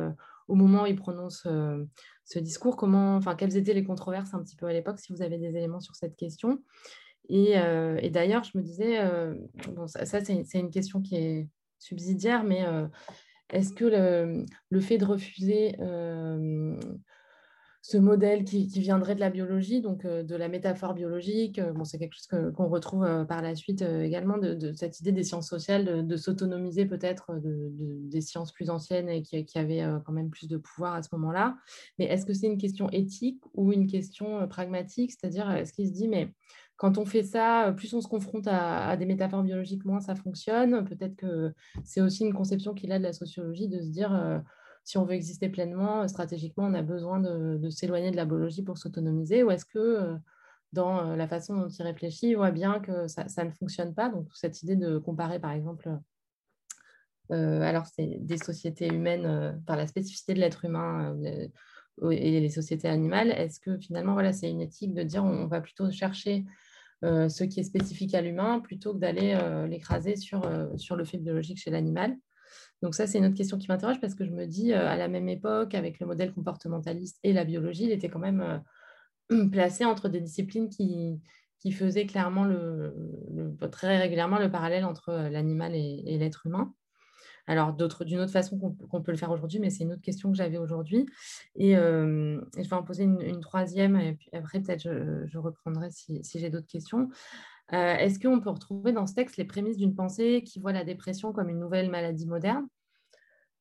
[0.48, 1.48] au moment où il prononce
[2.24, 2.78] ce discours?
[2.78, 5.82] Comment, Quelles étaient les controverses un petit peu à l'époque, si vous avez des éléments
[5.82, 6.60] sur cette question?
[7.32, 9.36] Euh, et, d'ailleurs, je me disais, euh,
[9.88, 11.48] ça, c'est une question qui est
[11.80, 12.88] subsidiaire, mais euh,
[13.50, 13.86] est-ce que
[14.70, 15.76] le, fait de refuser
[17.86, 22.16] ce modèle qui, viendrait de la biologie, donc de la métaphore biologique, bon, c'est quelque
[22.16, 26.86] chose qu'on retrouve par la suite également, de, cette idée des sciences sociales, de, s'autonomiser
[26.86, 31.04] peut-être des sciences plus anciennes et qui, qui avaient quand même plus de pouvoir à
[31.04, 31.58] ce moment-là.
[32.00, 35.12] Mais est-ce que c'est une question éthique ou une question pragmatique?
[35.12, 36.34] C'est-à-dire, est-ce qu'il se dit, mais
[36.78, 40.84] quand on fait ça, plus on se confronte à, des métaphores biologiques, moins ça fonctionne.
[40.86, 41.54] Peut-être que
[41.84, 44.40] c'est aussi une conception qu'il a de la sociologie de se dire euh,
[44.84, 48.78] si on veut exister pleinement, stratégiquement, on a besoin de, s'éloigner de la biologie pour
[48.78, 49.44] s'autonomiser.
[49.44, 50.16] Ou est-ce que euh,
[50.74, 54.10] dans euh, la façon dont il réfléchit, il voit bien que ça, ne fonctionne pas?
[54.10, 55.90] Donc cette idée de comparer, par exemple,
[57.30, 61.16] alors c'est des sociétés humaines par la spécificité de l'être humain
[62.12, 65.62] et les sociétés animales, est-ce que finalement, voilà, c'est une éthique de dire on va
[65.62, 66.46] plutôt chercher
[67.04, 71.06] euh, ce qui est spécifique à l'humain plutôt que d'aller euh, l'écraser sur, euh, le
[71.06, 72.16] fait biologique chez l'animal?
[72.82, 75.08] Donc ça, c'est une autre question qui m'interroge parce que je me dis, à la
[75.08, 78.62] même époque, avec le modèle comportementaliste et la biologie, il était quand même
[79.52, 81.22] placé entre des disciplines qui,
[81.72, 82.46] faisaient clairement
[83.72, 86.74] très régulièrement le parallèle entre l'animal et l'être humain.
[87.48, 90.38] Alors, d'une autre façon qu'on peut le faire aujourd'hui, mais c'est une autre question que
[90.38, 91.06] j'avais aujourd'hui.
[91.56, 96.22] Et, euh, je vais en poser une, troisième, et puis après, peut-être, je, reprendrai si,
[96.36, 97.10] j'ai d'autres questions.
[97.72, 101.34] Est-ce qu'on peut retrouver dans ce texte les prémices d'une pensée qui voit la dépression
[101.34, 102.68] comme une nouvelle maladie moderne?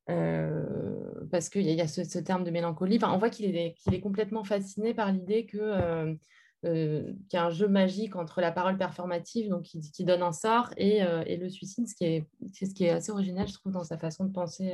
[0.06, 2.98] Parce qu'il y, a, ce, terme de mélancolie.
[3.02, 6.16] on voit qu'il est, complètement fasciné par l'idée que
[6.62, 10.32] qu'il y a un jeu magique entre la parole performative, donc qui, qui donne un
[10.32, 12.26] sort, et, et, le suicide, ce qui, est,
[12.74, 14.72] qui est assez original, je trouve, dans sa façon de penser,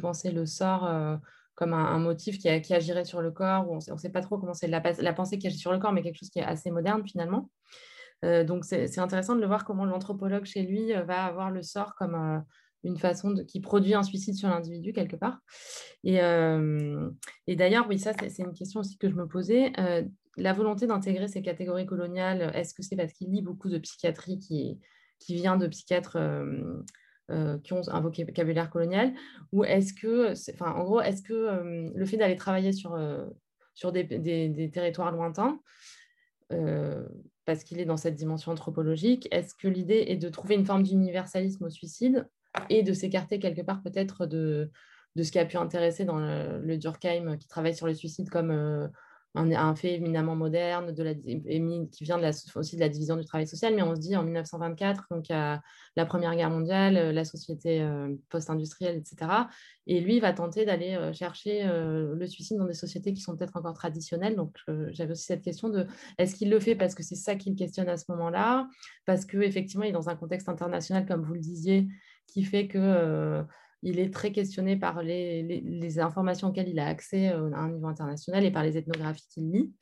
[0.00, 0.88] penser le sort
[1.54, 4.38] comme un, motif qui, qui, agirait sur le corps, où on ne sait pas trop
[4.38, 4.80] comment c'est la,
[5.12, 7.50] pensée qui agit sur le corps, mais quelque chose qui est assez moderne finalement.
[8.22, 12.44] donc c'est intéressant de le voir comment l'anthropologue chez lui va avoir le sort comme
[12.82, 15.38] une façon qui produit un suicide sur l'individu quelque part.
[16.04, 16.18] Et
[17.56, 19.72] d'ailleurs, oui, ça c'est une question aussi que je me posais
[20.36, 24.38] la volonté d'intégrer ces catégories coloniales, est-ce que c'est parce qu'il lit beaucoup de psychiatrie
[24.38, 24.78] qui,
[25.28, 26.82] vient de psychiatres euh,
[27.30, 29.12] euh, qui ont un vocabulaire colonial?
[29.52, 32.96] Ou est-ce que, enfin, en gros, est-ce que euh, le fait d'aller travailler sur,
[33.92, 35.60] des, territoires lointains,
[37.44, 40.82] parce qu'il est dans cette dimension anthropologique, est-ce que l'idée est de trouver une forme
[40.82, 42.28] d'universalisme au suicide
[42.68, 44.70] et de s'écarter quelque part peut-être de,
[45.16, 48.90] ce qui a pu intéresser dans le Durkheim qui travaille sur le suicide comme
[49.34, 52.20] un, fait éminemment moderne qui vient
[52.56, 56.06] aussi de la division du travail social, mais on se dit en 1924, donc la
[56.06, 59.30] Première Guerre mondiale, euh, la société euh, post-industrielle, etc.
[59.86, 63.56] Et lui va tenter d'aller euh, chercher le suicide dans des sociétés qui sont peut-être
[63.56, 64.36] encore traditionnelles.
[64.36, 64.56] Donc
[64.90, 65.86] j'avais aussi cette question de
[66.18, 68.68] est-ce qu'il le fait parce que c'est ça qu'il questionne à ce moment-là,
[69.06, 71.88] parce qu'effectivement il est dans un contexte international, comme vous le disiez,
[72.26, 73.44] qui fait que
[73.82, 77.86] il est très questionné par les, informations auxquelles il a accès euh, à un niveau
[77.86, 79.72] international et par les ethnographies qu'il lit.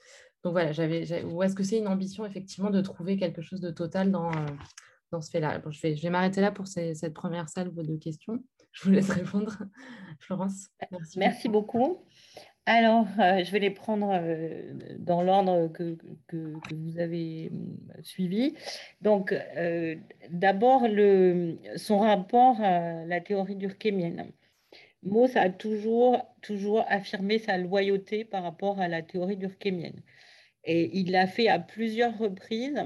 [0.44, 3.70] Donc voilà, j'avais, ou est-ce que c'est une ambition effectivement de trouver quelque chose de
[3.70, 4.46] total dans, euh,
[5.11, 5.61] dans ce fait-là?
[5.68, 8.42] Je, vais, m'arrêter là pour cette première salve de questions.
[8.72, 9.59] Je vous laisse répondre,
[10.20, 10.68] Florence.
[11.16, 12.05] Merci beaucoup.
[12.69, 15.97] Alors, euh, je vais les prendre euh, dans l'ordre que,
[16.71, 18.55] vous avez euh, suivi.
[19.01, 19.35] Donc,
[20.31, 20.83] d'abord,
[21.77, 24.31] son rapport à la théorie durkheimienne.
[25.03, 30.03] Mauss a toujours, toujours affirmé sa loyauté par rapport à la théorie durkheimienne.
[30.64, 32.85] Et il l'a fait à plusieurs reprises.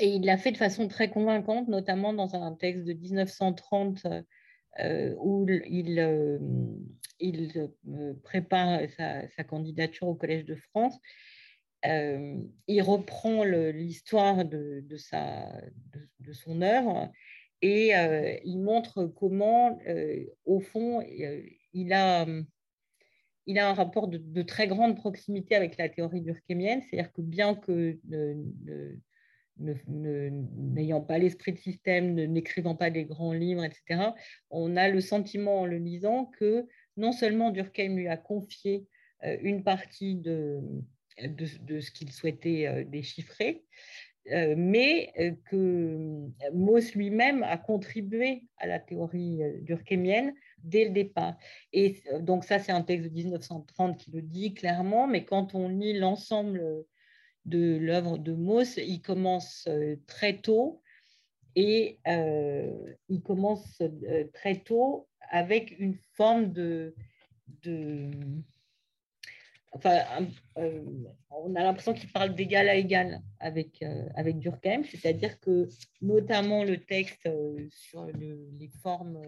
[0.00, 4.04] Et il l'a fait de façon très convaincante, notamment dans un texte de 1930
[4.78, 6.00] où il
[7.20, 7.52] il
[7.88, 10.98] euh, prépare sa, candidature au Collège de France.
[11.86, 17.10] Euh, il reprend l'histoire de, de, son œuvre
[17.62, 19.78] et euh, il montre comment,
[20.44, 21.02] au fond,
[21.72, 22.26] il a,
[23.46, 27.54] il a un rapport de, très grande proximité avec la théorie durkheimienne, c'est-à-dire que bien
[27.54, 27.98] que
[29.58, 34.12] n'ayant pas l'esprit de système, n'écrivant pas des grands livres, etc.,
[34.50, 38.86] on a le sentiment en le lisant que non seulement Durkheim lui a confié
[39.24, 40.60] euh, une partie de,
[41.22, 43.64] de, ce qu'il souhaitait euh, déchiffrer,
[44.32, 45.12] euh, mais
[45.46, 51.36] que Mauss lui-même a contribué à la théorie durkheimienne dès le départ.
[51.72, 55.68] Et donc ça, c'est un texte de 1930 qui le dit clairement, mais quand on
[55.68, 56.84] lit l'ensemble
[57.50, 59.68] de l'œuvre de Mauss, il commence
[60.06, 60.80] très tôt
[61.56, 63.82] et il commence
[64.32, 66.94] très tôt avec une forme de...
[67.62, 68.10] de
[69.72, 70.00] enfin,
[70.58, 70.84] euh,
[71.30, 75.68] on a l'impression qu'il parle d'égal à égal avec, euh, avec Durkheim, c'est-à-dire que
[76.02, 79.22] notamment le texte euh, sur les formes...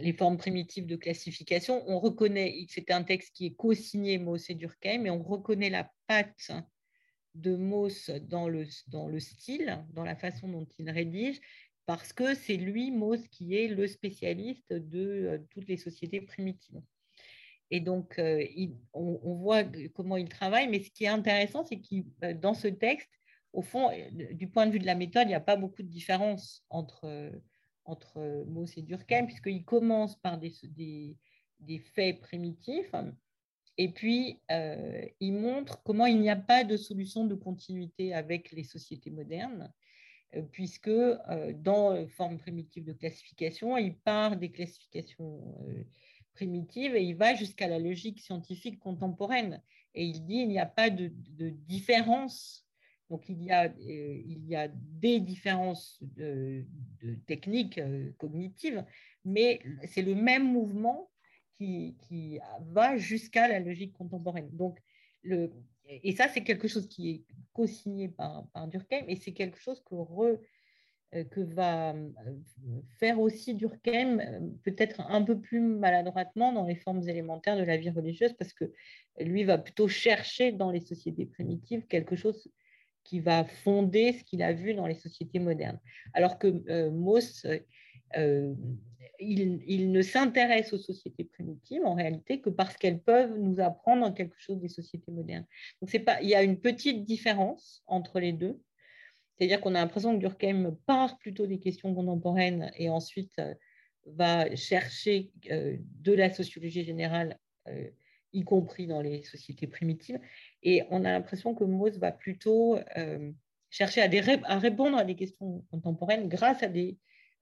[0.00, 4.54] les formes primitives de classification, on reconnaît, c'est un texte qui est co-signé Mauss et
[4.54, 6.50] Durkheim, mais on reconnaît la patte
[7.34, 11.40] de Mauss dans le, dans le style, dans la façon dont il rédige,
[11.86, 16.80] parce que c'est lui, Mauss, qui est le spécialiste de euh, toutes les sociétés primitives.
[17.70, 18.44] Et donc, euh,
[18.92, 22.68] on, voit comment il travaille, mais ce qui est intéressant, c'est que euh, dans ce
[22.68, 23.10] texte,
[23.52, 25.88] au fond, du point de vue de la méthode, il n'y a pas beaucoup de
[25.88, 27.30] différence entre,
[27.88, 31.16] entre Mauss et Durkheim, puisqu'il commence par des,
[31.94, 32.94] faits primitifs,
[33.76, 34.40] et puis
[35.20, 39.72] il montre comment il n'y a pas de solution de continuité avec les sociétés modernes,
[40.34, 45.84] euh, puisque euh, dans forme primitive de classification, il part des classifications euh,
[46.34, 49.62] primitives et il va jusqu'à la logique scientifique contemporaine.
[49.94, 51.10] Et il dit qu'il n'y a pas de,
[51.66, 52.67] différence.
[53.10, 56.64] Donc il y a, il y a des différences de,
[57.26, 57.80] techniques
[58.18, 58.84] cognitives,
[59.24, 61.10] mais c'est le même mouvement
[61.56, 64.50] qui, va jusqu'à la logique contemporaine.
[64.52, 64.78] Donc
[65.88, 69.94] et ça, c'est quelque chose qui est co-signé par, Durkheim, et c'est quelque chose que
[71.30, 71.94] que va
[72.98, 74.18] faire aussi Durkheim,
[74.62, 78.70] peut-être un peu plus maladroitement dans les formes élémentaires de la vie religieuse, parce que
[79.18, 82.50] lui va plutôt chercher dans les sociétés primitives quelque chose
[83.08, 85.80] qui va fonder ce qu'il a vu dans les sociétés modernes.
[86.12, 87.46] Alors que euh, Mauss,
[88.16, 88.54] euh,
[89.18, 94.38] il, ne s'intéresse aux sociétés primitives en réalité que parce qu'elles peuvent nous apprendre quelque
[94.38, 95.46] chose des sociétés modernes.
[95.80, 98.60] Donc pas, il y a une petite différence entre les deux.
[99.36, 103.54] C'est-à-dire qu'on a l'impression que Durkheim part plutôt des questions contemporaines et ensuite euh,
[104.04, 107.38] va chercher de la sociologie générale
[108.38, 110.18] y compris dans les sociétés primitives.
[110.62, 113.32] Et on a l'impression que Mauss va plutôt euh,
[113.70, 116.98] chercher à, répondre à des questions contemporaines grâce à des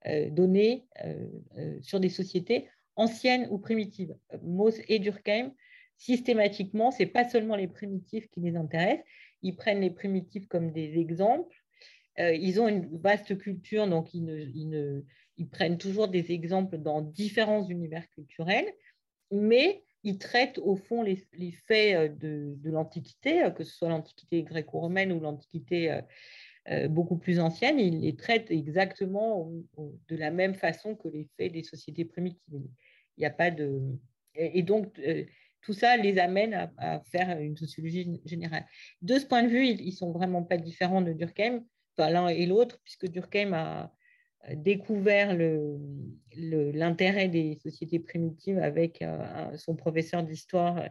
[0.07, 4.15] euh, données euh, sur des sociétés anciennes ou primitives.
[4.41, 5.53] Mauss et Durkheim,
[5.97, 9.05] systématiquement, ce n'est pas seulement les primitifs qui les intéressent,
[9.43, 11.55] ils prennent les primitifs comme des exemples.
[12.17, 15.03] ils ont une vaste culture, donc ils,
[15.37, 18.71] ils prennent toujours des exemples dans différents univers culturels,
[19.31, 21.17] mais il traite au fond les,
[21.67, 26.01] faits euh, de, l'Antiquité, euh, que ce soit l'Antiquité gréco-romaine ou l'Antiquité
[26.69, 29.49] euh, beaucoup plus ancienne, il les traite exactement
[30.09, 32.41] de la même façon que les faits des sociétés primitives.
[32.51, 33.81] Il n'y a pas de...
[34.35, 34.99] Et donc,
[35.61, 38.65] tout ça les amène à, faire une sociologie générale.
[39.01, 41.63] De ce point de vue, ils ne sont vraiment pas différents de Durkheim,
[41.97, 43.91] l'un et l'autre, puisque Durkheim a,
[44.55, 45.37] découvert
[46.35, 50.83] l'intérêt des sociétés primitives avec euh, son professeur d'histoire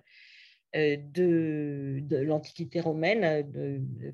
[0.74, 3.46] euh, de, l'Antiquité romaine,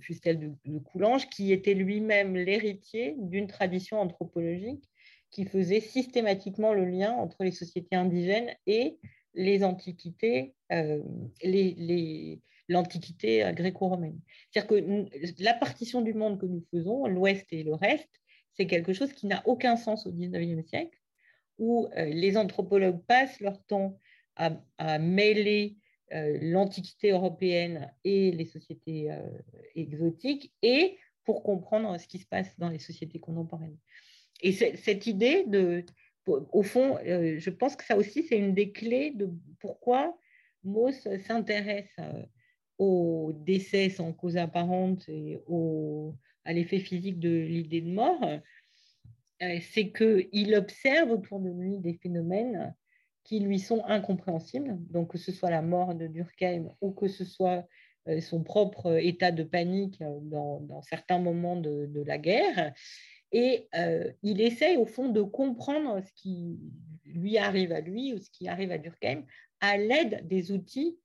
[0.00, 4.84] Fustel de, Coulanges, qui était lui-même l'héritier d'une tradition anthropologique
[5.30, 8.98] qui faisait systématiquement le lien entre les sociétés indigènes et
[9.34, 11.02] les antiquités, euh,
[12.68, 14.20] l'antiquité gréco-romaine.
[14.50, 18.21] C'est-à-dire que la partition du monde que nous faisons, l'Ouest et le reste,
[18.54, 20.98] c'est quelque chose qui n'a aucun sens au XIXe siècle,
[21.58, 23.98] où euh, les anthropologues passent leur temps
[24.36, 25.76] à, mêler
[26.12, 29.20] euh, l'Antiquité européenne et les sociétés euh,
[29.74, 33.76] exotiques, et pour comprendre ce qui se passe dans les sociétés contemporaines.
[34.40, 35.84] Et cette idée de,
[36.26, 39.30] au fond, je pense que ça aussi, c'est une des clés de
[39.60, 40.18] pourquoi
[40.64, 41.94] Mauss s'intéresse
[42.78, 48.22] aux décès sans cause apparente et aux à l'effet physique de l'idée de mort,
[49.42, 52.74] euh, c'est qu'il observe autour de lui des phénomènes
[53.24, 57.24] qui lui sont incompréhensibles, donc que ce soit la mort de Durkheim ou que ce
[57.24, 57.66] soit
[58.08, 62.72] euh, son propre état de panique euh, dans, certains moments de, la guerre.
[63.34, 63.66] Et
[64.22, 66.60] il essaye au fond de comprendre ce qui
[67.06, 69.24] lui arrive à lui ou ce qui arrive à Durkheim
[69.60, 70.98] à l'aide des outils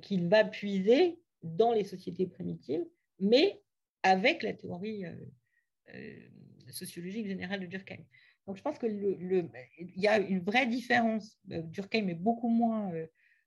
[0.00, 2.86] qu'il va puiser dans les sociétés primitives,
[3.20, 3.60] mais
[4.06, 5.14] avec la théorie euh,
[5.94, 6.28] euh,
[6.70, 8.04] sociologique générale de Durkheim.
[8.46, 9.50] Donc je pense il
[9.96, 11.38] y a une vraie différence.
[11.50, 12.92] Euh, Durkheim est beaucoup moins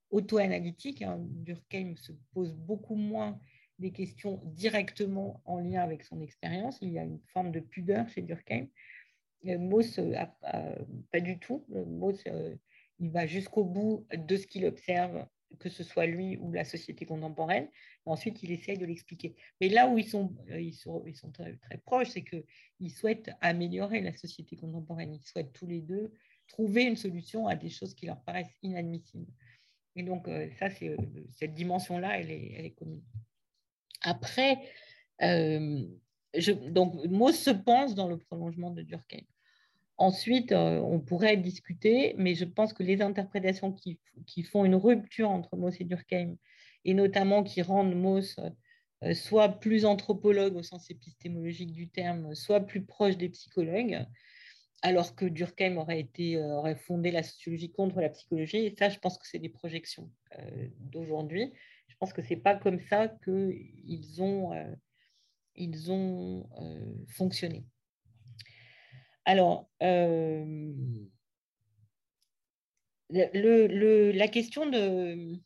[0.10, 1.02] auto-analytique.
[1.02, 1.18] Hein.
[1.20, 3.40] Durkheim se pose beaucoup moins
[3.80, 6.78] des questions directement en lien avec son expérience.
[6.82, 8.68] Il y a une forme de pudeur chez Durkheim.
[9.44, 10.02] Mauss,
[11.14, 11.66] pas du tout.
[11.70, 12.22] Mauss,
[13.00, 15.26] il va jusqu'au bout de ce qu'il observe
[15.58, 17.68] que ce soit lui ou la société contemporaine.
[18.06, 19.36] Ensuite, il essaye de l'expliquer.
[19.60, 24.16] Mais là où ils sont, euh, ils sont, très, proches, c'est qu'ils souhaitent améliorer la
[24.16, 25.14] société contemporaine.
[25.14, 26.14] Ils souhaitent tous les deux
[26.48, 29.32] trouver une solution à des choses qui leur paraissent inadmissibles.
[29.96, 30.98] Et donc, euh, ça, euh,
[31.32, 33.04] cette dimension-là, elle est, elle commune.
[34.02, 34.58] Après,
[35.20, 39.26] je, donc, Mauss se pense dans le prolongement de Durkheim.
[40.00, 44.00] Ensuite, euh, on pourrait discuter, mais je pense que les interprétations qui,
[44.44, 46.38] font une rupture entre Mauss et Durkheim,
[46.86, 48.40] et notamment qui rendent Mauss
[49.04, 54.06] euh, soit plus anthropologue au sens épistémologique du terme, soit plus proche des psychologues,
[54.84, 58.60] alors que Durkheim aurait, euh, fondé la sociologie contre la psychologie.
[58.68, 60.10] Et ça, je pense que c'est des projections
[60.80, 61.52] d'aujourd'hui.
[61.90, 64.54] Je pense que ce n'est pas comme ça qu'ils ont,
[65.56, 66.48] ils ont
[67.10, 67.66] fonctionné.
[69.26, 70.74] Alors, euh,
[73.12, 75.40] la question de,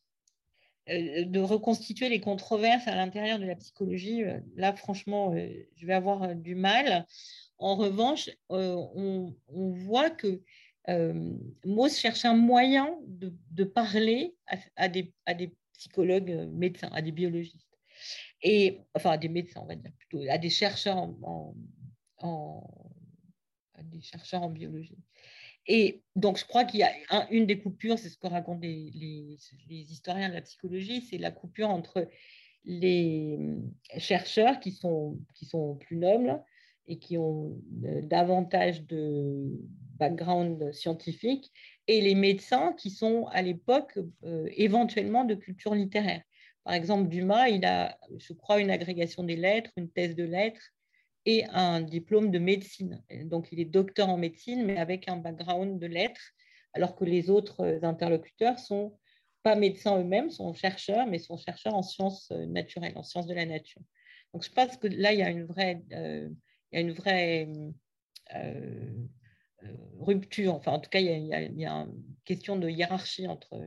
[0.89, 5.35] euh, de reconstituer les controverses à l'intérieur de la psychologie, euh, là, franchement,
[5.75, 7.05] je vais avoir du mal.
[7.57, 10.41] En revanche, on, voit que
[11.65, 14.35] Mauss cherche un moyen de, parler
[14.75, 15.13] à, des,
[15.73, 17.77] psychologues médecins, à des biologistes,
[18.41, 21.55] et enfin à des médecins, on va dire plutôt, à des chercheurs en
[23.91, 24.97] des chercheurs en biologie.
[25.67, 29.37] Et donc, je crois qu'il y a une des coupures, c'est ce que racontent les,
[29.69, 32.07] historiens de la psychologie, c'est la coupure entre
[32.65, 33.39] les
[33.97, 36.41] chercheurs qui sont, qui sont plus nobles
[36.87, 39.57] et qui ont davantage de
[39.97, 41.51] background scientifique,
[41.87, 43.97] et les médecins qui sont à l'époque
[44.57, 46.23] éventuellement de culture littéraire.
[46.65, 50.72] Par exemple, Dumas, il a, je crois, une agrégation des lettres, une thèse de lettres
[51.25, 53.01] et un diplôme de médecine.
[53.25, 56.31] Donc, il est docteur en médecine, mais avec un background de lettres,
[56.73, 58.97] alors que les autres interlocuteurs sont
[59.41, 63.45] pas médecins eux-mêmes, sont chercheurs, mais sont chercheurs en sciences naturelles, en sciences de la
[63.45, 63.81] nature.
[64.33, 66.29] Donc, je pense que là, il y a une vraie, euh,
[66.71, 67.47] il y a une vraie
[68.35, 68.91] euh,
[69.63, 70.55] euh, rupture.
[70.55, 73.61] Enfin, en tout cas, il y, a, une question de hiérarchie entre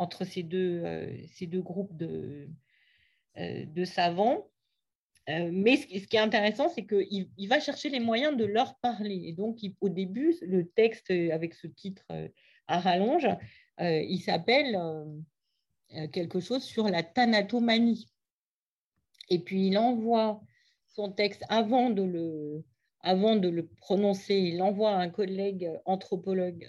[0.00, 2.48] entre ces deux, euh, ces deux groupes de,
[3.36, 4.50] euh, de savants.
[5.28, 8.76] Euh, mais ce, qui est intéressant, c'est qu'il il va chercher les moyens de leur
[8.78, 9.22] parler.
[9.26, 12.06] Et donc, au début, le texte avec ce titre
[12.66, 13.28] à rallonge,
[13.78, 14.78] il s'appelle
[16.12, 18.08] quelque chose sur la thanatomanie.
[19.28, 20.40] Et puis, il envoie
[20.88, 22.64] son texte avant de le,
[23.00, 26.68] avant de le prononcer, il envoie à un collègue anthropologue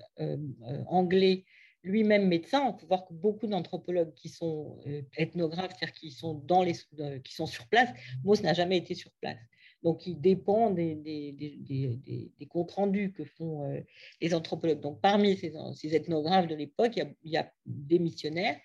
[0.88, 1.46] anglais
[1.84, 6.44] lui-même médecin, il faut voir que beaucoup d'anthropologues qui sont euh, ethnographes, c'est-à-dire qui sont,
[6.52, 7.90] euh, sur place,
[8.24, 9.40] Mauss n'a jamais été sur place.
[9.84, 13.82] Donc, il dépend des, comptes rendus que font euh,
[14.22, 14.80] les anthropologues.
[14.80, 18.60] Donc, parmi ces, ethnographes de l'époque, il, y a des missionnaires,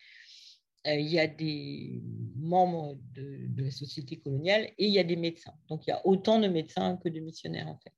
[0.84, 2.02] il y a des
[2.36, 5.54] membres de, de, la société coloniale et il y a des médecins.
[5.68, 7.92] Donc, il y a autant de médecins que de missionnaires, en fait.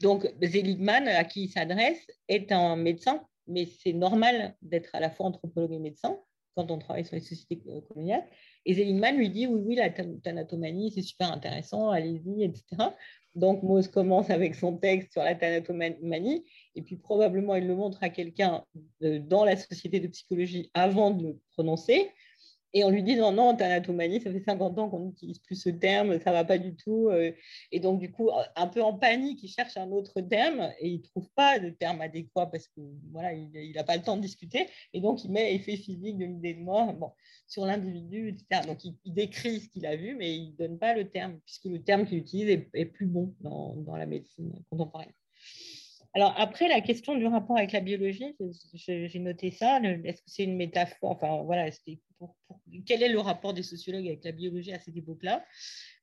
[0.00, 5.10] Donc, Seligman, à qui il s'adresse, est un médecin mais c'est normal d'être à la
[5.10, 6.18] fois anthropologue et médecin
[6.56, 8.24] quand on travaille sur les sociétés coloniales.
[8.64, 12.64] Et Seligman lui dit, oui, oui, la thanatomanie, c'est super intéressant, allez-y, etc.
[13.34, 16.44] Donc, Mose commence avec son texte sur la thanatomanie,
[16.74, 18.64] et puis probablement il le montre à quelqu'un
[19.00, 22.10] dans la société de psychologie avant de le prononcer.
[22.76, 25.70] Et on lui dit non, non, thanatomanie, ça fait 50 ans qu'on n'utilise plus ce
[25.70, 27.08] terme, ça ne va pas du tout.
[27.08, 27.32] Euh.
[27.72, 30.98] Et donc, du coup, un peu en panique, il cherche un autre terme et il
[30.98, 32.82] ne trouve pas de terme adéquat parce que
[33.12, 34.66] voilà, il n'a pas le temps de discuter.
[34.92, 37.12] Et donc, il met effet physique de l'idée de mort bon,
[37.46, 38.66] sur l'individu, etc.
[38.66, 41.64] Donc, il, décrit ce qu'il a vu, mais il ne donne pas le terme, puisque
[41.64, 45.14] le terme qu'il utilise est, plus bon dans, dans la médecine contemporaine.
[46.16, 48.34] Alors après, la question du rapport avec la biologie,
[48.74, 49.80] j'ai noté ça.
[49.82, 51.70] Est-ce que c'est une métaphore Enfin voilà,
[52.84, 55.44] quel est le rapport des sociologues avec la biologie à cette époque-là?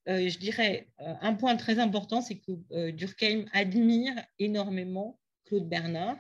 [0.10, 5.68] Euh, Je dirais euh, un point très important, c'est que euh, Durkheim admire énormément Claude
[5.68, 6.18] Bernard.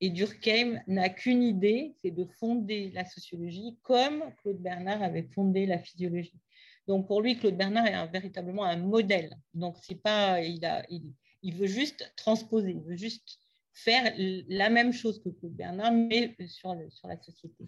[0.00, 5.64] Et Durkheim n'a qu'une idée, c'est de fonder la sociologie comme Claude Bernard avait fondé
[5.64, 6.38] la physiologie.
[6.86, 9.34] Donc pour lui, Claude Bernard est véritablement un modèle.
[9.54, 13.38] Donc c'est pas, il veut juste transposer, il veut juste
[13.72, 14.12] faire
[14.48, 17.66] la même chose que Claude Bernard, mais sur la société.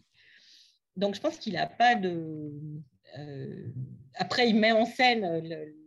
[0.98, 2.52] Donc, je pense qu'il n'a pas de.
[3.18, 3.68] Euh,
[4.14, 5.24] après, il met en scène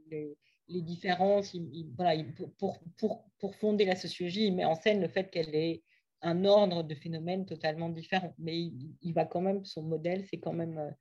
[0.10, 1.54] les, différences.
[1.98, 2.24] voilà,
[2.58, 5.84] pour, pour, pour, fonder la sociologie, il met en scène le fait qu'elle est
[6.22, 8.34] un ordre de phénomènes totalement différent.
[8.40, 10.92] Mais il, va quand même, son modèle, c'est quand même euh,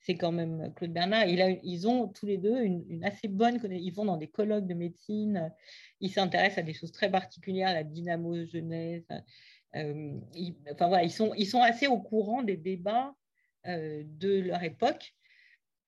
[0.00, 1.26] c'est quand même Claude Bernard.
[1.28, 3.86] Ils ont tous les deux une, assez bonne connaissance.
[3.86, 5.52] Ils vont dans des colloques de médecine,
[6.00, 9.06] ils s'intéressent à des choses très particulières, la dynamo-genèse.
[9.76, 13.19] Euh, ils, enfin, voilà, ils, sont, ils sont assez au courant des débats euh,
[13.64, 15.14] de leur époque,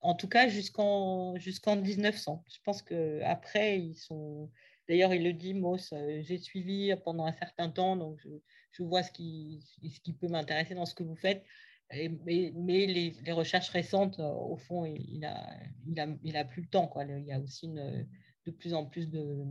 [0.01, 2.45] en tout cas jusqu'en jusqu'en 1900.
[2.49, 4.51] Je pense qu'après, ils sont.
[4.89, 8.29] D'ailleurs, il le dit, Moss, euh, j'ai suivi pendant un certain temps, donc je,
[8.73, 11.45] je vois ce qui, ce qui peut m'intéresser dans ce que vous faites
[12.25, 16.45] mais, mais les, les, recherches récentes, euh, au fond, il n'a il a, il a
[16.45, 16.87] plus le temps.
[16.87, 17.05] Quoi.
[17.05, 18.07] Il y a aussi une,
[18.47, 19.45] de plus en plus de.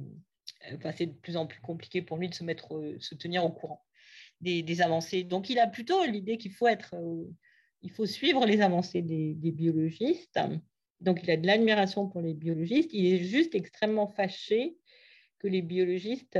[0.75, 3.43] Enfin, c'est de plus en plus compliqué pour lui de se, mettre, euh, se tenir
[3.45, 3.83] au courant
[4.41, 5.23] des, des avancées.
[5.23, 6.95] Donc, il a plutôt l'idée qu'il faut être.
[7.81, 10.39] Euh, il faut suivre les avancées des, biologistes.
[10.99, 12.91] Donc, il a de l'admiration pour les biologistes.
[12.93, 14.77] Il est juste extrêmement fâché
[15.39, 16.37] que les biologistes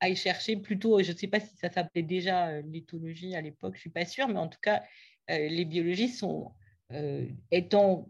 [0.00, 3.74] aille chercher plutôt, je ne sais pas si ça s'appelait déjà euh, l'éthologie à l'époque,
[3.74, 4.82] je ne suis pas sûre, mais en tout cas,
[5.30, 6.52] euh, les biologistes sont,
[6.92, 8.08] euh, étant,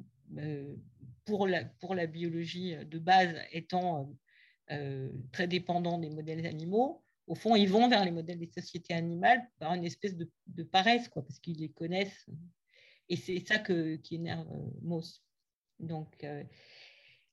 [1.25, 4.13] pour, la, pour la biologie de base, étant
[5.33, 9.43] très dépendants des modèles animaux, au fond, ils vont vers les modèles des sociétés animales
[9.59, 12.27] par une espèce de, paresse, quoi, parce qu'ils les connaissent.
[13.09, 14.47] Et c'est ça qui énerve
[14.83, 15.23] Mauss.
[15.79, 16.25] Donc,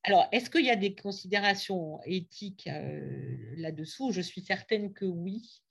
[0.08, 4.12] alors, est-ce qu'il y a des considérations éthiques euh, là-dessous?
[4.12, 5.62] Je suis certaine que oui,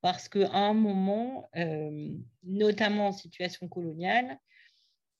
[0.00, 2.10] parce qu'à un moment, euh,
[2.42, 4.38] notamment en situation coloniale,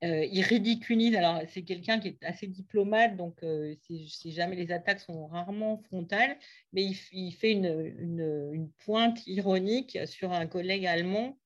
[0.02, 1.14] euh, il ridiculise.
[1.14, 3.44] Alors, c'est quelqu'un qui est assez diplomate, donc
[3.82, 6.36] si, jamais les attaques sont rarement frontales,
[6.72, 11.38] mais il, fait une, pointe ironique sur un collègue allemand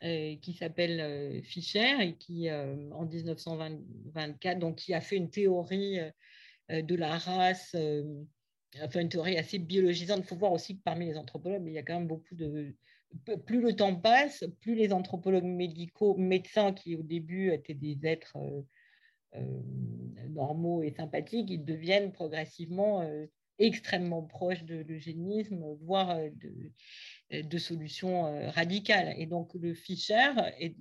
[0.00, 6.00] qui s'appelle Fischer et qui, en 1924, donc qui a fait une théorie
[6.72, 8.24] euh, de la race euh,
[8.82, 10.20] enfin une théorie assez biologisante.
[10.20, 12.74] Il faut voir aussi que parmi les anthropologues, il y a quand même beaucoup de...
[13.46, 18.36] Plus le temps passe, plus les anthropologues médicaux, médecins qui au début étaient des êtres
[20.30, 23.02] normaux et sympathiques, ils deviennent progressivement
[23.58, 26.18] extrêmement proches de l'eugénisme, voire
[27.30, 29.14] de, solutions radicales.
[29.18, 30.74] Et donc le Fischer, est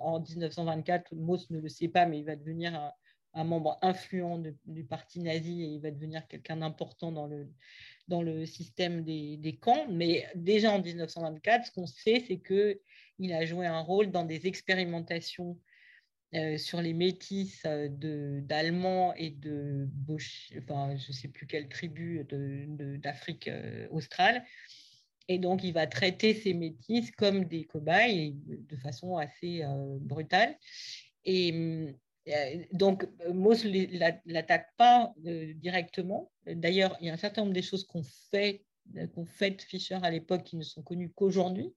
[0.00, 2.92] en 1924, Mauss ne le sait pas, mais il va devenir un,
[3.34, 7.48] un membre influent du parti nazi et il va devenir quelqu'un d'important dans le,
[8.08, 9.86] dans le système des, camps.
[9.90, 14.46] Mais déjà en 1924, ce qu'on sait, c'est qu'il a joué un rôle dans des
[14.46, 15.58] expérimentations
[16.34, 17.88] euh, sur les métis euh,
[18.40, 19.88] d'Allemands et de
[20.58, 22.26] enfin, je ne sais plus quelle tribu
[23.00, 24.44] d'Afrique euh, australe.
[25.28, 29.62] Et donc, il va traiter ces métis comme des cobayes de façon assez
[30.00, 30.54] brutale.
[31.24, 31.92] Et, euh,
[32.72, 36.30] donc, euh, Mauss ne l'attaque pas euh, directement.
[36.46, 38.64] D'ailleurs, il y a un certain nombre des choses qu'on fait,
[39.14, 41.74] qu'on fait Fischer à l'époque qui ne sont connues qu'aujourd'hui.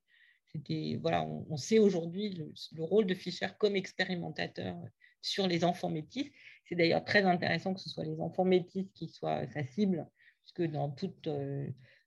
[1.01, 2.29] Voilà, on, sait aujourd'hui
[2.73, 4.75] le, rôle de Fischer comme expérimentateur
[5.21, 6.31] sur les enfants métis.
[6.65, 10.07] C'est d'ailleurs très intéressant que ce soit les enfants métis qui soient sa cible,
[10.41, 11.29] puisque dans toute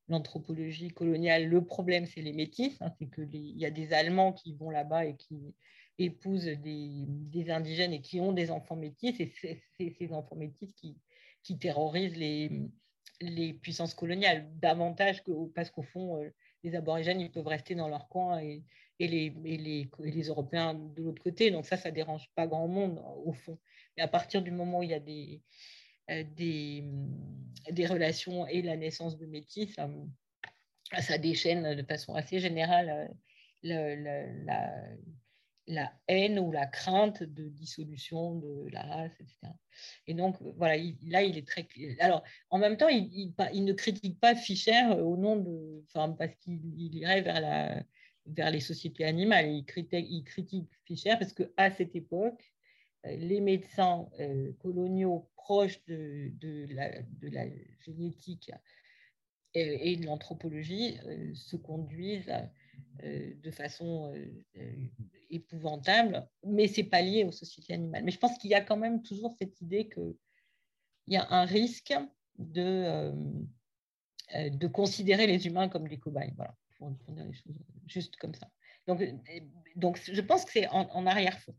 [0.09, 2.77] l'anthropologie coloniale, le problème, c'est les métis.
[2.81, 5.55] Hein, c'est qu'il y a des Allemands qui vont là-bas et qui
[6.05, 9.63] épousent des, indigènes et qui ont des enfants métis, c'est
[9.99, 16.31] ces enfants métis qui, terrorisent les, puissances coloniales davantage que parce qu'au fond, euh,
[16.63, 18.63] les aborigènes, ils peuvent rester dans leur coin et,
[18.99, 19.89] les,
[20.29, 21.51] Européens de l'autre côté.
[21.51, 23.59] Donc ça, ça dérange pas grand monde au fond.
[23.97, 25.43] Mais à partir du moment où il y a des,
[26.11, 26.25] euh,
[27.71, 33.11] des relations et la naissance de métis, ça, déchaîne de façon assez générale
[33.67, 34.83] euh, la,
[35.67, 39.53] la haine ou la crainte de dissolution de la race, etc.
[40.07, 40.77] Et donc, voilà,
[41.07, 41.67] là, il est très...
[42.01, 43.35] Alors, en même temps, il,
[43.65, 45.85] ne critique pas Fischer au nom de...
[45.95, 47.83] Parce qu'il irait vers, la,
[48.27, 49.49] vers les sociétés animales.
[49.51, 52.43] Il critique, il critique Fischer parce qu'à cette époque,
[53.07, 57.47] euh, les médecins euh, coloniaux proches de, la,
[57.81, 58.51] génétique
[59.55, 62.33] et, de l'anthropologie euh, se conduisent
[63.03, 64.13] de façon
[65.31, 68.05] épouvantable, mais c'est pas lié aux sociétés animales.
[68.05, 70.15] Mais je pense qu'il y a quand même toujours cette idée qu'il
[71.09, 71.95] y a un risque
[72.39, 73.13] de, euh,
[74.35, 76.33] euh, de considérer les humains comme des cobayes.
[76.37, 77.55] Voilà, pour, dire les choses
[77.87, 78.49] juste comme ça.
[78.87, 79.13] Donc, euh,
[79.77, 81.55] donc je pense que c'est en, en arrière-fond.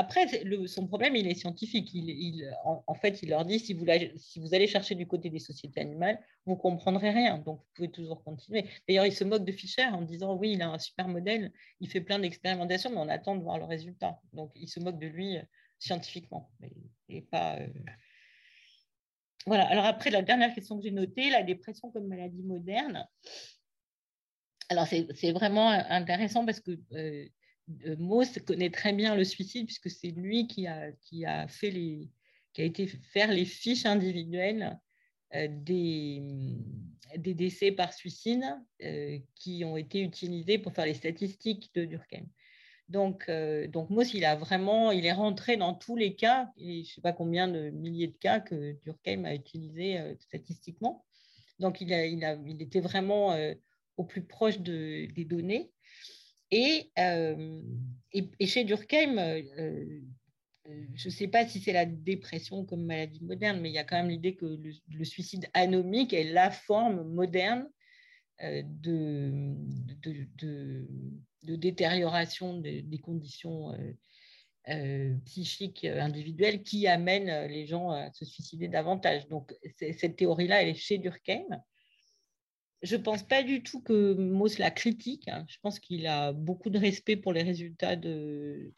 [0.00, 0.28] Après,
[0.68, 1.92] son problème, il est scientifique.
[1.92, 3.84] Il, en, fait, il leur dit si vous,
[4.14, 7.38] si vous, allez chercher du côté des sociétés animales, vous ne comprendrez rien.
[7.38, 8.64] Donc, vous pouvez toujours continuer.
[8.86, 11.90] D'ailleurs, il se moque de Fischer en disant oui, il a un super modèle, il
[11.90, 14.20] fait plein d'expérimentations, mais on attend de voir le résultat.
[14.32, 15.42] Donc, il se moque de lui euh,
[15.80, 16.48] scientifiquement,
[17.08, 17.56] et pas.
[17.56, 17.66] Euh,
[19.46, 19.66] voilà.
[19.66, 23.04] Alors, après, la dernière question que j'ai notée, la dépression comme maladie moderne.
[24.68, 26.78] Alors, c'est vraiment intéressant parce que.
[26.92, 27.26] Euh,
[27.98, 32.10] Mauss connaît très bien le suicide puisque c'est lui qui a, fait les,
[32.52, 34.78] qui a été faire les fiches individuelles
[35.34, 36.22] euh, des,
[37.16, 38.44] des, décès par suicide
[38.82, 42.26] euh, qui ont été utilisés pour faire les statistiques de Durkheim.
[42.88, 46.90] Donc, euh, donc il a vraiment, il est rentré dans tous les cas, et je
[46.90, 51.04] ne sais pas combien de milliers de cas que Durkheim a utilisés statistiquement.
[51.58, 53.36] Donc, il, a, il, a, il était vraiment
[53.98, 55.70] au plus proche de, des données.
[56.54, 57.60] Euh,
[58.12, 60.04] et, chez Durkheim, euh, euh,
[60.94, 63.84] je ne sais pas si c'est la dépression comme maladie moderne, mais il y a
[63.84, 64.58] quand même l'idée que
[64.88, 67.68] le, suicide anomique est la forme moderne
[68.40, 69.54] de,
[71.42, 73.74] détérioration des conditions
[75.24, 79.26] psychiques individuelles qui amènent les gens à se suicider davantage.
[79.28, 81.46] Donc cette théorie-là, elle est chez Durkheim
[82.82, 85.28] je ne pense pas du tout que Mauss la critique.
[85.28, 85.44] Hein.
[85.48, 88.72] Je pense qu'il a beaucoup de respect pour les résultats de,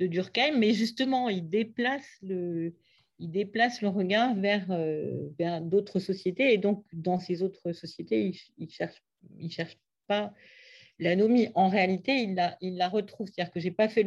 [0.00, 2.74] Durkheim, mais justement, il déplace le,
[3.18, 5.30] il déplace le regard vers, euh,
[5.60, 6.52] d'autres sociétés.
[6.52, 9.02] Et donc, dans ces autres sociétés, il ne cherche,
[9.38, 10.34] il cherche pas
[10.98, 11.48] l'anomie.
[11.54, 13.28] En réalité, il la, il la retrouve.
[13.28, 14.04] C'est-à-dire que je n'ai pas fait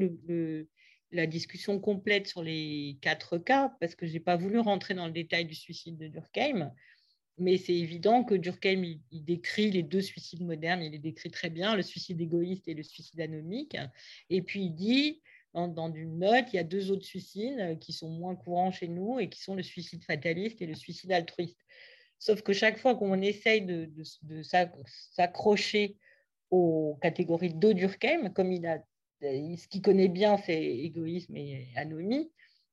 [1.11, 5.05] la discussion complète sur les quatre cas parce que je n'ai pas voulu rentrer dans
[5.05, 6.73] le détail du suicide de Durkheim.
[7.39, 11.51] Mais c'est évident que Durkheim, il, décrit les deux suicides modernes, il les décrit très
[11.51, 13.77] bien, le suicide égoïste et le suicide anomique.
[14.29, 15.21] Et puis il dit,
[15.53, 19.19] dans, une note, il y a deux autres suicides qui sont moins courants chez nous
[19.19, 21.59] et qui sont le suicide fataliste et le suicide altruiste.
[22.19, 23.91] Sauf que chaque fois qu'on essaye de,
[25.11, 25.97] s'accrocher
[26.49, 28.83] aux catégories de Durkheim, comme il a,
[29.21, 32.31] ce qu'il connaît bien, c'est égoïsme et anomie,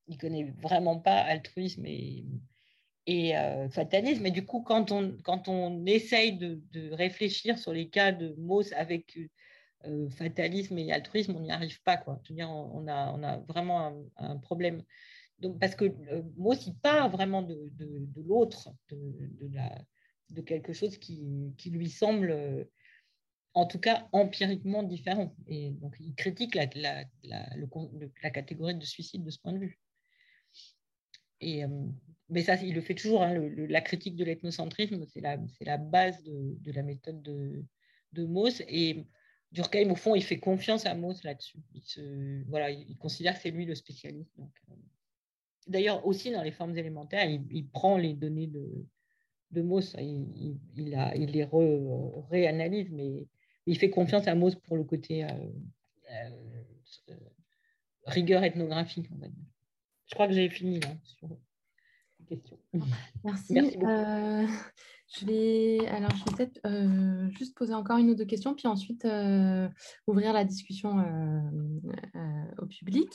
[0.08, 2.24] il connaît vraiment pas altruisme et,
[3.06, 3.34] et
[3.70, 4.26] fatalisme.
[4.26, 6.60] Et du coup, quand on, quand on essaye de,
[6.92, 9.18] réfléchir sur les cas de Mauss avec
[10.16, 11.96] fatalisme et altruisme, on n'y arrive pas.
[11.96, 12.20] Quoi.
[12.24, 14.82] Je veux dire, on, a, on a vraiment un, problème.
[15.60, 15.92] Parce que
[16.36, 19.70] Mauss, il part vraiment de, de l'autre, de, la,
[20.30, 22.66] de quelque chose qui, qui lui semble
[23.54, 25.34] en tout cas empiriquement différent.
[25.46, 29.78] Et donc, il critique la, la, la, catégorie de suicide de ce point de vue.
[31.40, 31.68] Et, euh,
[32.28, 33.22] mais ça, il le fait toujours.
[33.22, 35.36] Hein, la critique de l'ethnocentrisme, c'est la,
[35.76, 37.64] base de, la méthode de,
[38.12, 38.62] de Mauss.
[38.68, 39.04] Et
[39.52, 41.58] Durkheim, au fond, il fait confiance à Mauss là-dessus.
[41.74, 44.32] Il, voilà, il considère que c'est lui le spécialiste.
[44.38, 44.74] Euh,
[45.66, 48.86] d'ailleurs, aussi dans les formes élémentaires, il, prend les données de,
[49.50, 51.48] de Mauss, il, les
[52.30, 53.26] réanalyse, mais
[53.66, 55.28] il fait confiance à Mauss pour le côté euh,
[56.10, 57.14] euh,
[58.06, 59.08] rigueur ethnographique.
[60.06, 60.96] Je crois que j'ai fini là,
[63.24, 63.58] Merci.
[63.58, 64.46] Euh,
[65.16, 69.06] je vais, alors, je vais peut-être juste poser encore une ou deux questions, puis ensuite
[70.06, 71.04] ouvrir la discussion
[72.58, 73.08] au public.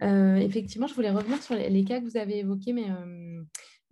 [0.00, 2.86] effectivement, je voulais revenir sur les, cas que vous avez évoqués, mais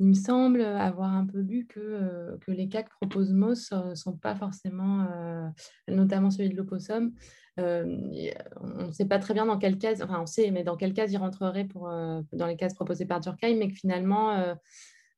[0.00, 3.70] il me semble avoir un peu lu que, euh, que les cas que propose Moss
[3.70, 5.46] ne euh, sont pas forcément, euh,
[5.88, 7.12] notamment celui de l'opossum.
[7.60, 10.94] On ne sait pas très bien dans quelle case, enfin on sait, mais dans quelle
[10.94, 14.56] case il rentrerait pour, dans les cases proposées par Durkheim, mais que finalement,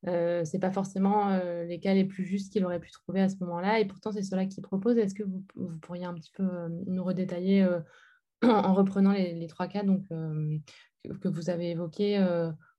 [0.05, 1.37] ce n'est pas forcément
[1.67, 3.79] les cas les plus justes qu'il aurait pu trouver à ce moment-là.
[3.79, 4.97] Et pourtant, c'est cela qu'il propose.
[4.97, 5.43] Est-ce que vous,
[5.81, 6.43] pourriez un petit peu
[6.87, 7.67] nous redétailler
[8.43, 12.19] en reprenant les, les, trois cas que vous avez évoqués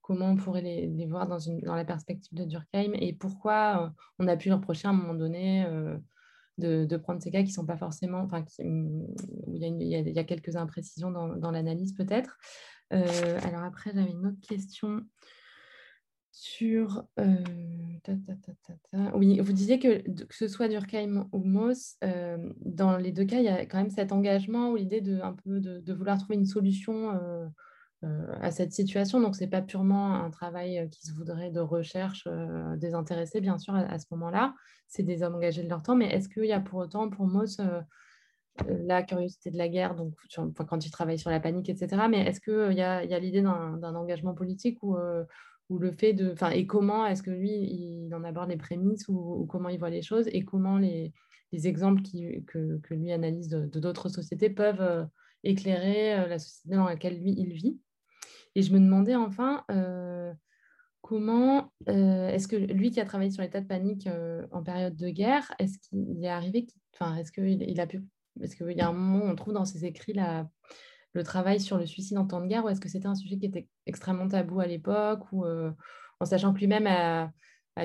[0.05, 3.89] comment on pourrait les, voir dans, la perspective de Durkheim et pourquoi euh,
[4.19, 5.65] on a pu reprocher à un moment donné
[6.62, 9.14] euh, de, prendre ces cas qui sont pas forcément, enfin, où
[9.48, 12.39] il y, a quelques imprécisions dans, l'analyse peut-être.
[12.93, 15.02] Euh, alors après, j'avais une autre question
[16.31, 17.05] sur...
[19.14, 21.97] oui, vous disiez que que ce soit Durkheim ou Mauss,
[22.60, 26.18] dans les deux cas, il y a quand même cet engagement ou l'idée de, vouloir
[26.18, 27.47] trouver une solution euh,
[28.40, 29.20] à cette situation.
[29.20, 33.40] Donc, ce n'est pas purement un travail euh, qui se voudrait de recherche euh, désintéressée,
[33.40, 34.55] bien sûr, à, ce moment-là.
[34.89, 35.97] C'est des hommes engagés de leur temps.
[35.97, 37.60] Mais est-ce qu'il y a pour autant, pour Moss,
[38.68, 40.14] la curiosité de la guerre, donc
[40.68, 42.02] quand il travaille sur la panique, etc.
[42.09, 46.64] Mais est-ce qu'il y a, l'idée d'un engagement politique ou, le fait de, enfin, et
[46.64, 50.28] comment est-ce que lui il en aborde les prémices ou, comment il voit les choses
[50.28, 51.12] et comment les,
[51.51, 52.02] les exemples
[52.47, 55.09] que, lui analyse de d'autres sociétés peuvent
[55.43, 57.81] éclairer la société dans laquelle lui il vit?
[58.55, 60.32] Et je me demandais enfin euh,
[61.02, 64.97] comment euh, est-ce que lui qui a travaillé sur l'état de panique euh, en période
[64.97, 68.05] de guerre, est-ce qu'il est arrivé, enfin, est-ce qu'il il a pu,
[68.40, 70.14] est-ce qu'il y a un moment où on trouve dans ses écrits
[71.12, 73.39] le travail sur le suicide en temps de guerre, ou est-ce que c'était un sujet
[73.39, 77.32] qui était extrêmement tabou à l'époque, ou en sachant que lui-même a,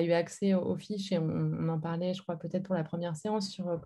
[0.02, 3.48] eu accès aux, fiches, et on, en parlait, je crois, peut-être pour la première séance,
[3.48, 3.80] sur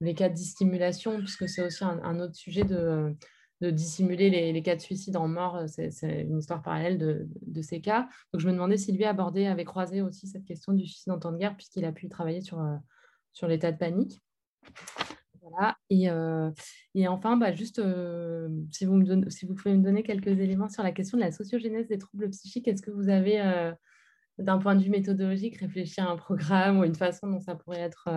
[0.00, 3.14] les cas de dissimulation, puisque c'est aussi un, autre sujet de,
[3.60, 7.80] de dissimuler les, cas de suicide en mort, euh, c'est une histoire parallèle de, ces
[7.80, 8.08] cas.
[8.32, 11.18] Donc je me demandais si lui abordait, avait croisé aussi cette question du suicide en
[11.18, 12.76] temps de guerre, puisqu'il a pu travailler sur, euh,
[13.32, 14.22] sur l'état de panique.
[15.40, 15.76] Voilà.
[15.88, 16.50] Et, euh,
[17.06, 17.80] enfin, bah, juste
[18.72, 22.28] si, vous pouvez me donner quelques éléments sur la question de la sociogénèse des troubles
[22.30, 23.72] psychiques, est-ce que vous avez,
[24.38, 27.80] d'un point de vue méthodologique, réfléchi à un programme ou une façon dont ça pourrait
[27.80, 28.08] être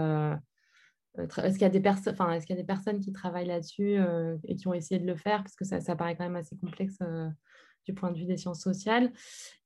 [1.20, 3.98] est-ce qu'il y, a des enfin, est qu'il y a des personnes qui travaillent là-dessus
[3.98, 5.44] euh, et qui ont essayé de le faire?
[5.44, 7.28] Parce que ça, paraît quand même assez complexe euh,
[7.86, 9.12] du point de vue des sciences sociales.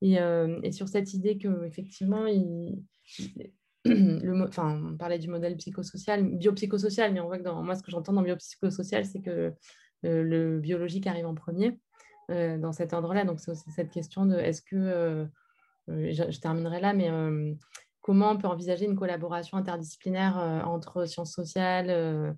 [0.01, 0.17] Et,
[0.71, 2.81] sur cette idée qu'effectivement, il,
[3.85, 7.91] le, enfin, on parlait du modèle psychosocial, biopsychosocial, mais on voit que moi, ce que
[7.91, 9.53] j'entends dans biopsychosocial, c'est que
[10.03, 11.79] le biologique arrive en premier
[12.29, 13.25] dans cet ordre-là.
[13.25, 15.27] Donc, c'est aussi cette question de est-ce que,
[15.87, 17.09] je, terminerai là, mais
[18.03, 22.31] comment on peut envisager une collaboration interdisciplinaire euh, entre sciences sociales euh,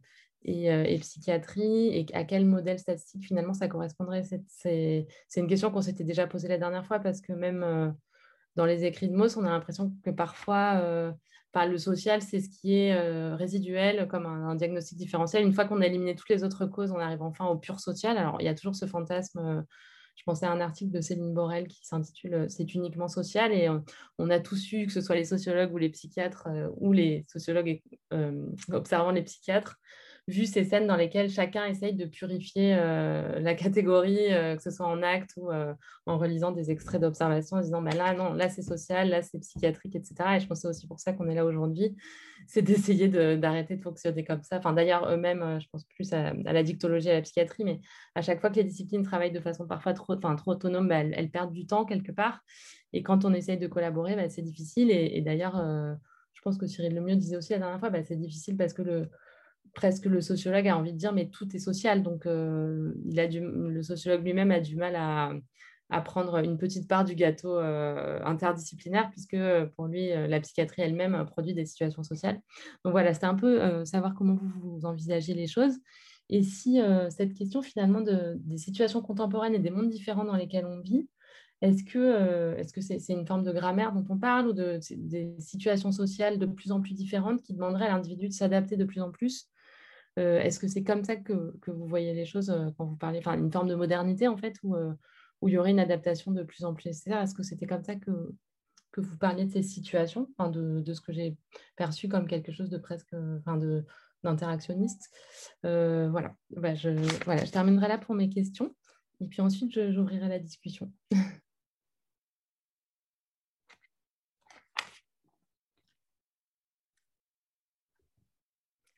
[0.47, 4.23] euh, et, psychiatrie et à quel modèle statistique finalement ça correspondrait?
[4.47, 7.95] C'est une question qu'on s'était déjà posée la dernière fois parce que même
[8.55, 11.15] dans les écrits de Moss, on a l'impression que parfois
[11.55, 12.95] le social, c'est ce qui est
[13.33, 15.43] résiduel comme un, diagnostic différentiel.
[15.43, 18.19] Une fois qu'on a éliminé toutes les autres causes, on arrive enfin au pur social.
[18.19, 19.65] Alors il y a toujours ce fantasme
[20.15, 23.67] je pensais à un article de Céline Borel qui s'intitule euh, C'est uniquement social et
[23.67, 23.79] euh,
[24.17, 27.25] on a tous eu, que ce soit les sociologues ou les psychiatres euh, ou les
[27.27, 27.81] sociologues
[28.71, 29.77] observant les psychiatres,
[30.27, 34.71] vu ces scènes dans lesquelles chacun essaye de purifier euh, la catégorie, euh, que ce
[34.71, 35.73] soit en acte ou euh,
[36.07, 39.39] en relisant des extraits d'observation, en disant bah là, non, là c'est social, là c'est
[39.39, 40.15] psychiatrique, etc.
[40.35, 41.95] Et je pense c'est aussi pour ça qu'on est là aujourd'hui,
[42.47, 44.57] c'est d'essayer d'arrêter de, fonctionner comme ça.
[44.57, 47.79] Enfin, d'ailleurs, eux-mêmes, je pense plus à, la dictologie, à la psychiatrie, mais
[48.15, 51.29] à chaque fois que les disciplines travaillent de façon parfois trop, trop autonome, bah, elles,
[51.29, 52.41] perdent du temps quelque part.
[52.93, 54.89] Et quand on essaye de collaborer, bah, c'est difficile.
[54.89, 55.55] Et, d'ailleurs,
[56.33, 58.81] je pense que Cyril Lemieux disait aussi la dernière fois, bah, c'est difficile parce que
[58.81, 59.09] le,
[59.75, 62.01] presque le sociologue a envie de dire, mais tout est social.
[62.01, 65.33] Donc, euh, le sociologue lui-même a du mal à,
[66.01, 69.37] prendre une petite part du gâteau euh, interdisciplinaire, puisque
[69.75, 72.39] pour lui, euh, la psychiatrie elle-même produit des situations sociales.
[72.83, 75.75] Donc voilà, c'était un peu savoir comment vous, envisagez les choses.
[76.29, 76.79] Et si
[77.09, 81.07] cette question finalement de, des situations contemporaines et des mondes différents dans lesquels on vit,
[81.61, 81.83] est-ce
[82.73, 86.47] que c'est une forme de grammaire dont on parle ou de, des situations sociales de
[86.47, 89.49] plus en plus différentes qui demanderaient à l'individu de s'adapter de plus en plus
[90.17, 93.19] euh, est-ce que c'est comme ça que, vous voyez les choses euh, quand vous parlez,
[93.19, 94.93] enfin une forme de modernité en fait, où, euh,
[95.41, 97.83] où il y aurait une adaptation de plus en plus nécessaire Est-ce que c'était comme
[97.83, 98.11] ça que,
[98.91, 101.37] que vous parliez de ces situations, de, de, ce que j'ai
[101.75, 103.15] perçu comme quelque chose de presque,
[104.23, 105.11] d'interactionniste?
[105.63, 106.33] Voilà.
[106.51, 106.89] Bah, je,
[107.25, 108.73] voilà, je terminerai là pour mes questions
[109.21, 110.91] et puis ensuite j'ouvrirai la discussion.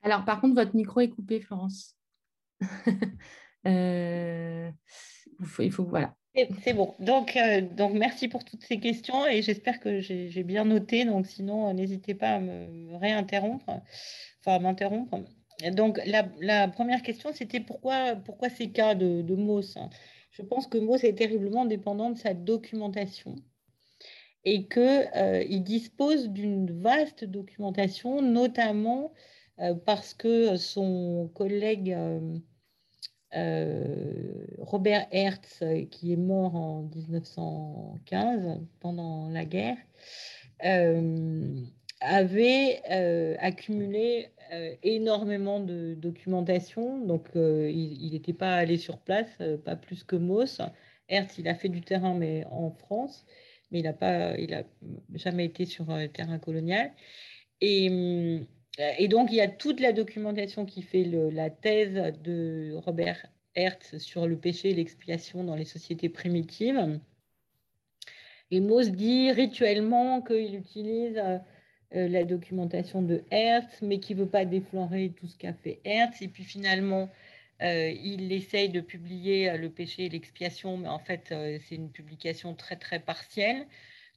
[0.07, 1.95] Alors, par contre, votre micro est coupé, Florence.
[3.65, 4.71] Euh,
[5.59, 6.15] il faut, voilà.
[6.63, 6.93] C'est bon.
[6.99, 11.03] Donc, euh, donc, merci pour toutes ces questions et j'espère que j'ai bien noté.
[11.03, 13.65] Donc, sinon, n'hésitez pas à me réinterrompre,
[14.39, 15.19] enfin à m'interrompre.
[15.73, 19.77] Donc, la, première question, c'était pourquoi, pourquoi ces cas de, de Moss
[20.31, 23.35] Je pense que Moss est terriblement dépendant de sa documentation
[24.45, 29.36] et qu'il euh, dispose d'une vaste documentation, notamment euh,
[29.85, 32.37] parce que son collègue euh,
[33.35, 39.77] euh, Robert Hertz, qui est mort en 1915 pendant la guerre,
[41.99, 42.81] avait
[43.39, 44.29] accumulé
[44.83, 47.05] énormément de documentation.
[47.05, 49.29] Donc, il n'était pas allé sur place,
[49.65, 50.61] pas plus que Mauss.
[51.09, 53.25] Hertz, il a fait du terrain, mais en France,
[53.71, 54.63] mais il n'a
[55.15, 56.91] jamais été sur le terrain colonial.
[57.61, 62.13] Et hum, euh, et donc, il y a toute la documentation qui fait la thèse
[62.23, 63.25] de Robert
[63.55, 66.99] Hertz sur le péché et l'expiation dans les sociétés primitives.
[68.51, 71.37] Et Mauss dit rituellement qu'il utilise euh,
[71.95, 75.81] euh, la documentation de Hertz, mais qu'il ne veut pas déflorer tout ce qu'a fait
[75.83, 76.21] Hertz.
[76.21, 77.09] Et puis finalement,
[77.59, 81.33] il essaye de publier le péché et l'expiation, mais en fait,
[81.67, 83.65] c'est une publication très, très partielle.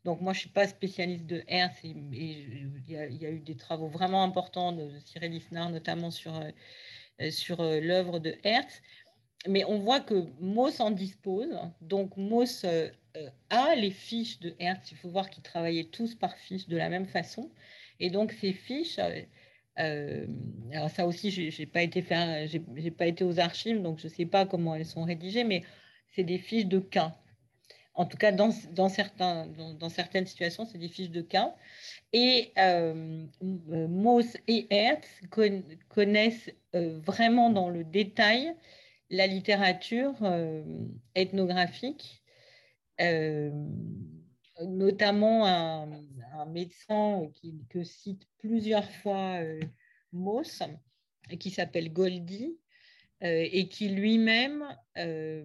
[0.05, 3.57] Donc moi, je ne suis pas spécialiste de Hertz et il y, a eu des
[3.57, 6.51] travaux vraiment importants de Cyril Isnard, notamment sur, euh,
[7.21, 8.81] euh, sur euh, l'œuvre de Hertz.
[9.47, 11.59] Mais on voit que Mauss en dispose.
[11.81, 12.65] Donc Mauss
[13.51, 14.91] a les fiches de Hertz.
[14.91, 17.51] Il faut voir qu'ils travaillaient tous par fiches de la même façon.
[18.01, 18.99] Et donc ces fiches,
[19.77, 24.27] alors ça aussi, je n'ai pas, été pas été aux archives, donc je ne sais
[24.27, 25.63] pas comment elles sont rédigées, mais
[26.15, 27.17] c'est des fiches de cas
[27.95, 28.51] en tout cas, dans,
[28.89, 31.55] certaines situations, c'est des fiches de cas.
[32.13, 35.09] Et euh, Mauss et Hertz
[35.89, 38.55] connaissent euh, vraiment dans le détail
[39.11, 40.63] la littérature euh,
[41.15, 42.23] ethnographique,
[44.61, 45.87] notamment un,
[46.47, 47.31] médecin
[47.69, 49.41] que cite plusieurs fois
[50.13, 50.63] Mauss,
[51.39, 52.57] qui s'appelle Goldie,
[53.23, 54.65] euh, et qui lui-même
[54.97, 55.45] euh,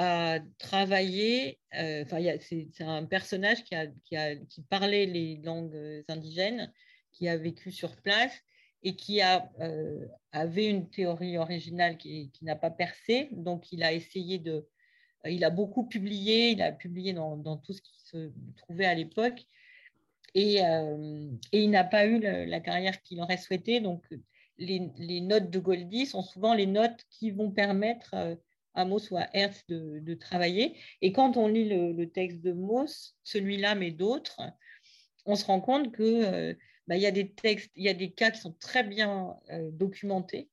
[0.00, 2.04] a travaillé, euh,
[2.40, 6.72] c'est un personnage qui, a, qui, a, qui, parlait les langues indigènes,
[7.12, 8.32] qui a vécu sur place
[8.82, 9.50] et qui a,
[10.32, 13.28] avait une théorie originale qui, qui n'a pas percé.
[13.32, 14.66] Donc, il a essayé de.
[15.26, 18.94] Il a beaucoup publié, il a publié dans, dans tout ce qui se trouvait à
[18.94, 19.44] l'époque.
[20.34, 23.80] Et, et, il n'a pas eu la carrière qu'il aurait souhaité.
[23.80, 24.02] Donc,
[24.60, 28.36] les, notes de Goldie sont souvent les notes qui vont permettre euh,
[28.74, 30.76] à Mauss ou à Hertz de, travailler.
[31.02, 34.40] Et quand on lit le, texte de Mauss, celui-là, mais d'autres,
[35.26, 36.54] on se rend compte que euh,
[36.86, 39.70] bah, y a des textes, il y a des cas qui sont très bien euh,
[39.72, 40.48] documentés.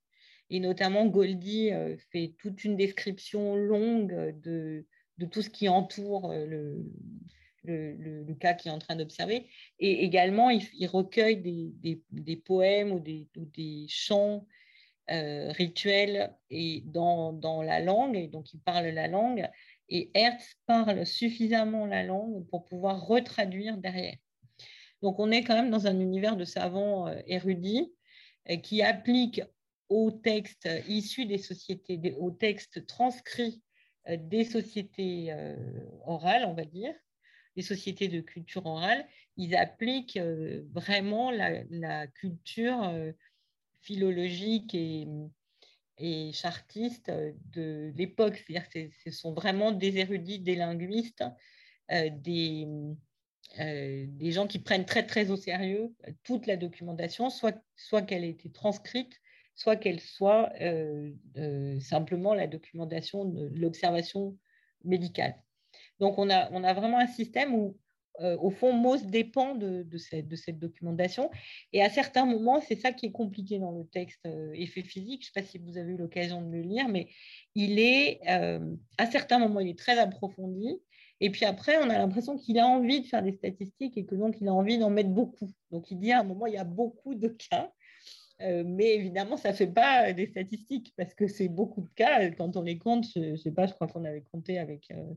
[0.49, 1.71] Et notamment, Goldie
[2.11, 4.85] fait toute une description longue de,
[5.17, 6.85] de tout ce qui entoure le,
[7.67, 9.45] le, cas qu'il est en train d'observer.
[9.79, 14.45] Et également, il, recueille des, poèmes ou des, chants
[15.09, 19.47] euh, rituels et dans, la langue, et donc il parle la langue.
[19.87, 24.17] Et Hertz parle suffisamment la langue pour pouvoir retraduire derrière.
[25.01, 27.93] Donc on est quand même dans un univers de savants euh, érudits
[28.49, 29.43] euh, qui appliquent
[29.87, 33.63] aux textes issus des sociétés, aux textes transcrits
[34.09, 35.33] des sociétés
[36.05, 36.93] orales, on va dire,
[37.55, 39.05] des sociétés de culture orale,
[39.37, 40.19] ils appliquent
[40.73, 42.93] vraiment la, culture
[43.87, 45.07] philologique et,
[45.97, 47.09] et chartiste
[47.53, 48.37] de l'époque.
[48.37, 51.23] C'est-à-dire ce sont vraiment des érudits, des linguistes,
[52.29, 52.67] des,
[54.21, 55.85] des gens qui prennent très très au sérieux
[56.23, 59.13] toute la documentation, soit, soit qu'elle ait été transcrite,
[59.55, 64.37] soit qu'elle soit euh, euh, simplement la documentation de l'observation
[64.83, 65.35] médicale.
[65.99, 67.86] Donc, on a, on a vraiment un système où, euh,
[68.19, 71.29] au fond, MOS dépend de, cette, documentation.
[71.73, 75.23] Et à certains moments, c'est ça qui est compliqué dans le texte effet physique.
[75.23, 77.09] Je ne sais pas si vous avez eu l'occasion de le lire, mais
[77.55, 80.79] il est, à certains moments, il est très approfondi.
[81.19, 84.15] Et puis après, on a l'impression qu'il a envie de faire des statistiques et que
[84.15, 85.49] donc il a envie d'en mettre beaucoup.
[85.71, 87.71] Donc il dit à un moment, il y a beaucoup de cas.
[88.41, 92.29] Euh, mais évidemment, ça ne fait pas des statistiques parce que c'est beaucoup de cas.
[92.31, 95.13] Quand on les compte, je ne sais pas, je crois qu'on avait compté avec, euh,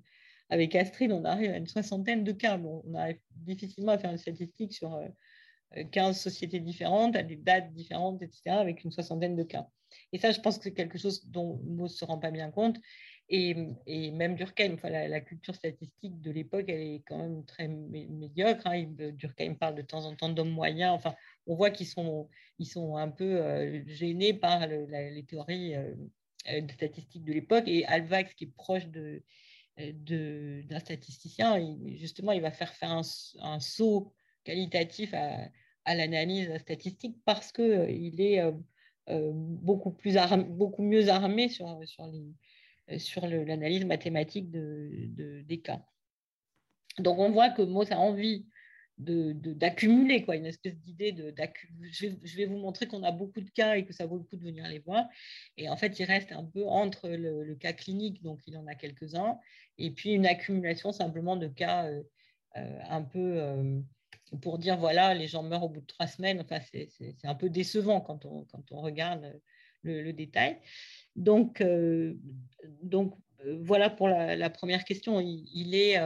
[0.51, 2.59] avec Astrid, on arrive à une soixantaine de cas.
[2.59, 5.01] On arrive difficilement à faire une statistique sur
[5.93, 9.68] 15 euh, sociétés différentes, à des dates différentes, etc., avec une soixantaine de cas.
[10.12, 12.51] Et ça, je pense que c'est quelque chose dont Mo ne se rend pas bien
[12.51, 12.78] compte.
[13.32, 13.55] Et,
[14.10, 18.66] même Durkheim, la, culture statistique de l'époque, elle est quand même très médiocre.
[18.66, 18.86] Hein.
[19.12, 20.93] Durkheim parle de temps en temps d'hommes moyens.
[20.93, 21.14] Enfin,
[21.47, 22.28] on voit qu'ils sont,
[22.59, 25.94] ils sont un peu euh, gênés par les théories euh,
[26.48, 27.68] euh, de statistiques de l'époque.
[27.68, 29.22] Et Alvax, qui est proche de,
[29.78, 31.59] d'un statisticien,
[31.97, 34.12] justement, il va faire faire un, saut
[34.44, 35.51] qualitatif à,
[35.94, 38.42] l'analyse statistique parce qu'il est
[39.06, 40.16] beaucoup, plus
[40.48, 41.80] beaucoup mieux armé sur,
[42.98, 45.82] sur, l'analyse mathématique de, des cas.
[46.98, 48.47] Donc on voit que Mauss a envie
[49.01, 51.35] d'accumuler, quoi, une espèce d'idée de
[51.90, 54.24] je, je, vais vous montrer qu'on a beaucoup de cas et que ça vaut le
[54.24, 55.06] coup de venir les voir.
[55.56, 58.74] Et en fait, il reste un peu entre le, cas clinique, donc il en a
[58.74, 59.39] quelques-uns,
[59.78, 62.02] et puis une accumulation simplement de cas euh,
[62.56, 63.81] euh, un peu euh,
[64.43, 66.40] pour dire voilà, les gens meurent au bout de trois semaines.
[66.40, 69.40] Enfin, c'est un peu décevant quand on, quand on regarde
[69.82, 70.59] le, détail.
[71.16, 71.64] Donc,
[72.82, 73.14] donc
[73.62, 75.20] voilà pour la, première question.
[75.20, 75.98] Il est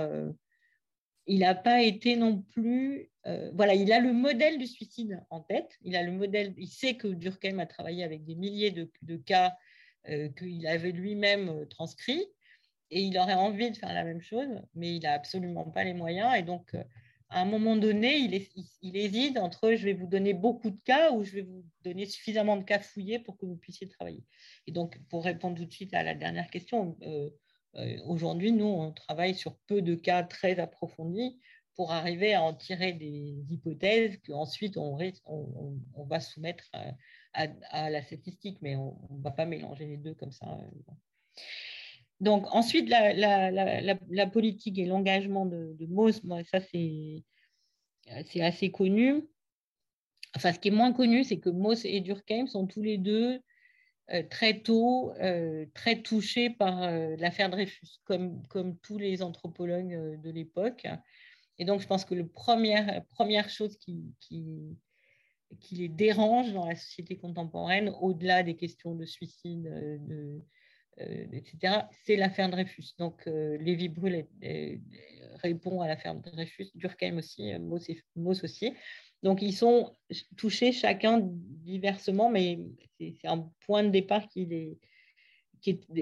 [1.26, 3.10] il n'a pas été non plus.
[3.26, 5.78] Euh, voilà, il a le modèle du suicide en tête.
[5.82, 6.54] Il a le modèle.
[6.58, 9.56] Il sait que Durkheim a travaillé avec des milliers de, cas
[10.08, 12.26] euh, qu'il avait lui-même euh, transcrits,
[12.90, 15.94] et il aurait envie de faire la même chose, mais il n'a absolument pas les
[15.94, 16.36] moyens.
[16.36, 16.74] Et donc,
[17.30, 18.46] à un moment donné, il,
[18.82, 22.04] il, hésite entre je vais vous donner beaucoup de cas ou je vais vous donner
[22.04, 24.22] suffisamment de cas fouillés pour que vous puissiez travailler.
[24.66, 26.96] Et donc, pour répondre tout de suite à la dernière question,
[28.06, 31.38] aujourd'hui, nous, on travaille sur peu de cas très approfondis
[31.76, 34.96] pour arriver à en tirer des hypothèses qu'ensuite on,
[35.26, 36.70] on, va soumettre
[37.32, 40.46] à, la statistique, mais on ne va pas mélanger les deux comme ça.
[40.46, 40.92] Euh,
[42.20, 47.24] Donc ensuite, la, politique et l'engagement de, de Mauss, ça c'est
[48.40, 49.26] assez connu.
[50.36, 53.34] Enfin, ce qui est moins connu, c'est que Mauss et Durkheim sont tous les deux
[53.34, 53.38] euh,
[54.30, 60.30] très tôt, euh, très touché par euh, l'affaire Dreyfus, comme, comme tous les anthropologues de
[60.30, 60.86] l'époque.
[61.58, 64.76] Et donc, je pense que la première, première chose qui, qui,
[65.70, 70.42] les dérange dans la société contemporaine, au-delà des questions de suicide, de,
[70.98, 72.94] etc., c'est l'affaire Dreyfus.
[72.98, 74.26] Donc, Lévi Brûle
[75.42, 77.52] répond à l'affaire Dreyfus, Durkheim aussi,
[78.16, 78.74] Mauss aussi.
[79.24, 79.96] Donc, ils sont
[80.36, 82.58] touchés chacun diversement, mais
[83.00, 84.78] c'est un point de départ qui est,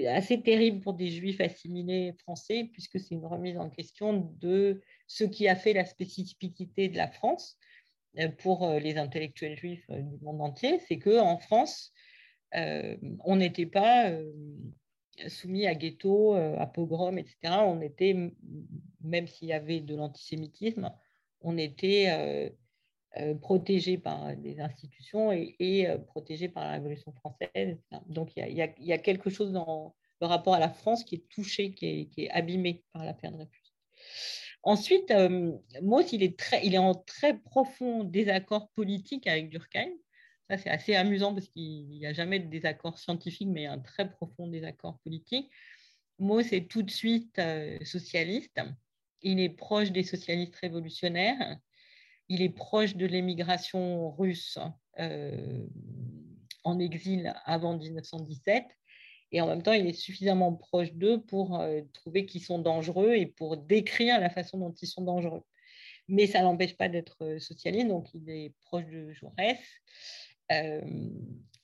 [0.09, 5.23] assez terrible pour des juifs assimilés français, puisque c'est une remise en question de ce
[5.23, 7.57] qui a fait la spécificité de la France
[8.19, 10.79] euh, pour euh, les intellectuels juifs euh, du monde entier.
[10.89, 11.93] C'est qu'en France,
[12.51, 14.11] on n'était pas
[15.27, 17.35] soumis à ghetto, à pogrom, etc.
[17.65, 18.15] On était,
[19.01, 20.91] même s'il y avait de l'antisémitisme,
[21.41, 22.53] on était
[23.41, 27.77] protégé par des institutions et, et euh, protégé par la Révolution française.
[28.07, 31.73] Donc il y, a quelque chose dans le rapport à la France qui est touché,
[31.73, 33.73] qui est, abîmé par l'affaire Dreyfus.
[34.63, 39.91] Ensuite, euh, Mauss, il est, très, il est en très profond désaccord politique avec Durkheim.
[40.49, 44.09] Ça, c'est assez amusant parce qu'il n'y a jamais de désaccord scientifique, mais un très
[44.09, 45.51] profond désaccord politique.
[46.17, 47.41] Mauss est tout de suite
[47.83, 48.59] socialiste.
[49.21, 51.59] Il est proche des socialistes révolutionnaires
[52.29, 54.57] il est proche de l'émigration russe
[54.99, 55.65] euh,
[56.63, 58.65] en exil avant 1917.
[59.31, 63.13] Et en même temps, il est suffisamment proche d'eux pour euh, trouver qu'ils sont dangereux
[63.13, 65.43] et pour décrire la façon dont ils sont dangereux.
[66.07, 69.59] Mais ça n'empêche pas d'être euh, socialiste, donc il est proche de Jaurès.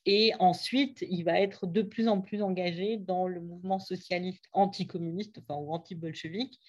[0.05, 5.37] Et ensuite, il va être de plus en plus engagé dans le mouvement socialiste anticommuniste,
[5.37, 6.59] enfin, ou anti-bolchevique,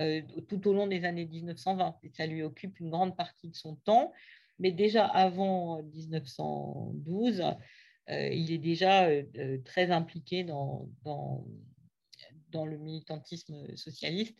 [0.00, 1.96] euh, tout au long des années 1920.
[2.02, 4.12] Et ça lui occupe une grande partie de son temps.
[4.58, 7.42] Mais déjà avant 1912,
[8.08, 11.44] euh, il est déjà euh, très impliqué dans, dans,
[12.52, 14.36] le militantisme socialiste.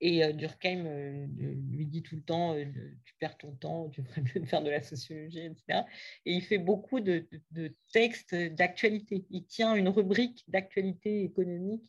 [0.00, 1.28] Et Durkheim
[1.70, 2.56] lui dit tout le temps
[3.04, 5.84] Tu perds ton temps, tu devrais mieux faire de la sociologie, etc.
[6.26, 9.24] Et il fait beaucoup de, de textes d'actualité.
[9.30, 11.84] Il tient une rubrique d'actualité économique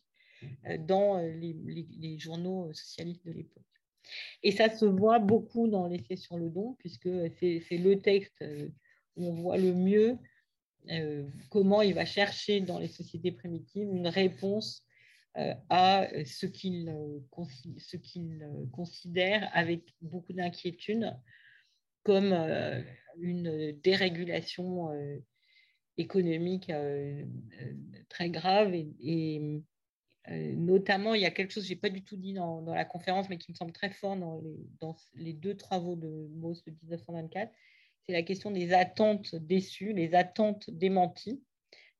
[0.80, 1.54] dans les,
[1.98, 3.62] les, journaux socialistes de l'époque.
[4.42, 7.08] Et ça se voit beaucoup dans l'essai sur le don, puisque
[7.38, 8.44] c'est le texte
[9.16, 10.18] où on voit le mieux
[11.50, 14.86] comment il va chercher dans les sociétés primitives une réponse
[15.68, 16.94] à ce qu'il
[18.70, 21.12] considère avec beaucoup d'inquiétude
[22.04, 22.32] comme
[23.18, 24.90] une dérégulation
[25.96, 26.70] économique
[28.08, 28.74] très grave.
[28.74, 29.62] Et,
[30.28, 32.84] notamment, il y a quelque chose que je n'ai pas du tout dit dans, la
[32.84, 34.40] conférence, mais qui me semble très fort dans
[35.14, 37.52] les, deux travaux de Mauss de 1924,
[38.06, 41.42] c'est la question des attentes déçues, les attentes démenties.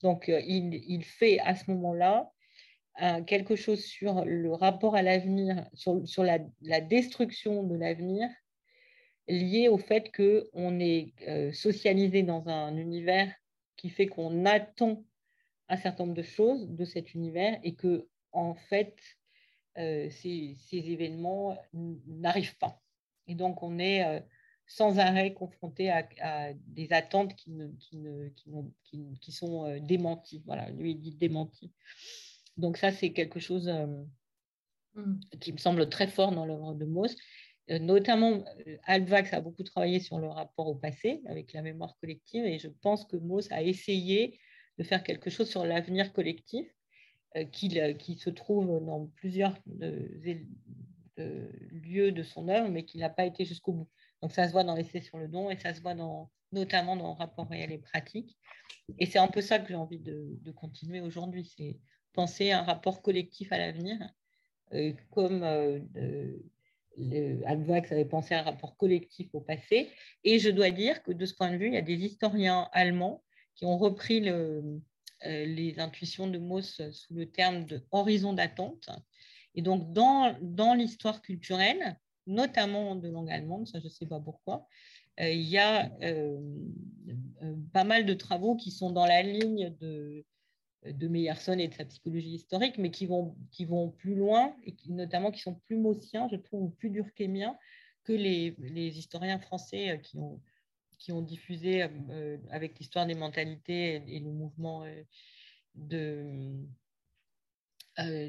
[0.02, 2.30] Donc, il, il fait à ce moment-là
[3.26, 8.28] quelque chose sur le rapport à l'avenir, sur, la, destruction de l'avenir,
[9.26, 13.32] lié au fait qu'on est euh, socialisé dans un univers
[13.76, 15.02] qui fait qu'on attend
[15.68, 18.96] un certain nombre de choses de cet univers et que, en fait,
[19.78, 22.80] euh, ces, événements n'arrivent pas.
[23.26, 24.20] Et donc, on est euh,
[24.66, 28.28] sans arrêt confronté à, des attentes qui, ne, qui, ne,
[28.84, 30.42] qui, qui sont démenties.
[30.46, 31.72] Voilà, lui, il dit démenties.
[32.56, 33.86] Donc ça, c'est quelque chose euh,
[34.94, 35.20] mmh.
[35.40, 37.16] qui me semble très fort dans l'œuvre de Mauss.
[37.70, 41.96] Euh, notamment, euh, Alvax a beaucoup travaillé sur le rapport au passé avec la mémoire
[42.00, 44.38] collective et je pense que Mauss a essayé
[44.78, 46.66] de faire quelque chose sur l'avenir collectif
[47.52, 49.56] qui, qui, se trouve dans plusieurs
[51.16, 53.88] lieux de son œuvre, mais qui n'a pas été jusqu'au bout.
[54.22, 55.94] Donc ça se voit dans l'essai sur le don et ça se voit
[56.52, 58.38] notamment dans le rapport réel et pratique.
[58.98, 61.78] Et c'est un peu ça que j'ai envie de, continuer aujourd'hui, c'est
[62.12, 63.98] penser un rapport collectif à l'avenir,
[64.72, 65.80] euh, comme euh,
[67.44, 69.90] avait pensé un rapport collectif au passé.
[70.22, 72.68] Et je dois dire que de ce point de vue, il y a des historiens
[72.72, 73.22] allemands
[73.56, 74.78] qui ont repris le, euh,
[75.24, 78.88] les intuitions de Mauss sous le terme de horizon d'attente.
[79.54, 84.20] Et donc, dans, dans l'histoire culturelle, notamment de langue allemande, ça je ne sais pas
[84.20, 84.66] pourquoi,
[85.18, 85.90] il y a
[87.72, 90.24] pas mal de travaux qui sont dans la ligne de,
[90.92, 94.72] de Meyerson et de sa psychologie historique, mais qui vont, qui vont plus loin, et
[94.72, 97.56] qui, notamment qui sont plus maussiens, je trouve, ou plus durkheimiens
[98.04, 100.40] que les, les, historiens français euh, qui ont,
[100.98, 105.02] qui ont diffusé euh, avec l'histoire des mentalités et, le mouvement euh,
[105.74, 106.66] de,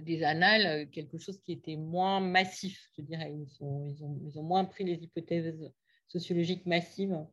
[0.01, 3.33] des annales, quelque chose qui était moins massif, je dirais.
[3.33, 5.71] Ils, sont, ils, ont, ils ont moins pris les hypothèses
[6.07, 7.25] sociologiques massives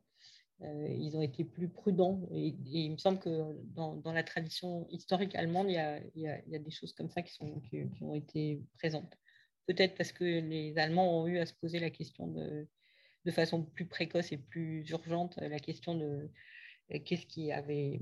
[0.64, 2.20] euh, ils ont été plus prudents.
[2.32, 6.22] Et, il me semble que dans, dans, la tradition historique allemande, il y, a, il,
[6.22, 9.16] y a, il y a, des choses comme ça qui, sont, qui, ont été présentes.
[9.66, 12.68] Peut-être parce que les Allemands ont eu à se poser la question de,
[13.24, 16.30] de façon plus précoce et plus urgente, la question de
[16.92, 18.00] euh, qu'est-ce qui avait,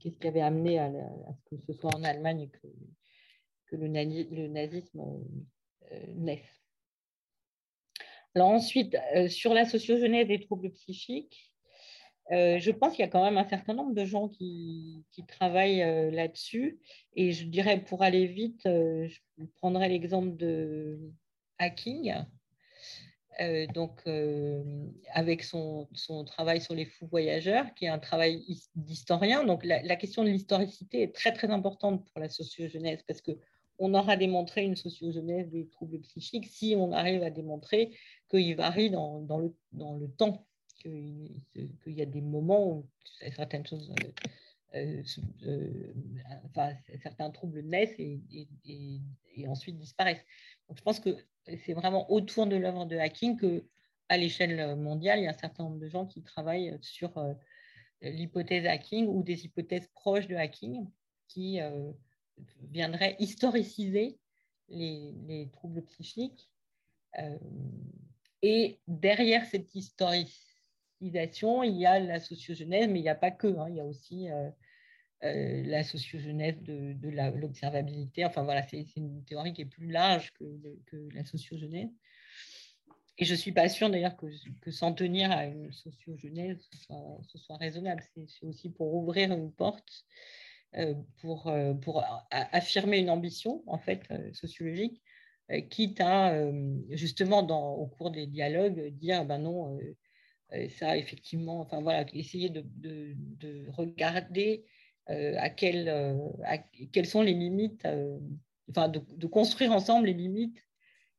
[0.00, 2.68] qu'est-ce qui avait amené à, ce que ce soit en Allemagne que,
[3.66, 5.00] que le, nazisme
[5.92, 6.62] euh, naisse.
[8.34, 8.96] Alors ensuite,
[9.28, 11.48] sur la sociogenèse des troubles psychiques,
[12.30, 15.82] euh, je pense qu'il y a quand même un certain nombre de gens qui, travaillent
[15.82, 16.78] euh, là-dessus.
[17.14, 21.00] Et je dirais, pour aller vite, euh, je prendrai l'exemple de
[21.58, 22.14] Hacking.
[23.74, 24.02] Donc,
[25.12, 25.86] avec son,
[26.26, 28.44] travail sur les fous voyageurs, qui est un travail
[28.74, 29.44] d'historien.
[29.44, 34.16] Donc, la, question de l'historicité est très, très importante pour la sociogenèse parce qu'on aura
[34.16, 37.96] démontré une sociogenèse des troubles psychiques si on arrive à démontrer
[38.28, 40.46] qu'il varie dans, le, temps
[40.80, 41.42] qu'il
[41.86, 42.88] y a des moments où
[43.34, 43.92] certaines choses,
[44.74, 45.02] euh,
[45.46, 45.92] euh,
[46.44, 48.20] enfin, certains troubles naissent et,
[48.66, 50.24] et, ensuite disparaissent.
[50.68, 51.16] Donc, je pense que
[51.64, 53.64] c'est vraiment autour de l'œuvre de hacking que,
[54.08, 57.34] à l'échelle mondiale, il y a un certain nombre de gens qui travaillent sur euh,
[58.00, 60.86] l'hypothèse hacking ou des hypothèses proches de hacking
[61.26, 61.60] qui
[62.70, 64.18] viendraient historiciser
[64.68, 66.50] les, les troubles psychiques.
[68.42, 73.46] et derrière cette historicisation, il y a la sociogenèse, mais il n'y a pas que.
[73.46, 73.66] Hein.
[73.68, 74.50] il y a aussi euh,
[75.24, 77.08] euh, la sociogenèse de, de
[77.40, 78.24] l'observabilité.
[78.24, 80.44] Enfin voilà, c'est une théorie qui est plus large que,
[81.12, 81.90] la sociogenèse.
[83.18, 84.26] Et je ne suis pas sûre d'ailleurs que,
[84.60, 88.04] que s'en tenir à une sociogenèse, ce soit, raisonnable.
[88.14, 90.04] C'est aussi pour ouvrir une porte,
[90.76, 95.02] euh, pour, euh, pour affirmer une ambition, en fait, sociologique,
[95.68, 96.32] quitte à,
[96.90, 99.80] justement, dans, au cours des dialogues, dire, ben non,
[100.78, 104.64] ça, effectivement, enfin voilà, essayer de, de regarder
[105.08, 105.88] à, quel,
[106.44, 106.58] à,
[106.92, 107.86] quelles sont les limites,
[108.70, 110.62] enfin, de, construire ensemble les limites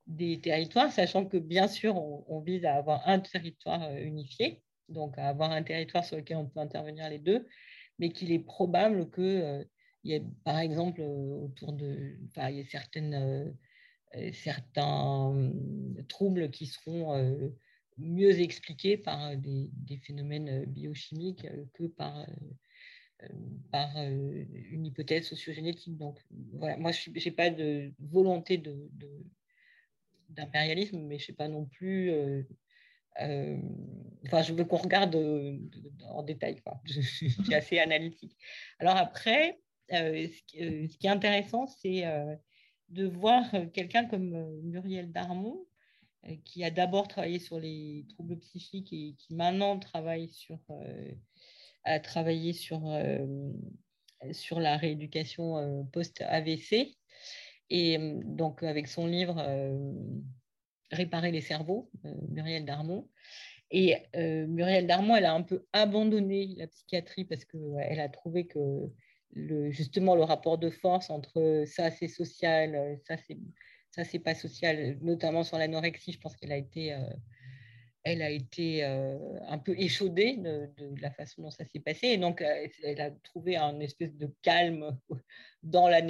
[0.09, 5.17] des territoires, sachant que bien sûr, on, vise à avoir un territoire euh, unifié, donc
[5.17, 7.47] à avoir un territoire sur lequel on peut intervenir les deux,
[7.99, 9.63] mais qu'il est probable qu'il euh,
[10.03, 13.55] y ait, par exemple, euh, autour de, enfin, il y ait certaines,
[14.33, 15.51] certains
[16.07, 17.37] troubles qui seront
[17.99, 21.45] mieux expliqués par des phénomènes biochimiques
[21.75, 22.25] que par
[23.71, 25.97] par une hypothèse sociogénétique.
[25.97, 28.61] Donc, moi, je n'ai pas de volonté
[30.29, 32.11] d'impérialisme, mais je ne sais pas non plus.
[32.11, 32.43] Euh,
[33.21, 33.57] euh,
[34.25, 35.57] enfin, je veux qu'on regarde euh,
[36.09, 36.61] en détail.
[36.85, 38.35] Je, suis assez analytique.
[38.79, 39.59] Alors après,
[39.89, 42.03] ce qui, est intéressant, c'est
[42.89, 45.65] de voir quelqu'un comme Muriel Darmon,
[46.45, 50.59] qui a d'abord travaillé sur les troubles psychiques et qui maintenant travaille sur,
[51.83, 52.81] a travaillé sur,
[54.31, 56.97] sur la rééducation post-AVC.
[57.69, 59.93] Et euh, donc, avec son livre euh,
[60.91, 63.07] Réparer les cerveaux, euh, Muriel Darmon.
[63.71, 68.89] Et Muriel Darmon, elle a un peu abandonné la psychiatrie parce qu'elle a trouvé que
[69.31, 73.37] le, justement le rapport de force entre ça c'est social, ça c'est
[73.91, 76.97] ça c'est pas social, notamment sur l'anorexie, je pense qu'elle a été
[78.11, 80.69] elle a été un peu échaudée de,
[81.01, 82.07] la façon dont ça s'est passé.
[82.07, 82.43] Et donc,
[82.83, 84.97] elle a trouvé un espèce de calme
[85.63, 86.01] dans la,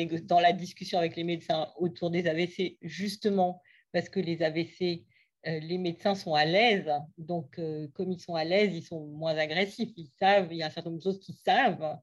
[0.53, 3.61] discussion avec les médecins autour des AVC, justement
[3.91, 5.05] parce que les AVC,
[5.45, 6.91] les médecins sont à l'aise.
[7.17, 7.59] Donc,
[7.93, 9.91] comme ils sont à l'aise, ils sont moins agressifs.
[9.97, 11.97] Ils savent, il y a un certain nombre de choses qu'ils savent.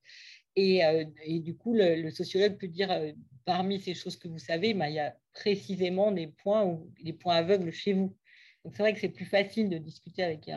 [0.57, 0.83] Et,
[1.41, 2.91] du coup, le, sociologue peut dire,
[3.45, 7.37] parmi ces choses que vous savez, bah, il y a précisément des points, des points
[7.37, 8.17] aveugles chez vous
[8.73, 10.49] c'est vrai que c'est plus facile de discuter avec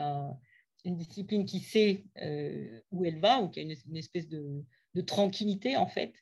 [0.84, 4.64] une discipline qui sait euh, où elle va ou qui a une, espèce de,
[5.06, 6.12] tranquillité en fait,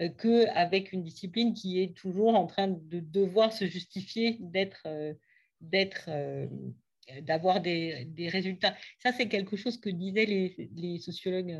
[0.00, 5.14] euh, qu'avec une discipline qui est toujours en train de devoir se justifier d'être, euh,
[5.60, 6.10] d'être,
[7.22, 8.76] d'avoir des, résultats.
[8.98, 11.56] Ça, c'est quelque chose que disaient les sociologues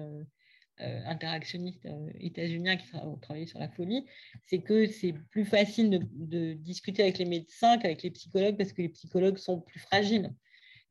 [0.80, 4.06] euh, interactionnistes euh, états-uniens qui ont travaillé sur la folie,
[4.46, 8.82] c'est que c'est plus facile de, discuter avec les médecins qu'avec les psychologues parce que
[8.82, 10.32] les psychologues sont plus fragiles.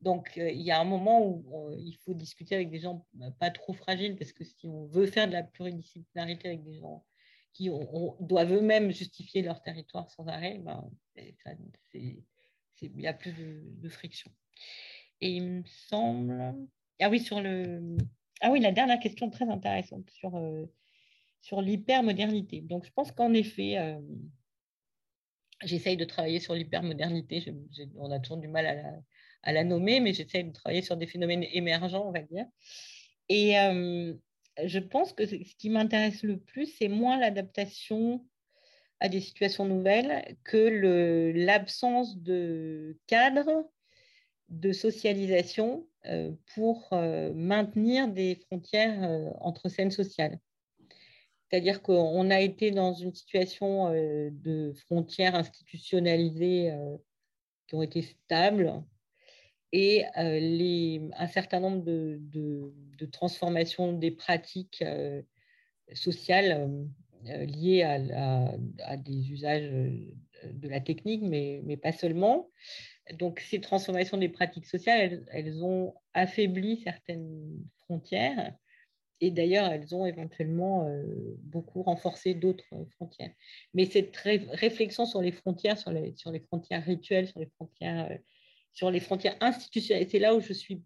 [0.02, 3.06] Donc, euh, il y a un moment où il faut discuter avec des gens
[3.40, 7.04] pas trop fragiles parce que si on veut faire de la pluridisciplinarité avec des gens
[7.54, 7.70] qui
[8.20, 10.88] doivent eux-mêmes justifier leur territoire sans arrêt, ben,
[11.94, 12.22] il
[13.00, 14.30] y a plus de friction.
[15.20, 16.54] Et il me semble...
[17.00, 17.96] Ah oui, sur le,
[18.40, 20.66] ah oui, la dernière question très intéressante sur, euh,
[21.60, 22.60] l'hypermodernité.
[22.60, 23.98] Donc, je pense qu'en effet, euh,
[25.64, 27.54] j'essaye de travailler sur l'hypermodernité.
[27.96, 29.02] On a toujours du mal
[29.42, 32.46] à la, nommer, mais j'essaye de travailler sur des phénomènes émergents, on va dire.
[33.28, 34.14] Et euh,
[34.64, 38.24] je pense que ce qui m'intéresse le plus, c'est moins l'adaptation
[39.00, 43.70] à des situations nouvelles que l'absence de cadre
[44.48, 45.87] de socialisation
[46.54, 50.38] pour euh, maintenir des frontières euh, entre scènes sociales.
[51.50, 56.70] C'est-à-dire qu'on a été dans une situation de frontières institutionnalisées
[57.66, 58.84] qui ont été stables
[59.72, 64.84] et les, un certain nombre de, de, transformations des pratiques
[65.94, 66.86] sociales
[67.24, 68.52] liées à,
[68.84, 69.70] à, des usages
[70.44, 72.50] de la technique, mais, mais pas seulement,
[73.14, 78.52] donc, ces transformations des pratiques sociales, elles, ont affaibli certaines frontières
[79.20, 81.02] et d'ailleurs, elles ont éventuellement euh,
[81.42, 83.32] beaucoup renforcé d'autres frontières.
[83.74, 88.16] Mais cette réflexion sur les frontières, sur les, frontières rituelles, sur les frontières, euh,
[88.72, 90.82] sur les frontières institutionnelles, c'est là où je suis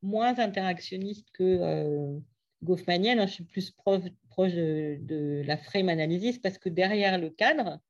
[0.00, 2.18] moins interactionniste que euh,
[2.62, 3.20] Goffmanienne.
[3.20, 3.26] Hein.
[3.26, 4.00] je suis plus proche,
[4.54, 7.80] de, la frame analysis parce que derrière le cadre,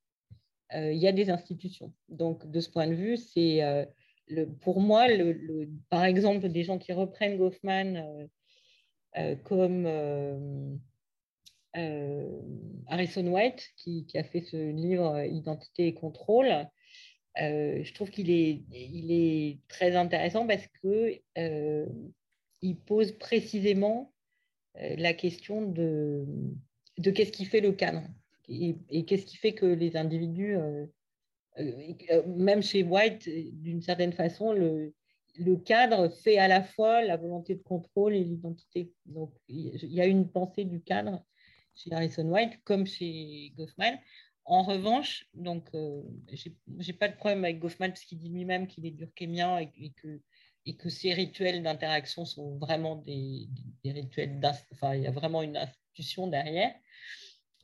[0.74, 1.92] il y a des institutions.
[2.08, 5.06] Donc, de ce point de vue, c'est euh, pour moi,
[5.90, 8.28] par exemple, des gens qui reprennent Goffman
[9.16, 9.86] euh, comme
[12.86, 16.66] Harrison White, qui, a fait ce livre Identité et contrôle,
[17.36, 21.20] je trouve qu'il est, très intéressant parce que
[22.86, 24.12] pose précisément
[24.74, 26.24] la question de,
[26.98, 28.02] de qu'est-ce qui fait le cadre
[28.48, 30.56] et, qu'est-ce qui fait que les individus
[31.58, 34.92] euh, même chez White, d'une certaine façon, le,
[35.64, 38.92] cadre fait à la fois la volonté de contrôle et l'identité.
[39.06, 41.24] Donc, il y a une pensée du cadre
[41.74, 43.98] chez Harrison White comme chez Goffman.
[44.44, 46.02] En revanche, donc, euh,
[46.78, 49.70] j'ai pas de problème avec Goffman parce qu'il dit lui-même qu'il est durkheimien et,
[50.66, 53.48] et, que, ces rituels d'interaction sont vraiment des,
[53.84, 54.40] des rituels
[54.72, 56.74] Enfin, il y a vraiment une institution derrière,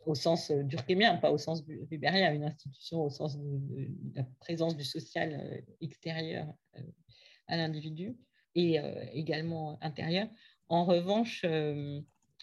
[0.07, 4.77] au sens euh, durkheimien, pas au sens weberien, une institution au sens de, la présence
[4.77, 6.47] du social euh, extérieur
[7.47, 8.17] à l'individu
[8.55, 8.79] et
[9.13, 10.29] également intérieur.
[10.69, 11.45] En revanche,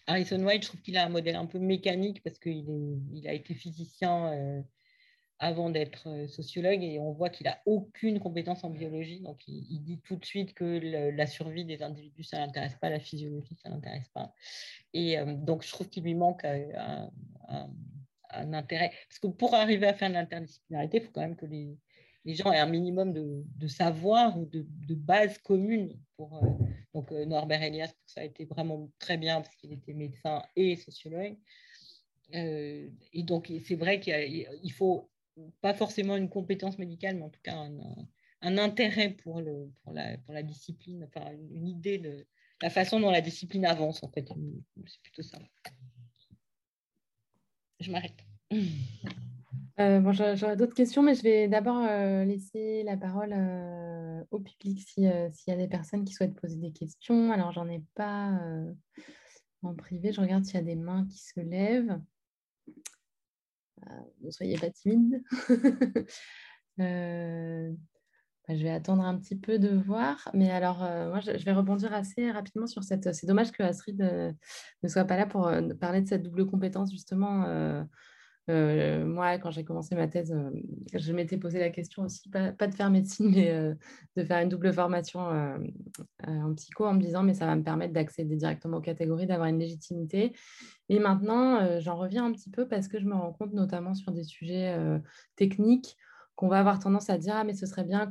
[0.08, 2.64] Harrison White, je trouve qu'il a un modèle un peu mécanique parce qu'il
[3.12, 4.62] il a été physicien euh,
[5.40, 9.20] avant d'être sociologue et on voit qu'il n'a aucune compétence en biologie.
[9.20, 12.90] Donc, il, dit tout de suite que la survie des individus, ça ne l'intéresse pas,
[12.90, 14.34] la physiologie, ça ne l'intéresse pas.
[14.94, 17.10] Et donc, je trouve qu'il lui manque un,
[18.30, 18.90] intérêt.
[19.08, 21.78] Parce que pour arriver à faire de l'interdisciplinarité, il faut quand même que les,
[22.34, 25.98] gens aient un minimum de, savoir ou de, de base commune.
[26.94, 31.36] Donc Norbert Elias, ça a été vraiment très bien parce qu'il était médecin et sociologue.
[32.32, 35.08] Et donc c'est vrai qu'il faut
[35.60, 37.56] pas forcément une compétence médicale, mais en tout cas
[38.40, 39.42] un, intérêt pour,
[39.86, 42.26] la discipline, enfin une, idée de
[42.62, 44.28] la façon dont la discipline avance en fait.
[44.86, 45.38] C'est plutôt ça.
[47.80, 48.24] Je m'arrête.
[49.80, 54.40] Euh, bon, j'aurais d'autres questions, mais je vais d'abord euh, laisser la parole euh, au
[54.40, 57.30] public s'il y a des personnes qui souhaitent poser des questions.
[57.30, 58.40] Alors, j'en ai pas
[59.62, 60.12] en privé.
[60.12, 62.00] Je regarde s'il y a des mains qui se lèvent.
[64.22, 65.22] Ne soyez pas timide.
[68.48, 70.30] Bah, je vais attendre un petit peu de voir.
[70.32, 73.12] Mais alors, moi, je, vais rebondir assez rapidement sur cette.
[73.12, 74.00] C'est dommage que Astrid
[74.82, 77.44] ne soit pas là pour parler de cette double compétence, justement
[78.48, 80.50] euh, moi, quand j'ai commencé ma thèse, euh,
[80.94, 83.74] je m'étais posé la question aussi, pas, de faire médecine, mais euh,
[84.16, 85.20] de faire une double formation
[86.26, 89.48] en psycho en me disant, mais ça va me permettre d'accéder directement aux catégories, d'avoir
[89.48, 90.32] une légitimité.
[90.88, 94.12] Et maintenant, j'en reviens un petit peu parce que je me rends compte, notamment sur
[94.12, 94.76] des sujets
[95.36, 95.96] techniques,
[96.34, 98.10] qu'on va avoir tendance à dire, ah, mais ce serait bien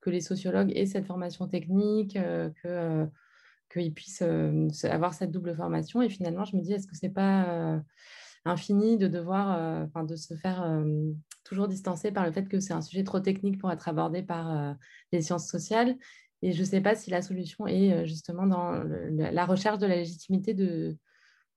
[0.00, 3.06] que les sociologues aient cette formation technique, que
[3.72, 4.22] qu'ils puissent
[4.84, 6.00] avoir cette double formation.
[6.00, 7.82] Et finalement, je me dis, est-ce que c'est pas
[8.44, 11.12] infini de devoir, euh, enfin, de se faire euh,
[11.44, 14.50] toujours distancer par le fait que c'est un sujet trop technique pour être abordé par
[14.52, 14.74] euh,
[15.12, 15.96] les sciences sociales.
[16.42, 19.96] Et je ne sais pas si la solution est justement dans la recherche de la
[19.96, 20.98] légitimité de,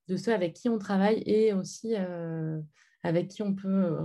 [0.06, 1.94] de ceux avec qui on travaille et aussi
[3.02, 3.98] avec qui on peut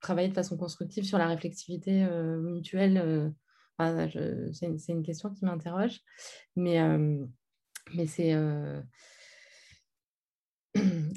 [0.00, 2.06] travailler de façon constructive sur la réflexivité
[2.38, 3.34] mutuelle.
[3.78, 6.00] c'est une, question qui m'interroge,
[6.56, 6.78] mais,
[7.92, 8.34] mais c'est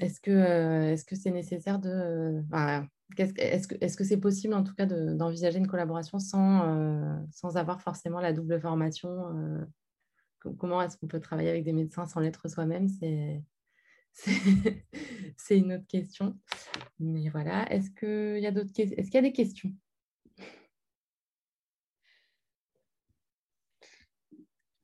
[0.04, 2.82] est-ce que euh, est-ce que c'est nécessaire de euh,
[3.18, 7.82] est-ce que est-ce c'est possible en tout cas d'envisager une collaboration sans euh, sans avoir
[7.82, 9.66] forcément la double formation
[10.58, 12.90] comment est-ce qu'on peut travailler avec des médecins sans l'être soi-même?
[12.90, 13.42] C'est
[15.58, 16.38] une autre question.
[17.00, 17.90] Mais voilà est-ce
[18.42, 19.72] y est-ce qu'il y a des questions?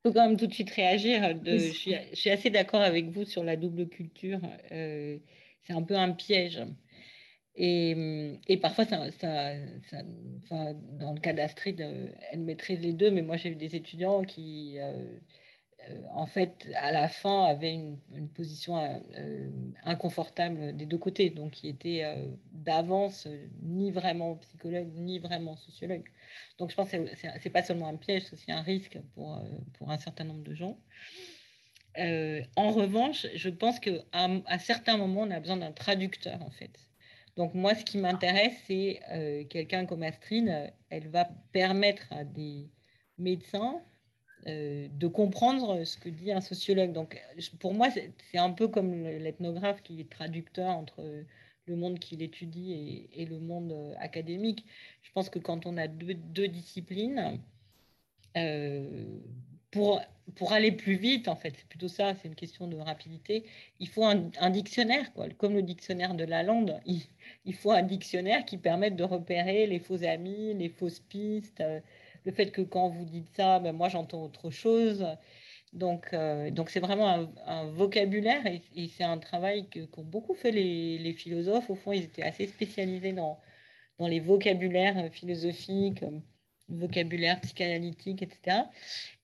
[0.03, 1.35] Faut quand même tout de suite réagir.
[1.35, 4.39] De, je, suis, assez d'accord avec vous sur la double culture.
[4.71, 5.17] Euh,
[5.63, 6.61] c'est un peu un piège.
[7.55, 9.53] Et, et parfois, ça, ça,
[10.49, 14.23] dans le cas d'Astrid, euh, elle maîtrise les deux, mais moi j'ai eu des étudiants
[14.23, 15.19] qui, euh,
[16.13, 17.97] en fait, à la fin, avait une,
[18.35, 18.77] position
[19.17, 19.49] euh,
[19.83, 23.27] inconfortable des deux côtés, donc qui était euh, d'avance
[23.61, 26.03] ni vraiment psychologue, ni vraiment sociologue.
[26.57, 29.41] Donc je pense que ce n'est pas seulement un piège, c'est aussi un risque pour,
[29.73, 30.77] pour un certain nombre de gens.
[31.97, 36.71] en revanche, je pense qu'à à certains moments, on a besoin d'un traducteur, en fait.
[37.35, 38.99] Donc moi, ce qui m'intéresse, c'est
[39.49, 42.69] quelqu'un comme Astrid, elle va permettre à des
[43.17, 43.98] médecins euh,
[44.45, 46.91] de comprendre ce que dit un sociologue.
[46.93, 47.21] Donc,
[47.59, 51.25] pour moi, c'est un peu comme l'ethnographe qui est traducteur entre
[51.69, 54.65] le monde qu'il étudie et, le monde euh, académique.
[55.03, 57.39] Je pense que quand on a deux, disciplines,
[58.35, 59.19] euh,
[59.71, 60.01] pour,
[60.35, 63.45] pour aller plus vite, en fait, c'est plutôt ça, c'est une question de rapidité,
[63.79, 65.29] il faut un, dictionnaire, quoi.
[65.37, 67.01] comme le dictionnaire de la langue, il,
[67.45, 71.63] il, faut un dictionnaire qui permette de repérer les faux amis, les fausses pistes
[72.25, 75.05] le fait que quand vous dites ça, ben moi j'entends autre chose.
[75.73, 81.69] Donc, euh, c'est vraiment un, vocabulaire et, c'est un travail qu'ont beaucoup fait les, philosophes.
[81.69, 83.39] Au fond, ils étaient assez spécialisés dans,
[83.99, 86.03] les vocabulaires philosophiques,
[86.69, 88.63] vocabulaire psychanalytique, etc.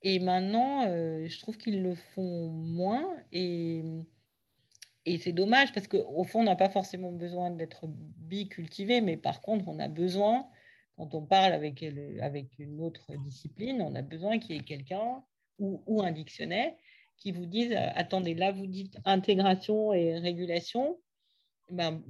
[0.04, 3.84] Et maintenant, euh, je trouve qu'ils le font moins et,
[5.06, 9.42] et c'est dommage parce qu'au fond, on n'a pas forcément besoin d'être bicultivé, mais par
[9.42, 10.48] contre, on a besoin
[10.98, 11.84] quand on parle avec,
[12.22, 15.24] avec une autre discipline, on a besoin qu'il y ait quelqu'un
[15.60, 16.74] ou, un dictionnaire
[17.18, 21.00] qui vous dise, attendez, là, vous dites intégration et régulation.
[21.70, 22.04] Ben,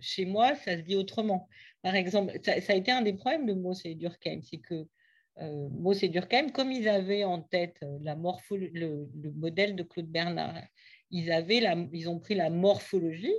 [0.00, 1.48] chez moi, ça se dit autrement.
[1.82, 4.86] Par exemple, ça, a été un des problèmes de Moss et Durkheim, c'est que
[5.38, 9.82] euh, Moss et Durkheim, comme ils avaient en tête la morpho le, le, modèle de
[9.82, 10.62] Claude Bernard,
[11.10, 13.34] ils, avaient la, ils ont pris la morphologie,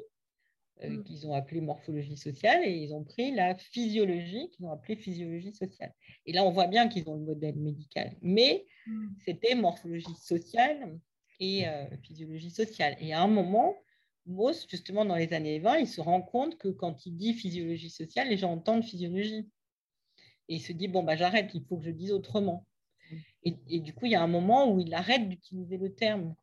[0.84, 1.04] euh, mm.
[1.04, 5.54] qu'ils ont appelée morphologie sociale, et ils ont pris la physiologie, qu'ils ont appelée physiologie
[5.54, 5.94] sociale.
[6.26, 9.08] Et là, on voit bien qu'ils ont le modèle médical, mais mm.
[9.26, 11.00] c'était morphologie sociale
[11.40, 12.96] et euh, physiologie sociale.
[13.00, 13.76] Et à un moment,
[14.28, 17.90] Mauss, justement, dans les années 20, il se rend compte que quand il dit physiologie
[17.90, 19.50] sociale, les gens entendent physiologie.
[20.50, 22.66] Et il se dit, bon, bah, j'arrête, il faut que je dise autrement.
[23.70, 26.36] Et, du coup, il y a un moment où il arrête d'utiliser le terme.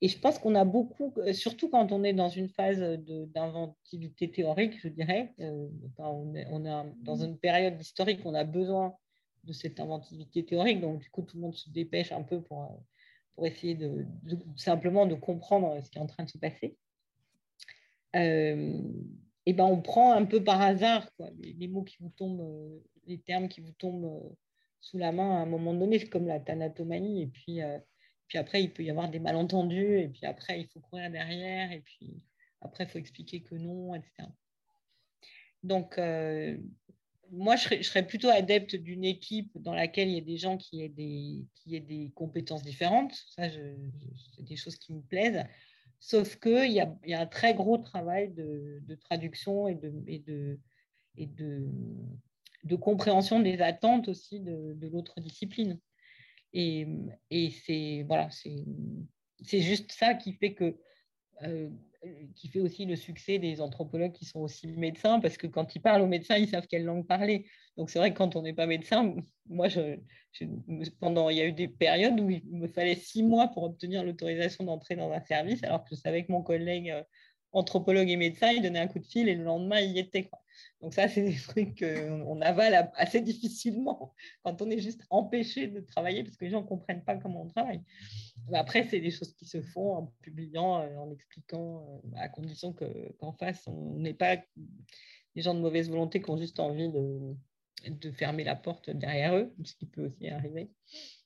[0.00, 4.30] Et je pense qu'on a beaucoup, euh, surtout quand on est dans une phase d'inventivité
[4.30, 5.68] théorique, je dirais, euh,
[5.98, 6.46] on, est,
[7.02, 8.94] dans une période historique on a besoin
[9.44, 12.62] de cette inventivité théorique, donc du coup tout le monde se dépêche un peu pour,
[13.40, 13.78] euh, essayer
[14.56, 16.76] simplement de comprendre ce qui est en train de se passer.
[18.14, 21.08] et ben on prend un peu par hasard
[21.38, 24.36] les, mots qui vous tombent, les termes qui vous tombent
[24.80, 27.60] sous la main à un moment donné, comme la thanatomanie, et puis
[28.28, 31.72] puis après, il peut y avoir des malentendus, et puis après, il faut courir derrière,
[31.72, 32.22] et puis
[32.60, 34.28] après, il faut expliquer que non, etc.
[35.62, 36.56] Donc, euh,
[37.30, 40.82] moi, je serais, plutôt adepte d'une équipe dans laquelle il y ait des gens qui
[40.82, 43.14] aient des, qui aient des compétences différentes.
[43.34, 45.44] Ça, c'est des choses qui me plaisent.
[46.00, 49.92] Sauf qu'il y a, y a un très gros travail de, de traduction et de,
[51.16, 51.66] et de,
[52.64, 55.78] de compréhension des attentes aussi de, l'autre discipline.
[56.52, 56.86] Et,
[57.30, 60.78] et c'est voilà, c'est juste ça qui fait que
[61.42, 61.68] euh,
[62.36, 65.80] qui fait aussi le succès des anthropologues qui sont aussi médecins, parce que quand ils
[65.80, 67.46] parlent aux médecins, ils savent quelle langue parler.
[67.76, 69.16] Donc c'est vrai que quand on n'est pas médecin,
[69.46, 69.98] moi, je,
[71.00, 74.04] pendant, il y a eu des périodes où il me fallait six mois pour obtenir
[74.04, 77.02] l'autorisation d'entrer dans un service, alors que je savais que mon collègue euh,
[77.52, 80.30] anthropologue et médecin, il donnait un coup de fil et le lendemain, il y était.
[80.80, 85.80] Donc ça, c'est des trucs qu'on avale assez difficilement quand on est juste empêché de
[85.80, 87.82] travailler parce que les gens ne comprennent pas comment on travaille.
[88.52, 92.72] Après, c'est des choses qui se font en publiant, euh, en expliquant, euh, à condition
[92.72, 94.36] qu'en face, on n'est pas
[95.34, 97.36] des gens de mauvaise volonté qui ont juste envie de,
[98.12, 100.70] fermer la porte derrière eux, ce qui peut aussi arriver.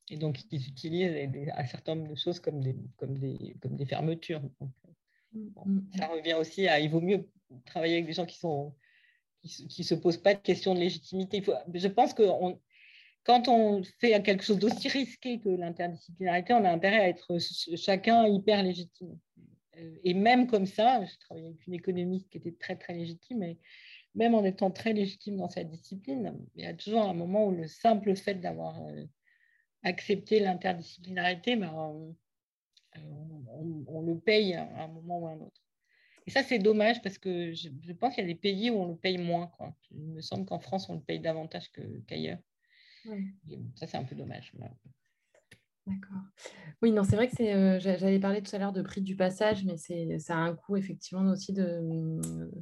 [0.08, 4.42] Et donc, ils utilisent un certain nombre de choses comme des, fermetures.
[5.34, 5.80] Mm.
[5.96, 7.28] ça revient aussi à, il vaut mieux
[7.66, 8.74] travailler avec des gens qui sont
[9.44, 11.42] qui ne se posent pas de questions de légitimité.
[11.74, 12.22] je pense que
[13.24, 17.38] quand on fait quelque chose d'aussi risqué que l'interdisciplinarité, on a intérêt à être
[17.76, 19.18] chacun hyper légitime.
[19.78, 23.38] Euh, et même comme ça, j'ai travaillé avec une économiste qui était très très légitime,
[23.38, 23.58] mais
[24.14, 27.52] même en étant très légitime dans sa discipline, il y a toujours un moment où
[27.52, 29.04] le simple fait d'avoir euh,
[29.82, 31.72] accepté l'interdisciplinarité, ben,
[32.96, 33.00] euh,
[33.62, 35.62] on, on, le paye à un moment ou à un autre.
[36.26, 38.88] Et ça, c'est dommage parce que je, pense qu'il y a des pays où on
[38.88, 39.48] le paye moins.
[39.48, 39.74] Quoi.
[39.90, 41.70] Il me semble qu'en France, on le paye davantage
[42.06, 42.38] qu'ailleurs.
[43.74, 44.52] Ça, c'est un peu dommage.
[45.86, 46.22] D'accord.
[46.80, 47.52] Oui, non, c'est vrai que c'est.
[47.54, 50.54] Euh, j'allais parler tout à l'heure de prix du passage, mais c'est ça a un
[50.54, 51.80] coût effectivement aussi de,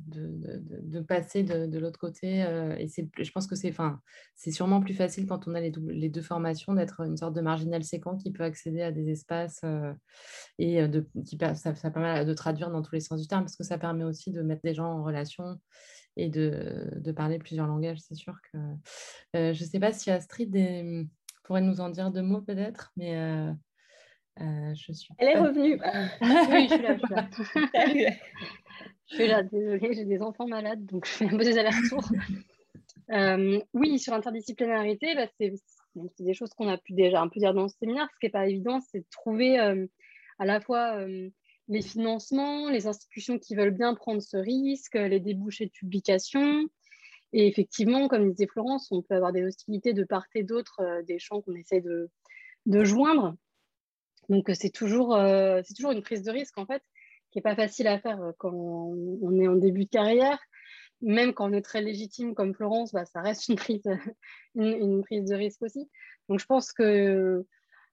[0.06, 2.42] de, de, passer de, l'autre côté.
[2.44, 4.00] Euh, et c'est, je pense que c'est, enfin,
[4.36, 7.42] c'est sûrement plus facile quand on a les, les deux formations d'être une sorte de
[7.42, 9.92] marginal séquent qui peut accéder à des espaces euh,
[10.58, 13.64] et de, qui ça, permet de traduire dans tous les sens du terme parce que
[13.64, 15.58] ça permet aussi de mettre des gens en relation
[16.16, 18.00] et de, parler plusieurs langages.
[18.00, 18.58] C'est sûr que
[19.34, 20.54] je ne sais pas si Astrid
[21.42, 23.52] pourrait nous en dire deux mots peut-être, mais euh,
[24.40, 25.12] euh, je suis.
[25.18, 25.80] Elle est revenue.
[26.20, 26.96] oui, je suis là.
[27.06, 28.10] Je suis là,
[29.06, 32.08] je suis là désolée, j'ai des enfants malades, donc je fais un peu des allers-retours.
[33.12, 35.52] Euh, oui, sur l'interdisciplinarité, bah, c'est
[36.20, 38.08] des choses qu'on a pu déjà un peu dire dans ce séminaire.
[38.14, 41.04] Ce qui n'est pas évident, c'est de trouver à la fois
[41.66, 46.68] les financements, les institutions qui veulent bien prendre ce risque, les débouchés de publication,
[47.32, 51.02] et effectivement, comme disait Florence, on peut avoir des hostilités de part et d'autre euh,
[51.02, 52.10] des champs qu'on essaie de,
[52.84, 53.36] joindre.
[54.28, 56.82] Donc, euh, c'est toujours, euh, toujours une prise de risque, en fait,
[57.30, 60.38] qui n'est pas facile à faire quand on est en début de carrière.
[61.02, 63.84] Même quand on est très légitime comme Florence, bah, ça reste une prise,
[64.56, 65.88] une, prise de risque aussi.
[66.28, 67.44] Donc, je pense que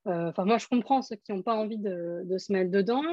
[0.09, 3.03] Enfin, moi, je comprends ceux qui n'ont pas envie de, se mettre dedans.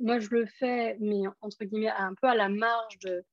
[0.00, 3.24] moi, je le fais, mais entre guillemets, un peu à la marge de,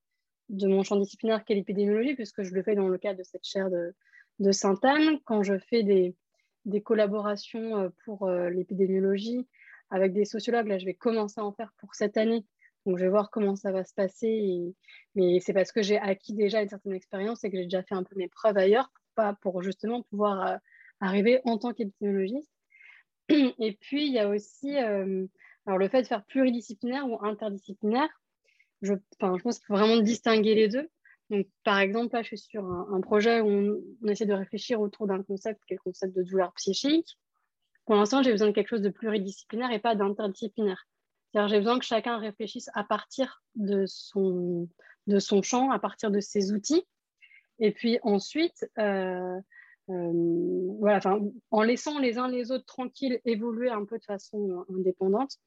[0.49, 3.45] de mon champ disciplinaire qu'est l'épidémiologie, puisque je le fais dans le cadre de cette
[3.45, 3.93] chaire de,
[4.39, 5.19] de Sainte-Anne.
[5.25, 6.15] Quand je fais des,
[6.83, 9.47] collaborations euh, pour euh, l'épidémiologie
[9.89, 12.45] avec des sociologues, là, je vais commencer à en faire pour cette année.
[12.85, 14.73] Donc, je vais voir comment ça va se passer.
[15.15, 17.95] Mais c'est parce que j'ai acquis déjà une certaine expérience et que j'ai déjà fait
[17.95, 20.59] un peu mes preuves ailleurs pas, pour justement pouvoir
[21.01, 22.51] arriver en tant qu'épidémiologiste.
[23.29, 24.77] Et puis, il y a aussi
[25.67, 28.09] alors, le fait de faire pluridisciplinaire ou interdisciplinaire.
[28.81, 30.89] Je, pense qu'il faut vraiment distinguer les deux.
[31.29, 35.07] Donc, par exemple, là, je suis sur un, projet où on, essaie de réfléchir autour
[35.07, 37.17] d'un concept qui est le concept de douleur psychique.
[37.85, 40.87] Pour l'instant, j'ai besoin de quelque chose de pluridisciplinaire et pas d'interdisciplinaire.
[41.31, 44.69] C'est-à-dire, j'ai besoin que chacun réfléchisse à partir de son,
[45.07, 46.83] de son champ, à partir de ses outils.
[47.59, 49.39] Et puis ensuite, euh,
[49.89, 50.99] euh, voilà,
[51.51, 55.37] en laissant les uns les autres tranquilles évoluer un peu de façon indépendante,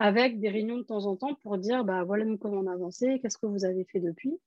[0.00, 2.72] avec des réunions de temps en temps pour dire bah, voilà nous comment on a
[2.72, 4.40] avancé, qu'est-ce que vous avez fait depuis.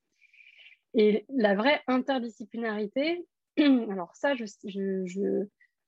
[0.96, 3.26] Et la vraie interdisciplinarité,
[3.58, 4.34] alors ça,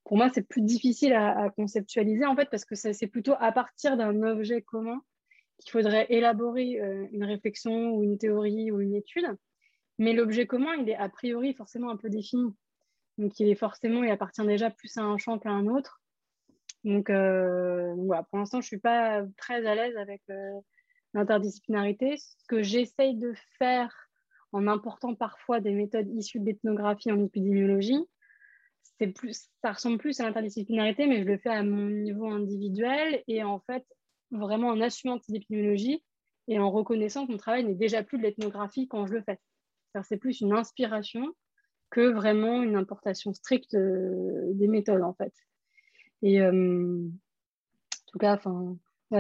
[0.04, 3.98] pour moi, c'est plus difficile à, conceptualiser en fait, parce que c'est plutôt à partir
[3.98, 5.02] d'un objet commun
[5.58, 9.26] qu'il faudrait élaborer euh, une réflexion ou une théorie ou une étude.
[9.98, 12.54] Mais l'objet commun, il est a priori forcément un peu défini.
[13.18, 16.02] Donc, il est forcément, il appartient déjà plus à un champ qu'à un autre.
[16.86, 20.52] Donc, euh, voilà, pour l'instant, je ne suis pas très à l'aise avec euh,
[21.16, 22.16] l'interdisciplinarité.
[22.18, 23.92] Ce que j'essaye de faire
[24.52, 28.06] en important parfois des méthodes issues de l'ethnographie en épidémiologie.
[29.16, 33.44] Plus, ça ressemble plus à l'interdisciplinarité, mais je le fais à mon niveau individuel et
[33.44, 33.84] en fait,
[34.32, 36.04] vraiment en assumant cette épidémiologie
[36.48, 39.40] et en reconnaissant que mon travail n'est déjà plus de l'ethnographie quand je le fais.
[40.04, 41.34] C'est plus une inspiration
[41.90, 45.34] que vraiment une importation stricte euh, des méthodes, en fait.
[46.22, 48.40] Et euh, en tout cas,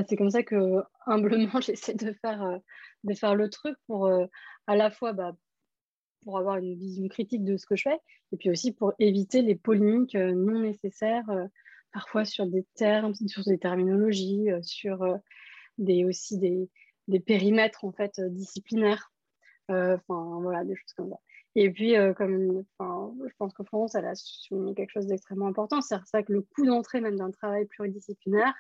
[0.07, 2.57] c'est comme ça que humblement, j'essaie de faire, euh,
[3.03, 4.09] de faire le truc pour
[4.67, 5.35] à la fois bah,
[6.26, 7.99] pour avoir une vision critique de ce que je fais,
[8.34, 11.45] et puis aussi pour éviter les polémiques euh, non nécessaires, euh,
[11.93, 15.05] parfois sur des termes, sur des terminologies, euh, sur
[15.77, 16.69] des, aussi des,
[17.07, 19.13] des, périmètres en fait disciplinaires.
[19.69, 21.19] Enfin, voilà, des choses comme ça.
[21.56, 23.64] Et puis, comme je pense que
[23.98, 27.32] elle a souligné quelque chose d'extrêmement important, c'est ça que le coût d'entrée même d'un
[27.32, 28.53] travail pluridisciplinaire,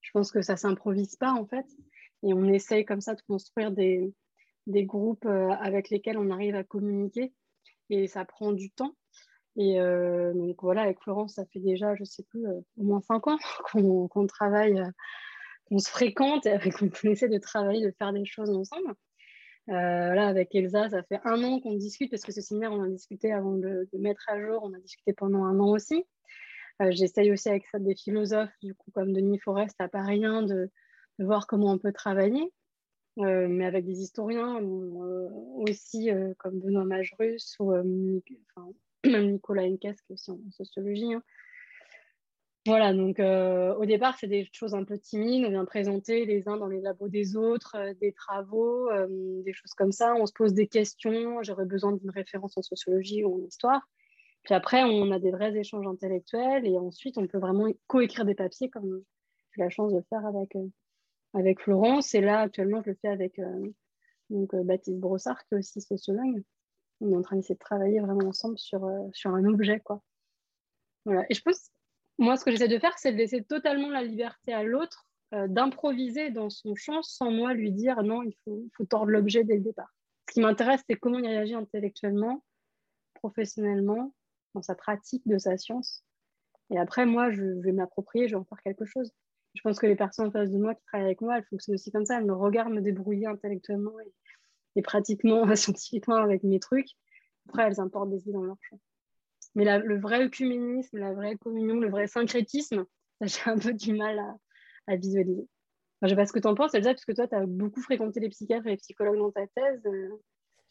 [0.00, 1.66] je pense que ça ne s'improvise pas en fait.
[2.22, 4.12] Et on essaye comme ça de construire des,
[4.66, 7.32] des groupes euh, avec lesquels on arrive à communiquer
[7.90, 8.94] et ça prend du temps.
[9.56, 13.00] Et euh, donc voilà, avec Florence, ça fait déjà, je sais plus, euh, au moins
[13.00, 13.38] cinq ans
[13.72, 14.82] qu'on travaille,
[15.66, 18.94] qu'on se fréquente et qu'on essaie de travailler, de faire des choses ensemble.
[19.66, 22.88] Là, avec Elsa, ça fait un an qu'on discute parce que ce séminaire, on a
[22.88, 26.04] discuté avant de, mettre à jour, on a discuté pendant un an aussi.
[26.90, 30.70] J'essaye aussi avec ça des philosophes, du coup, comme Denis Forest à Paris, de,
[31.18, 32.52] de voir comment on peut travailler.
[33.18, 37.74] Euh, mais avec des historiens euh, aussi, euh, comme Benoît Majerus ou
[39.04, 41.12] Nicolas Enkes, qui est aussi en sociologie.
[41.12, 41.22] Hein.
[42.64, 45.44] Voilà, donc au départ, c'est des choses un peu timides.
[45.44, 49.90] On vient présenter les uns dans les labos des autres, des travaux, des choses comme
[49.90, 50.14] ça.
[50.14, 51.42] On se pose des questions.
[51.42, 53.88] J'aurais besoin d'une référence en sociologie ou en histoire.
[54.44, 58.36] Puis après, on a des vrais échanges intellectuels et ensuite, on peut vraiment coécrire des
[58.36, 59.02] papiers comme
[59.54, 60.56] j'ai la chance de faire avec,
[61.34, 62.14] avec Florence.
[62.14, 63.70] Et là, actuellement, je le fais avec euh,
[64.30, 66.42] donc, euh, Baptiste Brossard, qui est aussi sociologue.
[67.00, 69.80] On est en train d'essayer de travailler vraiment ensemble sur, euh, sur un objet.
[69.80, 70.02] Quoi.
[71.04, 71.24] Voilà.
[71.30, 71.70] Et je pense,
[72.22, 75.06] moi, ce que j'essaie de faire, c'est de laisser totalement la liberté à l'autre
[75.48, 79.54] d'improviser dans son champ sans moi lui dire non, il faut, faut tordre l'objet dès
[79.54, 79.90] le départ.
[80.28, 82.44] Ce qui m'intéresse, c'est comment il réagit intellectuellement,
[83.14, 84.14] professionnellement,
[84.54, 86.04] dans sa pratique de sa science.
[86.68, 89.10] Et après, moi, je vais m'approprier, je vais en faire quelque chose
[89.54, 91.74] je pense que les personnes en face de moi qui travaillent avec moi, elles fonctionnent
[91.74, 92.18] aussi comme ça.
[92.18, 93.92] Elles me regardent me débrouiller intellectuellement
[94.76, 96.88] et, pratiquement scientifiquement avec mes trucs.
[97.48, 98.78] Après, elles importent des idées dans leur champ.
[99.54, 102.84] Mais le vrai œcuménisme, la vraie communion, le vrai syncrétisme,
[103.20, 104.18] j'ai un peu du mal
[104.86, 105.46] à, visualiser.
[106.00, 107.46] je ne sais pas ce que tu en penses, Elsa, parce que toi, tu as
[107.46, 109.82] beaucoup fréquenté les psychiatres et les psychologues dans ta thèse.
[109.86, 110.08] Euh,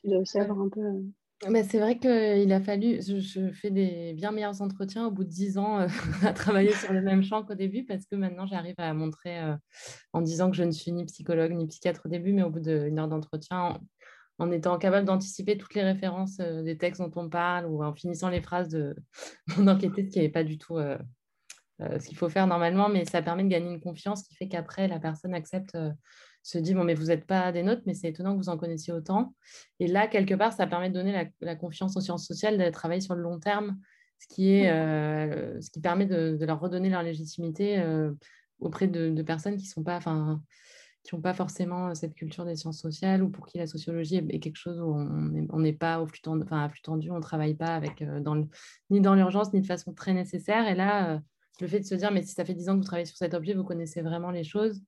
[0.02, 0.82] tu dois aussi avoir un peu.
[0.82, 5.30] Euh, c'est vrai qu'il a fallu, je, fais des bien meilleurs entretiens au bout de
[5.30, 5.88] dix ans euh,
[6.24, 9.56] à travailler sur le même champ qu'au début parce que maintenant j'arrive à montrer euh,
[10.14, 12.60] en disant que je ne suis ni psychologue ni psychiatre au début, mais au bout
[12.60, 13.80] d'une heure d'entretien,
[14.38, 17.94] en, étant capable d'anticiper toutes les références euh, des textes dont on parle ou en
[17.94, 18.96] finissant les phrases de
[19.58, 20.80] mon enquêté, ce qui n'est pas du tout
[21.80, 24.88] ce qu'il faut faire normalement, mais ça permet de gagner une confiance qui fait qu'après
[24.88, 25.76] la personne accepte
[26.44, 28.58] se dit bon mais vous n'êtes pas des nôtres mais c'est étonnant que vous en
[28.58, 29.36] connaissiez autant.
[29.80, 33.02] Et là quelque part ça permet de donner la, confiance aux sciences sociales de travailler
[33.02, 33.80] sur le long terme
[34.20, 38.12] ce qui est euh, ce qui permet de, leur redonner leur légitimité euh,
[38.60, 40.42] auprès de, personnes qui sont pas enfin
[41.04, 44.40] qui n'ont pas forcément cette culture des sciences sociales ou pour qui la sociologie est,
[44.40, 47.22] quelque chose où on n'est pas au flux tendu, enfin, à flux tendu, on ne
[47.22, 48.48] travaille pas avec, euh, dans
[48.90, 50.68] ni dans l'urgence, ni de façon très nécessaire.
[50.68, 51.22] Et là,
[51.60, 53.18] le fait de se dire, mais si ça fait 10 ans que vous travaillez sur
[53.18, 54.82] cet objet, vous connaissez vraiment les choses,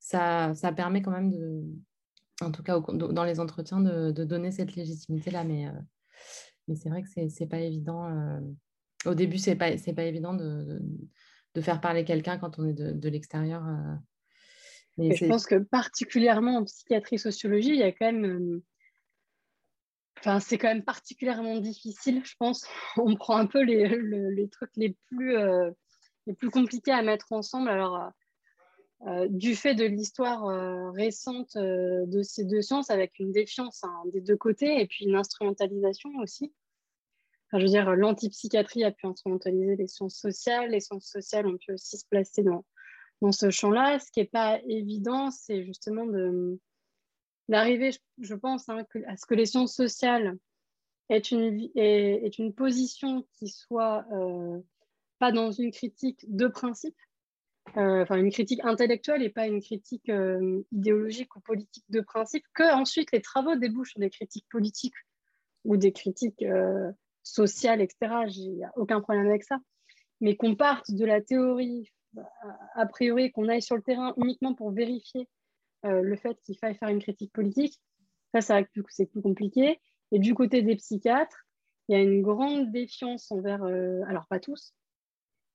[0.00, 1.62] ça, ça permet quand même de,
[2.40, 5.44] en tout cas dans les entretiens, de, donner cette légitimité-là.
[5.44, 5.72] Mais, euh,
[6.66, 8.08] mais c'est vrai que c'est n'est pas évident.
[9.06, 10.82] au début, c'est pas, pas évident de,
[11.54, 13.62] de, faire parler quelqu'un quand on est de l'extérieur.
[14.98, 18.62] Mais je pense que particulièrement en psychiatrie sociologie, il y a quand même
[20.24, 22.64] Enfin, c'est quand même particulièrement difficile, je pense.
[22.96, 25.70] On prend un peu les, les trucs les plus, euh,
[26.28, 27.68] les plus compliqués à mettre ensemble.
[27.68, 28.08] Alors, euh,
[29.08, 30.44] euh, du fait de l'histoire
[30.94, 35.16] récente de ces deux sciences, avec une défiance hein, des deux côtés et puis une
[35.16, 36.54] instrumentalisation aussi.
[37.48, 41.58] Enfin, je veux dire, l'antipsychiatrie a pu instrumentaliser les sciences sociales, les sciences sociales ont
[41.58, 42.64] pu aussi se placer dans,
[43.22, 43.98] dans ce champ-là.
[44.00, 46.06] Ce qui n'est pas évident, c'est justement
[47.48, 50.36] d'arriver, je pense, hein, à ce que les sciences sociales
[51.08, 54.60] aient une position qui soit euh,
[55.18, 56.96] pas dans une critique de principe,
[57.76, 62.44] euh, enfin une critique intellectuelle et pas une critique euh, idéologique ou politique de principe,
[62.54, 64.94] que ensuite les travaux débouchent sur des critiques politiques
[65.64, 66.44] ou des critiques
[67.22, 68.24] sociales, etc.
[68.26, 69.58] Il n'y a aucun problème avec ça.
[70.20, 71.88] Mais qu'on parte de la théorie,
[72.74, 75.28] a priori, qu'on aille sur le terrain uniquement pour vérifier
[75.84, 77.80] euh, le fait qu'il faille faire une critique politique,
[78.34, 78.40] ça,
[78.88, 79.80] c'est plus compliqué.
[80.10, 81.44] Et du côté des psychiatres,
[81.88, 84.74] il y a une grande défiance envers, euh, alors pas tous,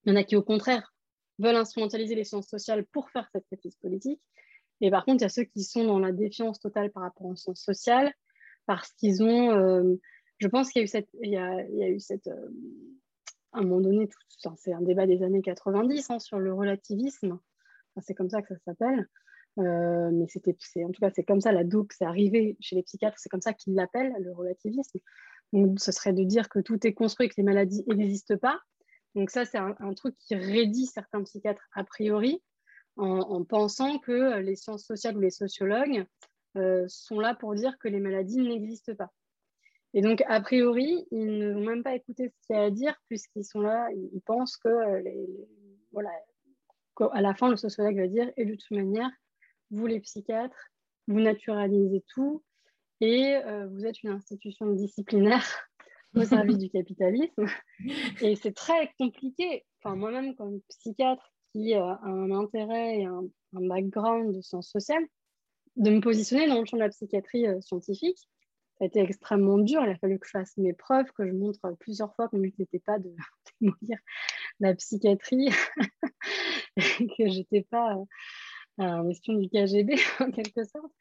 [0.03, 0.93] il y en a qui au contraire
[1.39, 4.21] veulent instrumentaliser les sciences sociales pour faire cette critique politique.
[4.81, 7.27] Et par contre, il y a ceux qui sont dans la défiance totale par rapport
[7.27, 8.11] aux sciences sociales,
[8.65, 9.95] parce qu'ils ont, euh,
[10.39, 10.85] je pense qu'il
[11.21, 12.29] y a, eu cette,
[13.53, 14.09] à un moment donné,
[14.57, 17.39] c'est un débat des années 90 hein, sur le relativisme,
[18.01, 19.07] c'est comme ça que ça s'appelle,
[19.59, 22.83] euh, mais c'était, en tout cas, c'est comme ça, la DOC, c'est arrivé chez les
[22.83, 24.99] psychiatres, c'est comme ça qu'ils l'appellent, le relativisme.
[25.53, 28.59] Donc, ce serait de dire que tout est construit, que les maladies n'existent pas.
[29.15, 32.43] Donc, ça, c'est un, truc qui raidit certains psychiatres a priori,
[32.97, 36.05] en, pensant que les sciences sociales ou les sociologues
[36.57, 39.11] euh, sont là pour dire que les maladies n'existent pas.
[39.93, 42.69] Et donc, a priori, ils ne vont même pas écouter ce qu'il y a à
[42.69, 45.01] dire, puisqu'ils sont là, ils pensent que, euh,
[45.91, 46.11] voilà,
[46.95, 49.09] qu'à la fin, le sociologue va dire, et de toute manière,
[49.71, 50.71] vous les psychiatres,
[51.07, 52.43] vous naturalisez tout
[52.99, 55.45] et euh, vous êtes une institution disciplinaire
[56.15, 57.45] au service du capitalisme.
[58.21, 59.65] Et c'est très compliqué.
[59.81, 63.23] Enfin, moi-même, comme psychiatre qui a un intérêt et un,
[63.53, 65.05] background de sciences sociales,
[65.77, 68.19] de me positionner dans le champ de la psychiatrie euh, scientifique,
[68.77, 69.83] ça a été extrêmement dur.
[69.83, 72.43] Il a fallu que je fasse mes preuves, que je montre plusieurs fois que mon
[72.43, 73.13] but n'était pas de
[73.61, 73.97] mourir
[74.59, 75.49] la psychiatrie,
[77.17, 77.97] que j'étais pas
[78.77, 80.91] en question du KGB en quelque sorte.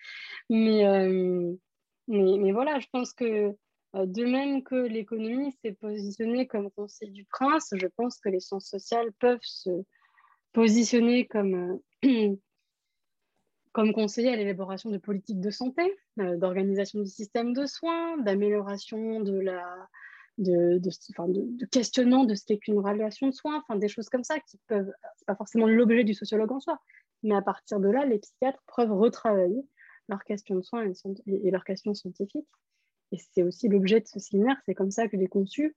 [0.51, 1.55] Euh,
[2.09, 3.55] mais, mais, voilà, je pense que
[3.94, 8.40] euh, de même que l'économie s'est positionnée comme conseil du prince, je pense que les
[8.40, 9.70] sciences sociales peuvent se
[10.53, 12.36] positionner comme, euh,
[13.77, 15.82] comme conseiller à l'élaboration de politiques de santé,
[16.16, 19.62] d'organisation du système de soins, d'amélioration de la,
[20.39, 24.24] de, de, de, questionnement de ce qu'est qu'une relation de soins, enfin des choses comme
[24.24, 26.81] ça qui peuvent, c'est pas forcément l'objet du sociologue en soi,
[27.23, 29.62] mais à partir de là, les psychiatres peuvent retravailler
[30.09, 30.90] leurs questions de soins
[31.27, 32.48] et, leurs questions scientifiques.
[33.12, 35.77] Et c'est aussi l'objet de ce séminaire, c'est comme ça que j'ai conçu,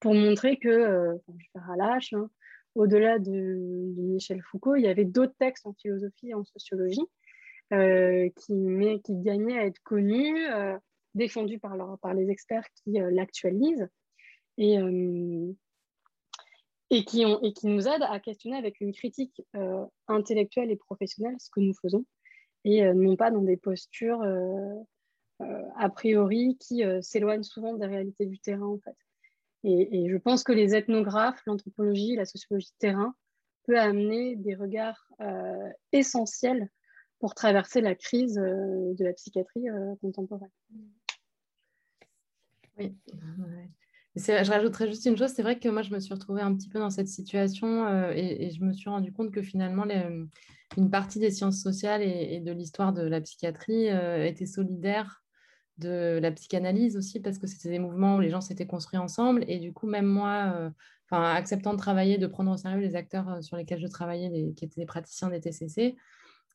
[0.00, 2.30] pour montrer que, euh, je vais faire à l'âge, hein,
[2.74, 7.06] au-delà de, Michel Foucault, il y avait d'autres textes en philosophie et en sociologie
[7.72, 10.76] euh, qui, qui gagnaient à être connus, euh,
[11.14, 13.88] défendus par, par les experts qui l'actualisent.
[14.56, 14.78] Et,
[16.90, 20.76] et qui, ont, et qui nous aident à questionner avec une critique euh, intellectuelle et
[20.76, 22.04] professionnelle ce que nous faisons,
[22.64, 24.80] et euh, non pas dans des postures euh,
[25.76, 28.96] a priori qui s'éloignent souvent des réalités du terrain en fait.
[29.64, 33.14] Et, et je pense que les ethnographes, l'anthropologie, la sociologie de terrain
[33.66, 35.08] peut amener des regards
[35.90, 36.70] essentiels
[37.24, 39.64] pour traverser la crise de la psychiatrie
[40.02, 40.50] contemporaine.
[42.78, 42.94] Oui,
[44.14, 46.68] je rajouterais juste une chose, c'est vrai que moi, je me suis retrouvée un petit
[46.68, 49.86] peu dans cette situation euh, et, je me suis rendu compte que finalement,
[50.76, 55.24] une partie des sciences sociales et, de l'histoire de la psychiatrie euh, était solidaire
[55.78, 59.46] de la psychanalyse aussi, parce que c'était des mouvements où les gens s'étaient construits ensemble.
[59.48, 60.70] Et du coup, même moi, euh,
[61.10, 64.80] acceptant de travailler, de prendre au sérieux les acteurs sur lesquels je travaillais, qui étaient
[64.80, 65.96] des praticiens des TCC,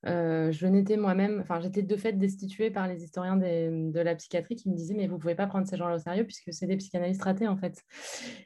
[0.05, 4.55] euh, je n'étais moi-même, enfin, j'étais de fait destituée par les historiens de la psychiatrie
[4.55, 6.67] qui me disaient mais vous ne pouvez pas prendre ces gens-là au sérieux puisque c'est
[6.67, 7.83] des psychanalystes ratés en fait.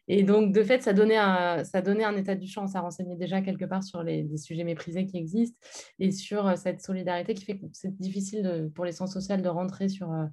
[0.08, 3.16] Et donc de fait, ça donnait un, ça donnait un état du champ, ça renseignait
[3.16, 5.58] déjà quelque part sur les, sujets méprisés qui existent
[6.00, 9.50] et sur euh, cette solidarité qui fait que c'est difficile pour les sciences sociales de
[9.50, 10.26] rentrer sur, euh,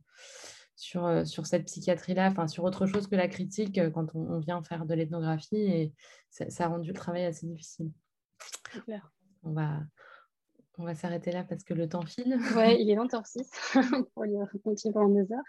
[0.75, 4.87] sur, sur cette psychiatrie-là, enfin sur autre chose que la critique quand on, vient faire
[4.87, 5.93] de l'ethnographie et
[6.31, 7.91] ça, ça, a rendu le travail assez difficile.
[9.43, 9.81] On va,
[10.79, 12.39] on va s'arrêter là parce que le temps file.
[12.57, 15.45] Oui, il est 20h06 pour continuer pendant deux heures.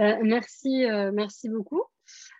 [0.00, 1.82] Euh, merci, euh, merci beaucoup.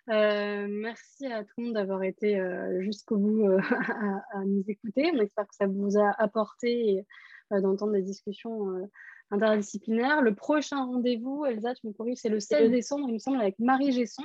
[0.07, 2.41] merci à tout le monde d'avoir été
[2.79, 3.45] jusqu'au bout
[4.33, 5.11] à, nous écouter.
[5.13, 7.05] On espère que ça vous a apporté
[7.51, 8.89] d'entendre des discussions
[9.31, 10.21] interdisciplinaires.
[10.21, 13.59] Le prochain rendez-vous, Elsa, tu me corriges, c'est le 16 décembre, il me semble, avec
[13.59, 14.23] Marie Gesson.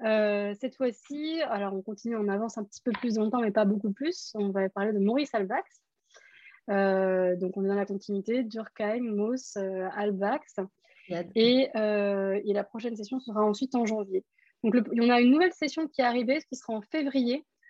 [0.00, 3.50] Cette fois-ci, alors on continue, on avance un petit peu plus dans le temps, mais
[3.50, 4.32] pas beaucoup plus.
[4.34, 5.82] On va parler de Maurice Albax.
[6.68, 10.56] Donc on est dans la continuité, Durkheim, Mauss, Albax.
[11.34, 14.24] Et, et, la prochaine session sera ensuite en janvier.
[14.62, 17.44] Donc, en a une nouvelle session qui est arrivée, qui sera en février,